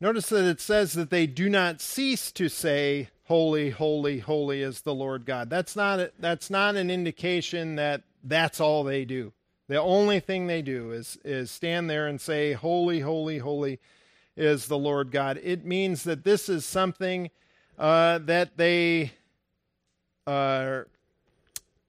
Notice 0.00 0.30
that 0.30 0.48
it 0.48 0.60
says 0.60 0.94
that 0.94 1.10
they 1.10 1.26
do 1.26 1.50
not 1.50 1.82
cease 1.82 2.32
to 2.32 2.48
say, 2.48 3.10
"Holy, 3.24 3.68
holy, 3.70 4.20
holy 4.20 4.62
is 4.62 4.80
the 4.80 4.94
Lord 4.94 5.26
God." 5.26 5.50
That's 5.50 5.76
not 5.76 6.00
a, 6.00 6.12
that's 6.18 6.48
not 6.48 6.74
an 6.76 6.90
indication 6.90 7.76
that 7.76 8.02
that's 8.24 8.60
all 8.60 8.82
they 8.82 9.04
do. 9.04 9.32
The 9.68 9.80
only 9.80 10.18
thing 10.18 10.46
they 10.46 10.62
do 10.62 10.90
is 10.90 11.18
is 11.22 11.50
stand 11.50 11.90
there 11.90 12.06
and 12.06 12.18
say, 12.20 12.54
"Holy, 12.54 13.00
holy, 13.00 13.38
holy 13.38 13.78
is 14.36 14.66
the 14.66 14.78
Lord 14.78 15.10
God." 15.10 15.38
It 15.42 15.66
means 15.66 16.04
that 16.04 16.24
this 16.24 16.48
is 16.48 16.64
something 16.64 17.30
uh, 17.78 18.18
that 18.18 18.56
they 18.56 19.12
are 20.26 20.86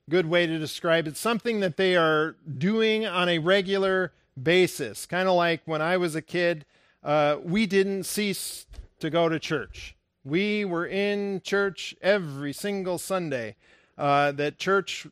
good 0.10 0.26
way 0.26 0.46
to 0.46 0.58
describe 0.58 1.08
it 1.08 1.16
something 1.16 1.62
that 1.62 1.78
they 1.78 1.96
are 1.96 2.36
doing 2.58 3.06
on 3.06 3.30
a 3.30 3.38
regular 3.38 4.12
basis 4.42 5.06
kind 5.06 5.30
of 5.30 5.36
like 5.36 5.62
when 5.66 5.82
i 5.82 5.96
was 5.96 6.16
a 6.16 6.22
kid 6.22 6.66
uh, 7.04 7.38
we 7.44 7.66
didn't 7.66 8.04
cease 8.04 8.66
to 9.00 9.10
go 9.10 9.30
to 9.30 9.40
church. 9.40 9.96
We 10.24 10.66
were 10.66 10.86
in 10.86 11.42
church 11.44 11.96
every 12.02 12.54
single 12.54 12.98
sunday 12.98 13.56
uh, 13.98 14.32
that 14.34 14.60
church 14.60 15.08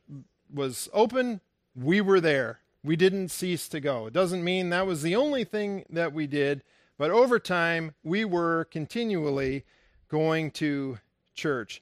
was 0.54 0.90
open. 0.94 1.42
We 1.76 2.02
were 2.02 2.20
there. 2.20 2.60
We 2.84 2.96
didn't 2.96 3.30
cease 3.30 3.68
to 3.70 3.80
go. 3.80 4.06
It 4.06 4.14
doesn't 4.14 4.44
mean 4.44 4.70
that 4.70 4.88
was 4.88 5.02
the 5.02 5.16
only 5.16 5.44
thing 5.44 5.86
that 5.90 6.14
we 6.14 6.28
did 6.28 6.64
but 7.00 7.10
over 7.10 7.40
time 7.40 7.96
we 8.04 8.26
were 8.26 8.66
continually 8.66 9.64
going 10.10 10.52
to 10.52 11.00
church. 11.34 11.82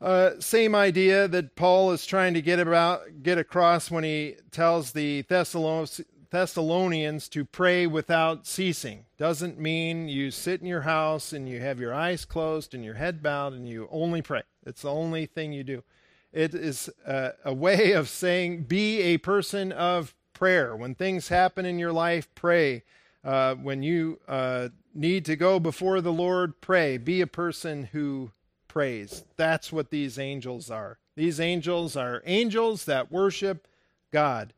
Uh, 0.00 0.32
same 0.38 0.74
idea 0.74 1.26
that 1.26 1.56
Paul 1.56 1.90
is 1.92 2.04
trying 2.04 2.34
to 2.34 2.42
get 2.42 2.60
about 2.60 3.22
get 3.22 3.38
across 3.38 3.90
when 3.90 4.04
he 4.04 4.36
tells 4.50 4.92
the 4.92 5.22
Thessalonians 5.22 6.02
to 6.34 7.44
pray 7.44 7.86
without 7.86 8.46
ceasing. 8.46 9.04
Doesn't 9.18 9.58
mean 9.58 10.08
you 10.08 10.30
sit 10.30 10.60
in 10.60 10.66
your 10.66 10.80
house 10.80 11.32
and 11.32 11.48
you 11.48 11.60
have 11.60 11.78
your 11.78 11.94
eyes 11.94 12.24
closed 12.24 12.74
and 12.74 12.84
your 12.84 12.94
head 12.94 13.22
bowed 13.22 13.52
and 13.52 13.68
you 13.68 13.88
only 13.90 14.20
pray. 14.20 14.42
It's 14.66 14.82
the 14.82 14.90
only 14.90 15.26
thing 15.26 15.52
you 15.52 15.62
do. 15.62 15.84
It 16.32 16.52
is 16.52 16.90
a, 17.06 17.32
a 17.44 17.54
way 17.54 17.92
of 17.92 18.08
saying 18.08 18.64
be 18.64 19.00
a 19.00 19.18
person 19.18 19.70
of 19.70 20.14
prayer. 20.32 20.74
When 20.74 20.96
things 20.96 21.28
happen 21.28 21.64
in 21.64 21.78
your 21.78 21.92
life, 21.92 22.28
pray. 22.34 22.82
Uh, 23.22 23.54
when 23.54 23.84
you 23.84 24.18
uh, 24.26 24.70
need 24.92 25.24
to 25.26 25.36
go 25.36 25.60
before 25.60 26.00
the 26.00 26.12
Lord, 26.12 26.60
pray. 26.60 26.98
Be 26.98 27.20
a 27.20 27.26
person 27.28 27.84
who 27.92 28.32
prays. 28.66 29.24
That's 29.36 29.72
what 29.72 29.90
these 29.90 30.18
angels 30.18 30.68
are. 30.68 30.98
These 31.14 31.38
angels 31.38 31.96
are 31.96 32.22
angels 32.26 32.86
that 32.86 33.12
worship 33.12 33.68
God. 34.10 34.52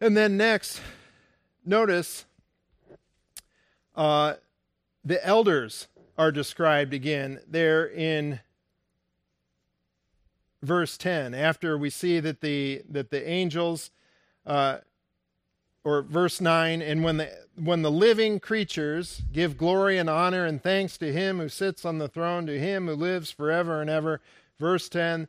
And 0.00 0.16
then 0.16 0.36
next, 0.36 0.80
notice 1.64 2.26
uh, 3.94 4.34
the 5.04 5.24
elders 5.26 5.88
are 6.18 6.32
described 6.32 6.94
again 6.94 7.40
there 7.48 7.86
in 7.86 8.40
verse 10.62 10.96
10 10.96 11.34
after 11.34 11.76
we 11.76 11.90
see 11.90 12.20
that 12.20 12.40
the 12.40 12.82
that 12.88 13.10
the 13.10 13.28
angels 13.28 13.90
uh, 14.46 14.78
or 15.84 16.02
verse 16.02 16.40
9 16.40 16.80
and 16.80 17.04
when 17.04 17.18
the 17.18 17.30
when 17.56 17.82
the 17.82 17.90
living 17.90 18.40
creatures 18.40 19.22
give 19.32 19.56
glory 19.56 19.98
and 19.98 20.08
honor 20.10 20.44
and 20.44 20.62
thanks 20.62 20.96
to 20.98 21.12
him 21.12 21.38
who 21.38 21.48
sits 21.48 21.84
on 21.84 21.98
the 21.98 22.08
throne 22.08 22.46
to 22.46 22.58
him 22.58 22.88
who 22.88 22.94
lives 22.94 23.30
forever 23.30 23.80
and 23.80 23.90
ever. 23.90 24.20
Verse 24.58 24.88
10 24.88 25.28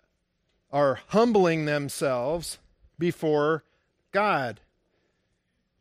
are 0.71 0.99
humbling 1.09 1.65
themselves 1.65 2.59
before 2.97 3.63
God. 4.11 4.61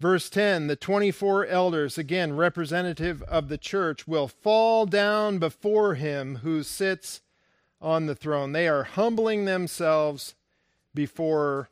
Verse 0.00 0.30
10 0.30 0.66
the 0.66 0.76
24 0.76 1.46
elders, 1.46 1.98
again 1.98 2.34
representative 2.34 3.22
of 3.24 3.48
the 3.48 3.58
church, 3.58 4.08
will 4.08 4.28
fall 4.28 4.86
down 4.86 5.38
before 5.38 5.94
him 5.94 6.36
who 6.36 6.62
sits 6.62 7.20
on 7.80 8.06
the 8.06 8.14
throne. 8.14 8.52
They 8.52 8.66
are 8.66 8.84
humbling 8.84 9.44
themselves 9.44 10.34
before 10.94 11.68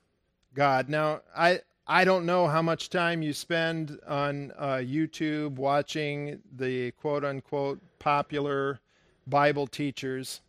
God. 0.55 0.89
Now, 0.89 1.23
I 1.37 1.61
I 1.87 2.05
don't 2.05 2.27
know 2.27 2.49
how 2.49 2.61
much 2.61 2.91
time 2.91 3.23
you 3.23 3.33
spend 3.33 3.99
on 4.07 4.53
uh, 4.59 4.75
YouTube 4.75 5.53
watching 5.53 6.41
the 6.55 6.91
quote 6.93 7.25
unquote 7.25 7.81
popular 7.99 8.81
Bible 9.27 9.66
teachers, 9.66 10.43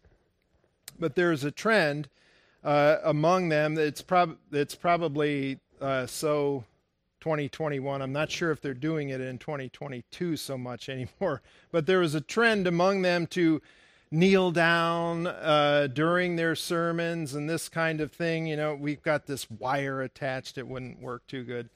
but 1.00 1.16
there's 1.16 1.46
a 1.46 1.52
trend 1.52 2.10
uh, 2.64 2.97
among 3.03 3.49
them 3.49 3.78
It's, 3.78 4.01
prob 4.01 4.38
that's 4.51 4.76
probably 4.76 5.60
uh, 5.82 6.05
so 6.05 6.64
2021. 7.22 8.01
I'm 8.01 8.14
not 8.14 8.32
sure 8.32 8.51
if 8.51 8.62
they're 8.62 8.74
doing 8.74 9.10
it 9.10 9.22
in 9.22 9.38
2022 9.38 10.38
so 10.38 10.57
much 10.57 10.89
anymore, 10.89 11.41
but 11.72 11.86
there 11.86 11.99
was 11.99 12.16
a 12.16 12.22
trend 12.22 12.68
among 12.68 13.01
them 13.01 13.28
to 13.28 13.62
kneel 14.12 14.51
down 14.51 15.28
uh, 15.28 15.88
during 15.93 16.36
their 16.36 16.55
sermons 16.55 17.36
and 17.36 17.49
this 17.49 17.70
kind 17.70 18.01
of 18.01 18.12
thing. 18.12 18.47
You 18.47 18.57
know, 18.57 18.76
we've 18.76 19.03
got 19.03 19.26
this 19.26 19.49
wire 19.49 20.01
attached. 20.01 20.57
It 20.57 20.68
wouldn't 20.68 21.01
work 21.01 21.28
too 21.28 21.43
good 21.43 21.70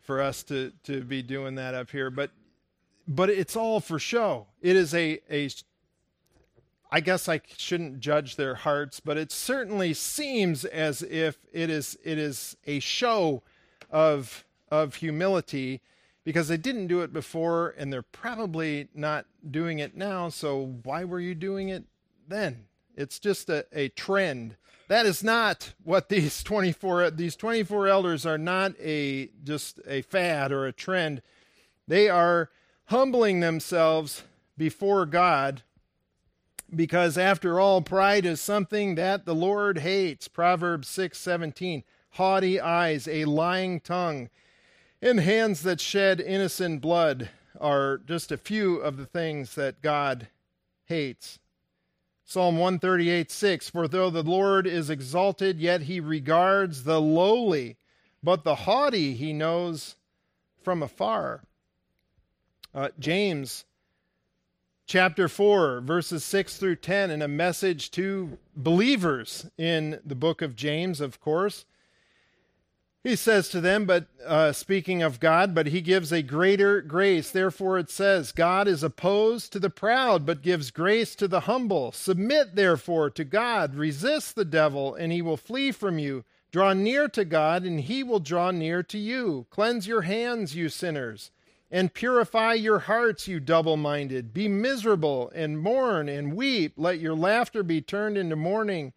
for 0.00 0.20
us 0.20 0.42
to, 0.44 0.72
to 0.84 1.02
be 1.02 1.22
doing 1.22 1.56
that 1.56 1.74
up 1.74 1.90
here. 1.90 2.10
But 2.10 2.30
but 3.08 3.28
it's 3.28 3.56
all 3.56 3.80
for 3.80 3.98
show. 3.98 4.46
It 4.62 4.76
is 4.76 4.94
a, 4.94 5.18
a 5.28 5.48
I 6.92 7.00
guess 7.00 7.28
I 7.28 7.40
shouldn't 7.56 8.00
judge 8.00 8.36
their 8.36 8.56
hearts, 8.56 8.98
but 8.98 9.16
it 9.16 9.30
certainly 9.30 9.94
seems 9.94 10.64
as 10.64 11.02
if 11.02 11.38
it 11.52 11.70
is 11.70 11.96
it 12.02 12.18
is 12.18 12.56
a 12.66 12.80
show 12.80 13.42
of 13.90 14.44
of 14.70 14.96
humility 14.96 15.82
because 16.24 16.48
they 16.48 16.56
didn't 16.56 16.88
do 16.88 17.00
it 17.00 17.12
before 17.12 17.74
and 17.78 17.92
they're 17.92 18.02
probably 18.02 18.88
not 18.94 19.26
doing 19.48 19.78
it 19.78 19.96
now. 19.96 20.28
So 20.28 20.78
why 20.82 21.04
were 21.04 21.20
you 21.20 21.34
doing 21.34 21.68
it 21.68 21.84
then? 22.28 22.66
It's 22.96 23.18
just 23.18 23.48
a, 23.48 23.66
a 23.72 23.88
trend. 23.90 24.56
That 24.88 25.06
is 25.06 25.22
not 25.22 25.74
what 25.84 26.08
these 26.08 26.42
24 26.42 27.12
these 27.12 27.36
24 27.36 27.86
elders 27.86 28.26
are 28.26 28.38
not 28.38 28.72
a 28.80 29.30
just 29.44 29.78
a 29.86 30.02
fad 30.02 30.50
or 30.50 30.66
a 30.66 30.72
trend. 30.72 31.22
They 31.86 32.08
are 32.08 32.50
humbling 32.86 33.38
themselves 33.38 34.24
before 34.58 35.06
God 35.06 35.62
because 36.74 37.18
after 37.18 37.58
all 37.58 37.82
pride 37.82 38.24
is 38.24 38.40
something 38.40 38.94
that 38.94 39.24
the 39.24 39.34
Lord 39.34 39.78
hates. 39.78 40.28
Proverbs 40.28 40.88
6:17. 40.88 41.84
Haughty 42.14 42.60
eyes, 42.60 43.06
a 43.06 43.24
lying 43.24 43.80
tongue, 43.80 44.30
and 45.00 45.20
hands 45.20 45.62
that 45.62 45.80
shed 45.80 46.20
innocent 46.20 46.80
blood 46.80 47.30
are 47.60 47.98
just 47.98 48.32
a 48.32 48.36
few 48.36 48.76
of 48.76 48.96
the 48.96 49.06
things 49.06 49.54
that 49.54 49.82
God 49.82 50.28
hates. 50.86 51.38
Psalm 52.24 52.58
138 52.58 53.30
6 53.30 53.70
For 53.70 53.88
though 53.88 54.10
the 54.10 54.22
Lord 54.22 54.66
is 54.66 54.90
exalted, 54.90 55.58
yet 55.58 55.82
he 55.82 56.00
regards 56.00 56.84
the 56.84 57.00
lowly, 57.00 57.76
but 58.22 58.44
the 58.44 58.54
haughty 58.54 59.14
he 59.14 59.32
knows 59.32 59.96
from 60.62 60.82
afar. 60.82 61.42
Uh, 62.74 62.90
James 62.98 63.64
chapter 64.90 65.28
4, 65.28 65.82
verses 65.82 66.24
6 66.24 66.56
through 66.56 66.74
10, 66.74 67.12
in 67.12 67.22
a 67.22 67.28
message 67.28 67.92
to 67.92 68.36
believers 68.56 69.46
in 69.56 70.00
the 70.04 70.16
book 70.16 70.42
of 70.42 70.56
James, 70.56 71.00
of 71.00 71.20
course. 71.20 71.64
He 73.04 73.14
says 73.14 73.48
to 73.50 73.60
them, 73.60 73.84
but 73.84 74.08
uh, 74.26 74.50
speaking 74.50 75.00
of 75.00 75.20
God, 75.20 75.54
but 75.54 75.68
he 75.68 75.80
gives 75.80 76.10
a 76.10 76.22
greater 76.22 76.80
grace. 76.80 77.30
Therefore, 77.30 77.78
it 77.78 77.88
says, 77.88 78.32
God 78.32 78.66
is 78.66 78.82
opposed 78.82 79.52
to 79.52 79.60
the 79.60 79.70
proud, 79.70 80.26
but 80.26 80.42
gives 80.42 80.72
grace 80.72 81.14
to 81.14 81.28
the 81.28 81.40
humble. 81.40 81.92
Submit, 81.92 82.56
therefore, 82.56 83.10
to 83.10 83.22
God. 83.22 83.76
Resist 83.76 84.34
the 84.34 84.44
devil, 84.44 84.96
and 84.96 85.12
he 85.12 85.22
will 85.22 85.36
flee 85.36 85.70
from 85.70 86.00
you. 86.00 86.24
Draw 86.50 86.72
near 86.72 87.08
to 87.10 87.24
God, 87.24 87.62
and 87.62 87.78
he 87.78 88.02
will 88.02 88.18
draw 88.18 88.50
near 88.50 88.82
to 88.82 88.98
you. 88.98 89.46
Cleanse 89.50 89.86
your 89.86 90.02
hands, 90.02 90.56
you 90.56 90.68
sinners, 90.68 91.30
and 91.70 91.94
purify 91.94 92.54
your 92.54 92.80
hearts, 92.80 93.28
you 93.28 93.38
double 93.38 93.76
minded. 93.76 94.34
Be 94.34 94.48
miserable, 94.48 95.30
and 95.34 95.58
mourn, 95.58 96.08
and 96.08 96.34
weep. 96.34 96.74
Let 96.76 96.98
your 96.98 97.14
laughter 97.14 97.62
be 97.62 97.80
turned 97.80 98.18
into 98.18 98.36
mourning, 98.36 98.92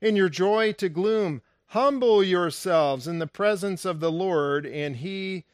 and 0.00 0.16
your 0.16 0.28
joy 0.28 0.72
to 0.74 0.88
gloom. 0.88 1.42
Humble 1.68 2.22
yourselves 2.22 3.06
in 3.06 3.18
the 3.18 3.26
presence 3.26 3.84
of 3.84 4.00
the 4.00 4.12
Lord, 4.12 4.64
and 4.64 4.96
he 4.96 5.44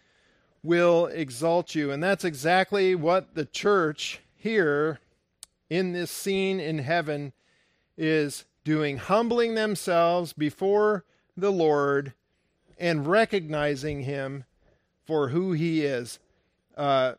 will 0.63 1.07
exalt 1.07 1.75
you. 1.75 1.91
And 1.91 2.03
that's 2.03 2.25
exactly 2.25 2.95
what 2.95 3.35
the 3.35 3.45
church 3.45 4.21
here 4.37 5.01
in 5.69 5.93
this 5.93 6.11
scene 6.11 6.61
in 6.61 6.79
heaven 6.79 7.33
is 7.97 8.45
doing, 8.63 8.99
humbling 8.99 9.55
themselves 9.55 10.33
before 10.33 11.05
the 11.37 11.51
Lord 11.51 12.13
and 12.79 13.07
recognizing 13.07 14.03
him 14.03 14.45
for 15.05 15.29
who 15.29 15.53
he 15.53 15.85
is. 15.85 16.19
Uh, 16.77 17.15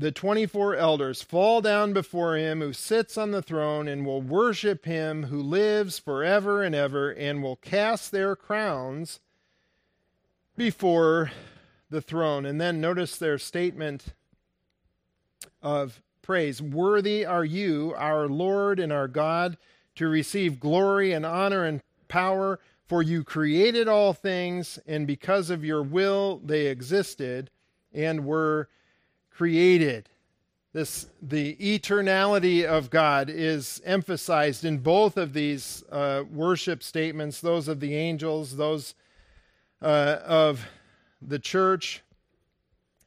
the 0.00 0.10
24 0.10 0.76
elders 0.76 1.20
fall 1.20 1.60
down 1.60 1.92
before 1.92 2.34
him 2.34 2.60
who 2.60 2.72
sits 2.72 3.18
on 3.18 3.32
the 3.32 3.42
throne 3.42 3.86
and 3.86 4.06
will 4.06 4.22
worship 4.22 4.86
him 4.86 5.24
who 5.24 5.42
lives 5.42 5.98
forever 5.98 6.62
and 6.62 6.74
ever 6.74 7.10
and 7.10 7.42
will 7.42 7.56
cast 7.56 8.10
their 8.10 8.34
crowns 8.34 9.20
before 10.56 11.32
the 11.90 12.00
throne. 12.00 12.46
And 12.46 12.58
then 12.58 12.80
notice 12.80 13.18
their 13.18 13.36
statement 13.36 14.14
of 15.60 16.00
praise 16.22 16.62
Worthy 16.62 17.26
are 17.26 17.44
you, 17.44 17.92
our 17.96 18.26
Lord 18.26 18.80
and 18.80 18.92
our 18.92 19.08
God, 19.08 19.58
to 19.96 20.08
receive 20.08 20.60
glory 20.60 21.12
and 21.12 21.26
honor 21.26 21.64
and 21.64 21.82
power, 22.08 22.58
for 22.86 23.02
you 23.02 23.22
created 23.22 23.86
all 23.86 24.14
things, 24.14 24.78
and 24.86 25.06
because 25.06 25.50
of 25.50 25.62
your 25.62 25.82
will 25.82 26.40
they 26.42 26.66
existed 26.66 27.50
and 27.92 28.24
were 28.24 28.68
created. 29.30 30.08
This, 30.72 31.06
the 31.20 31.56
eternality 31.56 32.64
of 32.64 32.90
God 32.90 33.28
is 33.28 33.82
emphasized 33.84 34.64
in 34.64 34.78
both 34.78 35.16
of 35.16 35.32
these 35.32 35.82
uh, 35.90 36.22
worship 36.32 36.82
statements, 36.82 37.40
those 37.40 37.66
of 37.66 37.80
the 37.80 37.96
angels, 37.96 38.56
those 38.56 38.94
uh, 39.82 40.18
of 40.24 40.68
the 41.20 41.40
church. 41.40 42.02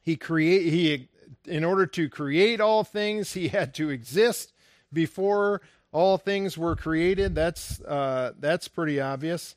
He 0.02 0.16
create 0.16 0.70
he 0.70 1.08
in 1.46 1.64
order 1.64 1.86
to 1.86 2.08
create 2.08 2.60
all 2.60 2.84
things, 2.84 3.32
he 3.32 3.48
had 3.48 3.74
to 3.74 3.90
exist 3.90 4.52
before 4.92 5.60
all 5.92 6.18
things 6.18 6.58
were 6.58 6.76
created. 6.76 7.34
That's 7.34 7.80
uh, 7.80 8.32
that's 8.38 8.68
pretty 8.68 9.00
obvious. 9.00 9.56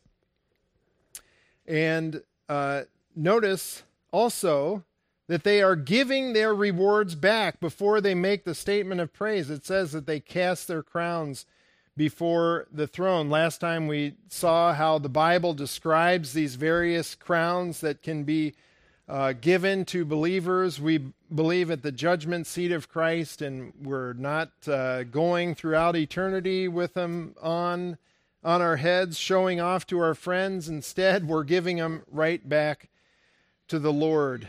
And 1.65 2.21
uh, 2.47 2.84
notice 3.15 3.84
also 4.11 4.84
that 5.28 5.43
they 5.43 5.61
are 5.61 5.75
giving 5.75 6.34
their 6.34 6.55
rewards 6.55 7.15
back 7.15 7.59
before 7.59 7.99
they 7.99 8.15
make 8.15 8.45
the 8.45 8.55
statement 8.55 9.01
of 9.01 9.13
praise. 9.13 9.49
It 9.49 9.65
says 9.65 9.91
that 9.91 10.07
they 10.07 10.19
cast 10.19 10.67
their 10.67 10.84
crowns 10.84 11.45
before 11.97 12.67
the 12.71 12.88
throne. 12.88 13.30
Last 13.30 13.59
time 13.59 13.88
we 13.88 14.13
saw 14.30 14.73
how 14.73 14.99
the 14.99 15.09
Bible 15.09 15.53
describes 15.53 16.34
these 16.34 16.55
various 16.55 17.15
crowns 17.15 17.82
that 17.82 18.01
can 18.01 18.23
be 18.23 18.53
uh, 19.09 19.34
given 19.34 19.84
to 19.86 20.05
believers. 20.05 20.80
We 20.80 20.99
believe 21.34 21.71
at 21.71 21.82
the 21.82 21.91
judgment 21.91 22.45
seat 22.45 22.71
of 22.71 22.89
Christ, 22.89 23.41
and 23.41 23.73
we're 23.82 24.13
not 24.13 24.51
uh, 24.67 25.03
going 25.03 25.55
throughout 25.55 25.95
eternity 25.95 26.67
with 26.67 26.93
them 26.93 27.36
on 27.41 27.97
on 28.43 28.61
our 28.61 28.78
heads, 28.78 29.17
showing 29.17 29.59
off 29.59 29.86
to 29.88 29.99
our 29.99 30.13
friends. 30.13 30.69
Instead, 30.69 31.28
we're 31.28 31.43
giving 31.43 31.78
them 31.78 32.03
right 32.09 32.47
back 32.47 32.88
to 33.67 33.80
the 33.80 33.91
Lord 33.91 34.47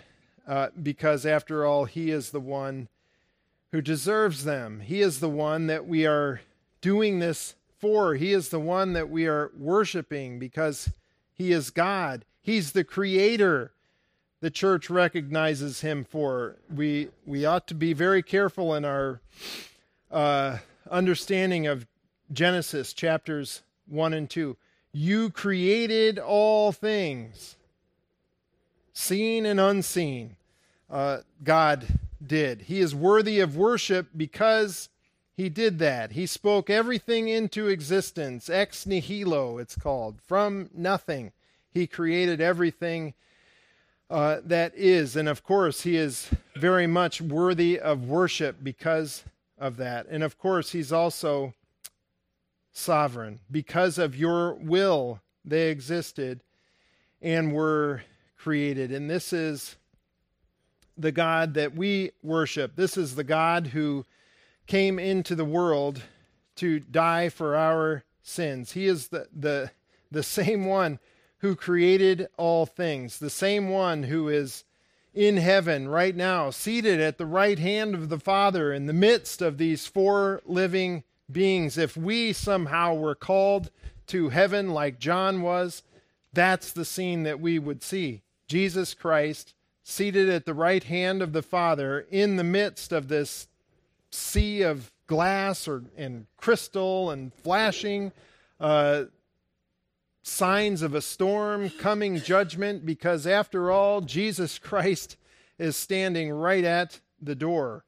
uh, 0.49 0.70
because 0.82 1.26
after 1.26 1.66
all, 1.66 1.84
He 1.84 2.11
is 2.11 2.30
the 2.30 2.40
one 2.40 2.88
who 3.70 3.82
deserves 3.82 4.44
them. 4.44 4.80
He 4.80 5.03
is 5.03 5.20
the 5.20 5.28
one 5.28 5.66
that 5.66 5.86
we 5.86 6.07
are 6.07 6.40
doing 6.80 7.18
this 7.18 7.55
for. 7.78 8.14
He 8.14 8.32
is 8.32 8.49
the 8.49 8.59
one 8.59 8.94
that 8.94 9.11
we 9.11 9.26
are 9.26 9.53
worshiping 9.57 10.38
because 10.38 10.90
He 11.34 11.53
is 11.53 11.68
God. 11.68 12.24
He's 12.40 12.72
the 12.72 12.82
Creator. 12.82 13.72
The 14.40 14.51
church 14.51 14.88
recognizes 14.88 15.82
Him 15.82 16.05
for. 16.05 16.57
We 16.74 17.09
we 17.26 17.44
ought 17.44 17.66
to 17.68 17.74
be 17.74 17.92
very 17.92 18.22
careful 18.22 18.74
in 18.74 18.86
our 18.86 19.20
uh, 20.11 20.59
understanding 20.90 21.66
of 21.66 21.86
Genesis 22.32 22.94
chapters 22.94 23.62
one 23.86 24.14
and 24.14 24.30
two. 24.30 24.57
You 24.92 25.28
created 25.28 26.18
all 26.18 26.72
things, 26.72 27.57
seen 28.94 29.44
and 29.44 29.61
unseen 29.61 30.36
uh, 30.91 31.18
God 31.43 31.86
did. 32.24 32.62
He 32.62 32.80
is 32.80 32.95
worthy 32.95 33.41
of 33.41 33.57
worship 33.57 34.09
because 34.16 34.89
he 35.36 35.49
did 35.49 35.78
that. 35.78 36.12
He 36.12 36.26
spoke 36.26 36.68
everything 36.68 37.28
into 37.28 37.68
existence, 37.68 38.51
ex 38.51 38.86
nihilo, 38.86 39.59
it's 39.59 39.76
called, 39.76 40.20
from 40.26 40.70
nothing. 40.74 41.32
He 41.70 41.86
created 41.86 42.41
everything 42.41 43.14
uh, 44.11 44.39
that 44.45 44.74
is. 44.74 45.14
And 45.16 45.28
of 45.28 45.45
course, 45.45 45.82
he 45.82 45.97
is 45.97 46.28
very 46.57 46.86
much 46.86 47.20
worthy 47.20 47.78
of 47.78 48.09
worship 48.09 48.57
because 48.62 49.22
of 49.59 49.76
that. 49.76 50.07
And 50.09 50.22
of 50.22 50.39
course, 50.39 50.72
he's 50.72 50.93
also 50.93 51.55
sovereign. 52.72 53.41
Because 53.51 53.99
of 53.99 54.16
your 54.16 54.55
will, 54.55 55.20
they 55.45 55.70
existed 55.70 56.41
and 57.20 57.53
were 57.53 58.03
created. 58.36 58.93
And 58.93 59.11
this 59.11 59.32
is 59.32 59.76
the 60.99 61.12
God 61.12 61.55
that 61.55 61.74
we 61.74 62.11
worship. 62.22 62.76
This 62.76 62.96
is 62.96 63.14
the 63.14 63.24
God 63.24 63.68
who 63.68 64.05
came 64.66 64.99
into 64.99 65.34
the 65.34 65.44
world 65.44 66.03
to 66.57 66.80
die 66.80 67.28
for 67.28 67.57
our 67.57 68.05
sins. 68.22 68.72
He 68.72 68.86
is 68.86 69.09
the, 69.09 69.28
the, 69.32 69.70
the 70.11 70.22
same 70.22 70.66
one 70.66 70.99
who 71.38 71.55
created 71.55 72.28
all 72.36 72.66
things, 72.66 73.18
the 73.18 73.30
same 73.30 73.70
one 73.70 74.03
who 74.03 74.28
is 74.28 74.64
in 75.14 75.36
heaven 75.36 75.88
right 75.88 76.14
now, 76.14 76.51
seated 76.51 77.01
at 77.01 77.16
the 77.16 77.26
right 77.26 77.59
hand 77.59 77.94
of 77.94 78.09
the 78.09 78.18
Father 78.18 78.72
in 78.72 78.86
the 78.86 78.92
midst 78.92 79.40
of 79.40 79.57
these 79.57 79.86
four 79.86 80.42
living 80.44 81.05
beings. 81.30 81.78
If 81.78 81.96
we 81.96 82.32
somehow 82.32 82.94
were 82.94 83.14
called 83.14 83.70
to 84.09 84.30
heaven 84.30 84.70
like 84.70 84.99
John 84.99 85.42
was, 85.42 85.82
that's 86.32 86.72
the 86.72 86.84
scene 86.84 87.22
that 87.22 87.40
we 87.40 87.59
would 87.59 87.82
see. 87.82 88.22
Jesus 88.49 88.94
Christ 88.94 89.55
seated 89.89 90.28
at 90.28 90.45
the 90.45 90.53
right 90.53 90.84
hand 90.84 91.22
of 91.22 91.32
the 91.32 91.41
Father 91.41 92.07
in 92.11 92.36
the 92.36 92.45
midst 92.45 92.93
of 92.93 93.09
this 93.09 93.49
sea 94.11 94.61
of 94.61 94.93
glass 95.07 95.66
or 95.66 95.82
and 95.97 96.26
crystal 96.36 97.11
and 97.11 97.32
flashing 97.32 98.12
uh, 98.61 99.05
signs 100.22 100.82
of 100.82 100.95
a 100.95 101.01
storm, 101.01 101.70
coming 101.70 102.18
judgment, 102.18 102.84
because 102.84 103.26
after 103.26 103.70
all, 103.70 104.03
Jesus 104.03 104.59
Christ 104.59 105.16
is 105.59 105.74
standing 105.74 106.30
right 106.30 106.64
at 106.64 107.01
the 107.22 107.34
door, 107.34 107.82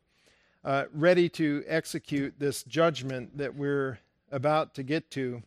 uh, 0.65 0.87
ready 0.95 1.29
to 1.29 1.63
execute 1.67 2.33
this 2.39 2.63
judgment 2.63 3.37
that 3.37 3.55
we're 3.55 3.99
about 4.33 4.75
to 4.77 4.83
get 4.83 5.11
to. 5.11 5.43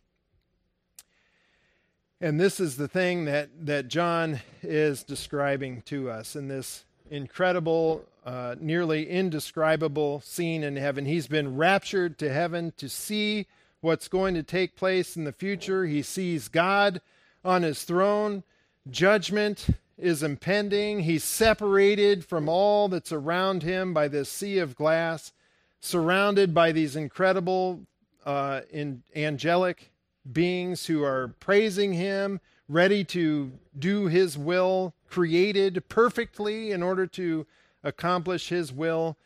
And 2.22 2.40
this 2.40 2.60
is 2.60 2.78
the 2.78 2.88
thing 2.88 3.26
that, 3.26 3.50
that 3.66 3.88
John 3.88 4.40
is 4.62 5.04
describing 5.04 5.82
to 5.84 6.10
us 6.10 6.36
in 6.36 6.48
this 6.48 6.86
incredible, 7.12 8.06
uh, 8.26 8.56
nearly 8.60 9.10
indescribable 9.10 10.22
scene 10.22 10.64
in 10.64 10.76
heaven. 10.78 11.06
He's 11.06 11.28
been 11.28 11.58
raptured 11.58 12.18
to 12.20 12.32
heaven 12.32 12.74
to 12.78 12.88
see 12.88 13.48
what's 13.82 14.08
going 14.08 14.36
to 14.36 14.44
take 14.44 14.76
place 14.76 15.18
in 15.18 15.26
the 15.26 15.34
future. 15.34 15.86
He 15.86 16.02
sees 16.02 16.48
God 16.48 17.02
on 17.44 17.64
his 17.64 17.84
throne. 17.84 18.44
Judgment 18.90 19.68
is 19.98 20.24
impending. 20.24 21.02
He's 21.02 21.24
separated 21.24 22.26
from 22.26 22.48
all 22.48 22.88
that's 22.88 23.12
around 23.12 23.64
him 23.64 23.94
by 23.94 24.08
this 24.08 24.30
sea 24.30 24.60
of 24.60 24.76
glass, 24.76 25.34
surrounded 25.82 26.54
by 26.54 26.72
these 26.72 26.96
incredible 26.96 27.82
uh, 28.26 28.62
in 28.72 29.04
angelic 29.16 29.92
beings 30.32 30.86
who 30.86 31.04
are 31.04 31.30
praising 31.40 31.94
him, 31.94 32.40
ready 32.68 33.04
to 33.04 33.52
do 33.78 34.08
his 34.08 34.38
will, 34.38 34.94
created 35.10 35.88
perfectly 35.90 36.72
in 36.72 36.82
order 36.82 37.06
to 37.08 37.46
accomplish 37.84 38.50
his 38.50 38.72
will 38.72 39.18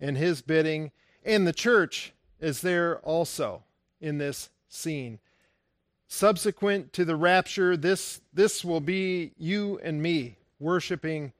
and 0.00 0.16
his 0.16 0.42
bidding. 0.42 0.90
And 1.24 1.46
the 1.46 1.52
church 1.52 2.12
is 2.40 2.60
there 2.60 2.98
also 2.98 3.62
in 4.00 4.18
this 4.18 4.50
scene. 4.68 5.18
Subsequent 6.08 6.92
to 6.94 7.04
the 7.04 7.16
rapture, 7.16 7.76
this, 7.76 8.20
this 8.32 8.64
will 8.64 8.80
be 8.80 9.32
you 9.38 9.78
and 9.82 10.02
me 10.02 10.36
worshiping 10.58 11.32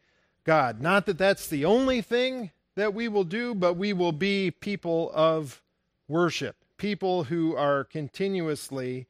God. 0.45 0.81
Not 0.81 1.07
that 1.07 1.19
that's 1.19 1.49
the 1.49 1.65
only 1.65 2.01
thing 2.03 2.51
that 2.77 2.95
we 2.95 3.09
will 3.09 3.25
do, 3.25 3.55
but 3.55 3.75
we 3.75 3.93
will 3.93 4.13
be 4.13 4.51
people 4.51 5.11
of 5.13 5.61
worship, 6.09 6.57
people 6.81 7.25
who 7.25 7.55
are 7.55 7.85
continuously 7.85 9.07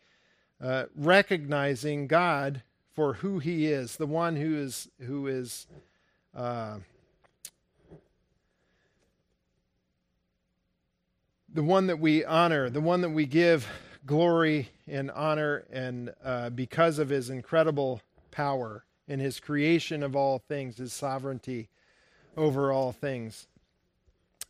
uh, 0.60 0.86
recognizing 0.96 2.08
God 2.08 2.62
for 2.96 3.14
who 3.14 3.38
He 3.38 3.66
is, 3.66 3.96
the 3.96 4.08
one 4.08 4.34
who 4.34 4.58
is 4.58 4.90
who 5.06 5.28
is. 5.28 5.66
Uh, 6.34 6.78
the 11.52 11.62
one 11.62 11.88
that 11.88 11.98
we 11.98 12.24
honor, 12.24 12.70
the 12.70 12.80
one 12.80 13.00
that 13.00 13.10
we 13.10 13.26
give 13.26 13.66
glory 14.06 14.68
and 14.86 15.10
honor, 15.10 15.64
and 15.72 16.12
uh, 16.24 16.50
because 16.50 17.00
of 17.00 17.08
his 17.08 17.28
incredible 17.28 18.00
power 18.30 18.84
and 19.08 19.20
his 19.20 19.40
creation 19.40 20.04
of 20.04 20.14
all 20.14 20.38
things, 20.38 20.76
his 20.76 20.92
sovereignty 20.92 21.68
over 22.36 22.70
all 22.70 22.92
things. 22.92 23.48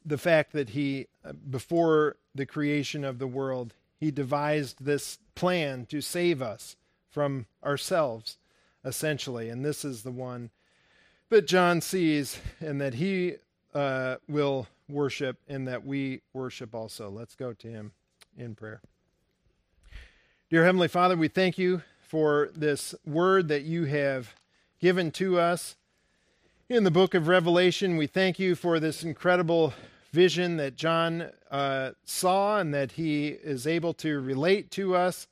The 0.05 0.19
fact 0.19 0.53
that 0.53 0.71
he, 0.71 1.07
uh, 1.25 1.33
before 1.33 2.17
the 2.35 2.47
creation 2.47 3.05
of 3.05 3.19
the 3.19 3.27
world, 3.27 3.75
he 3.99 4.11
devised 4.11 4.85
this 4.85 5.19
plan 5.35 5.87
to 5.87 6.01
save 6.01 6.41
us 6.41 6.77
from 7.11 7.47
ourselves, 7.65 8.39
essentially. 8.85 9.49
And 9.49 9.65
this 9.65 9.85
is 9.85 10.03
the 10.03 10.11
one 10.11 10.51
that 11.29 11.47
John 11.47 11.81
sees 11.81 12.39
and 12.61 12.81
that 12.81 12.95
he 12.95 13.37
uh, 13.75 14.17
will 14.29 14.67
worship 14.89 15.39
and 15.49 15.67
that 15.69 15.85
we 15.85 16.23
worship 16.33 16.75
also. 16.75 17.09
Let's 17.09 17.35
go 17.35 17.53
to 17.53 17.69
him 17.69 17.93
in 18.37 18.55
prayer. 18.55 18.81
Dear 20.51 20.65
Heavenly 20.65 20.89
Father, 20.89 21.17
we 21.17 21.29
thank 21.29 21.59
you 21.59 21.83
for 22.01 22.51
this 22.57 22.95
word 23.07 23.49
that 23.49 23.63
you 23.63 23.85
have 23.85 24.35
given 24.81 25.13
to 25.13 25.39
us 25.39 25.77
in 26.69 26.83
the 26.85 26.91
book 26.91 27.15
of 27.15 27.29
Revelation. 27.29 27.97
We 27.97 28.09
thank 28.09 28.39
you 28.39 28.57
for 28.57 28.81
this 28.81 29.05
incredible 29.05 29.75
vision 30.13 30.57
that 30.57 30.77
John 30.77 31.31
uh, 31.51 31.93
saw 32.05 32.59
and 32.59 32.75
that 32.75 32.93
he 32.93 33.29
is 33.29 33.67
able 33.67 33.95
to 33.95 34.21
relate 34.21 34.71
to 34.73 34.95
us. 34.97 35.27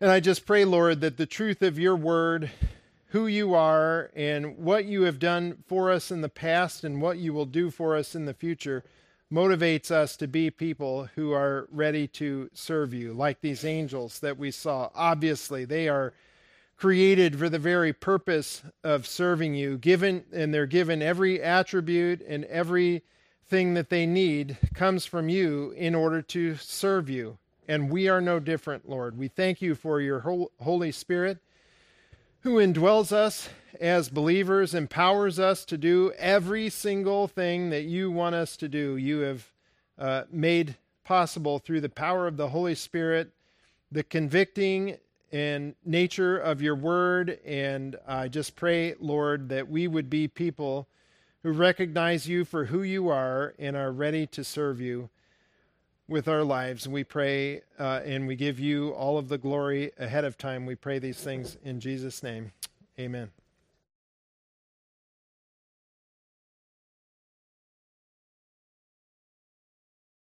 And 0.00 0.10
I 0.10 0.20
just 0.20 0.46
pray, 0.46 0.64
Lord, 0.64 1.00
that 1.00 1.16
the 1.16 1.26
truth 1.26 1.62
of 1.62 1.78
your 1.78 1.96
word 1.96 2.50
who 3.14 3.28
you 3.28 3.54
are 3.54 4.10
and 4.16 4.58
what 4.58 4.86
you 4.86 5.02
have 5.02 5.20
done 5.20 5.62
for 5.68 5.88
us 5.92 6.10
in 6.10 6.20
the 6.20 6.28
past 6.28 6.82
and 6.82 7.00
what 7.00 7.16
you 7.16 7.32
will 7.32 7.46
do 7.46 7.70
for 7.70 7.96
us 7.96 8.16
in 8.16 8.24
the 8.24 8.34
future 8.34 8.82
motivates 9.32 9.92
us 9.92 10.16
to 10.16 10.26
be 10.26 10.50
people 10.50 11.08
who 11.14 11.32
are 11.32 11.68
ready 11.70 12.08
to 12.08 12.50
serve 12.52 12.92
you, 12.92 13.12
like 13.12 13.40
these 13.40 13.64
angels 13.64 14.18
that 14.18 14.36
we 14.36 14.50
saw. 14.50 14.90
Obviously, 14.96 15.64
they 15.64 15.88
are 15.88 16.12
created 16.76 17.38
for 17.38 17.48
the 17.48 17.58
very 17.58 17.92
purpose 17.92 18.62
of 18.82 19.06
serving 19.06 19.54
you, 19.54 19.78
given 19.78 20.24
and 20.32 20.52
they're 20.52 20.66
given 20.66 21.00
every 21.00 21.40
attribute 21.40 22.20
and 22.26 22.44
everything 23.44 23.74
that 23.74 23.90
they 23.90 24.06
need 24.06 24.56
comes 24.72 25.04
from 25.04 25.28
you 25.28 25.70
in 25.76 25.94
order 25.94 26.22
to 26.22 26.56
serve 26.56 27.10
you. 27.10 27.36
And 27.68 27.90
we 27.90 28.08
are 28.08 28.20
no 28.22 28.40
different, 28.40 28.88
Lord. 28.88 29.18
We 29.18 29.28
thank 29.28 29.60
you 29.60 29.74
for 29.74 30.00
your 30.00 30.20
Holy 30.60 30.90
Spirit 30.90 31.38
who 32.40 32.54
indwells 32.54 33.12
us 33.12 33.50
as 33.78 34.08
believers, 34.08 34.74
empowers 34.74 35.38
us 35.38 35.66
to 35.66 35.76
do 35.76 36.10
every 36.16 36.70
single 36.70 37.28
thing 37.28 37.68
that 37.68 37.82
you 37.82 38.10
want 38.10 38.34
us 38.34 38.56
to 38.56 38.68
do. 38.68 38.96
You 38.96 39.18
have 39.18 39.52
uh, 39.98 40.22
made 40.30 40.76
possible 41.04 41.58
through 41.58 41.82
the 41.82 41.90
power 41.90 42.26
of 42.26 42.38
the 42.38 42.48
Holy 42.48 42.74
Spirit, 42.74 43.30
the 43.92 44.04
convicting 44.04 44.96
and 45.32 45.74
nature 45.84 46.38
of 46.38 46.62
your 46.62 46.76
word. 46.76 47.38
And 47.44 47.96
I 48.08 48.28
just 48.28 48.56
pray, 48.56 48.94
Lord, 48.98 49.50
that 49.50 49.68
we 49.68 49.86
would 49.86 50.08
be 50.08 50.28
people 50.28 50.88
who 51.44 51.52
recognize 51.52 52.26
you 52.26 52.44
for 52.44 52.64
who 52.64 52.82
you 52.82 53.08
are 53.10 53.54
and 53.58 53.76
are 53.76 53.92
ready 53.92 54.26
to 54.26 54.42
serve 54.42 54.80
you 54.80 55.10
with 56.08 56.26
our 56.26 56.42
lives. 56.42 56.88
We 56.88 57.04
pray 57.04 57.60
uh, 57.78 58.00
and 58.04 58.26
we 58.26 58.34
give 58.34 58.58
you 58.58 58.90
all 58.90 59.18
of 59.18 59.28
the 59.28 59.38
glory 59.38 59.92
ahead 59.98 60.24
of 60.24 60.38
time. 60.38 60.64
We 60.64 60.74
pray 60.74 60.98
these 60.98 61.20
things 61.20 61.58
in 61.62 61.80
Jesus' 61.80 62.22
name. 62.22 62.52
Amen. 62.98 63.30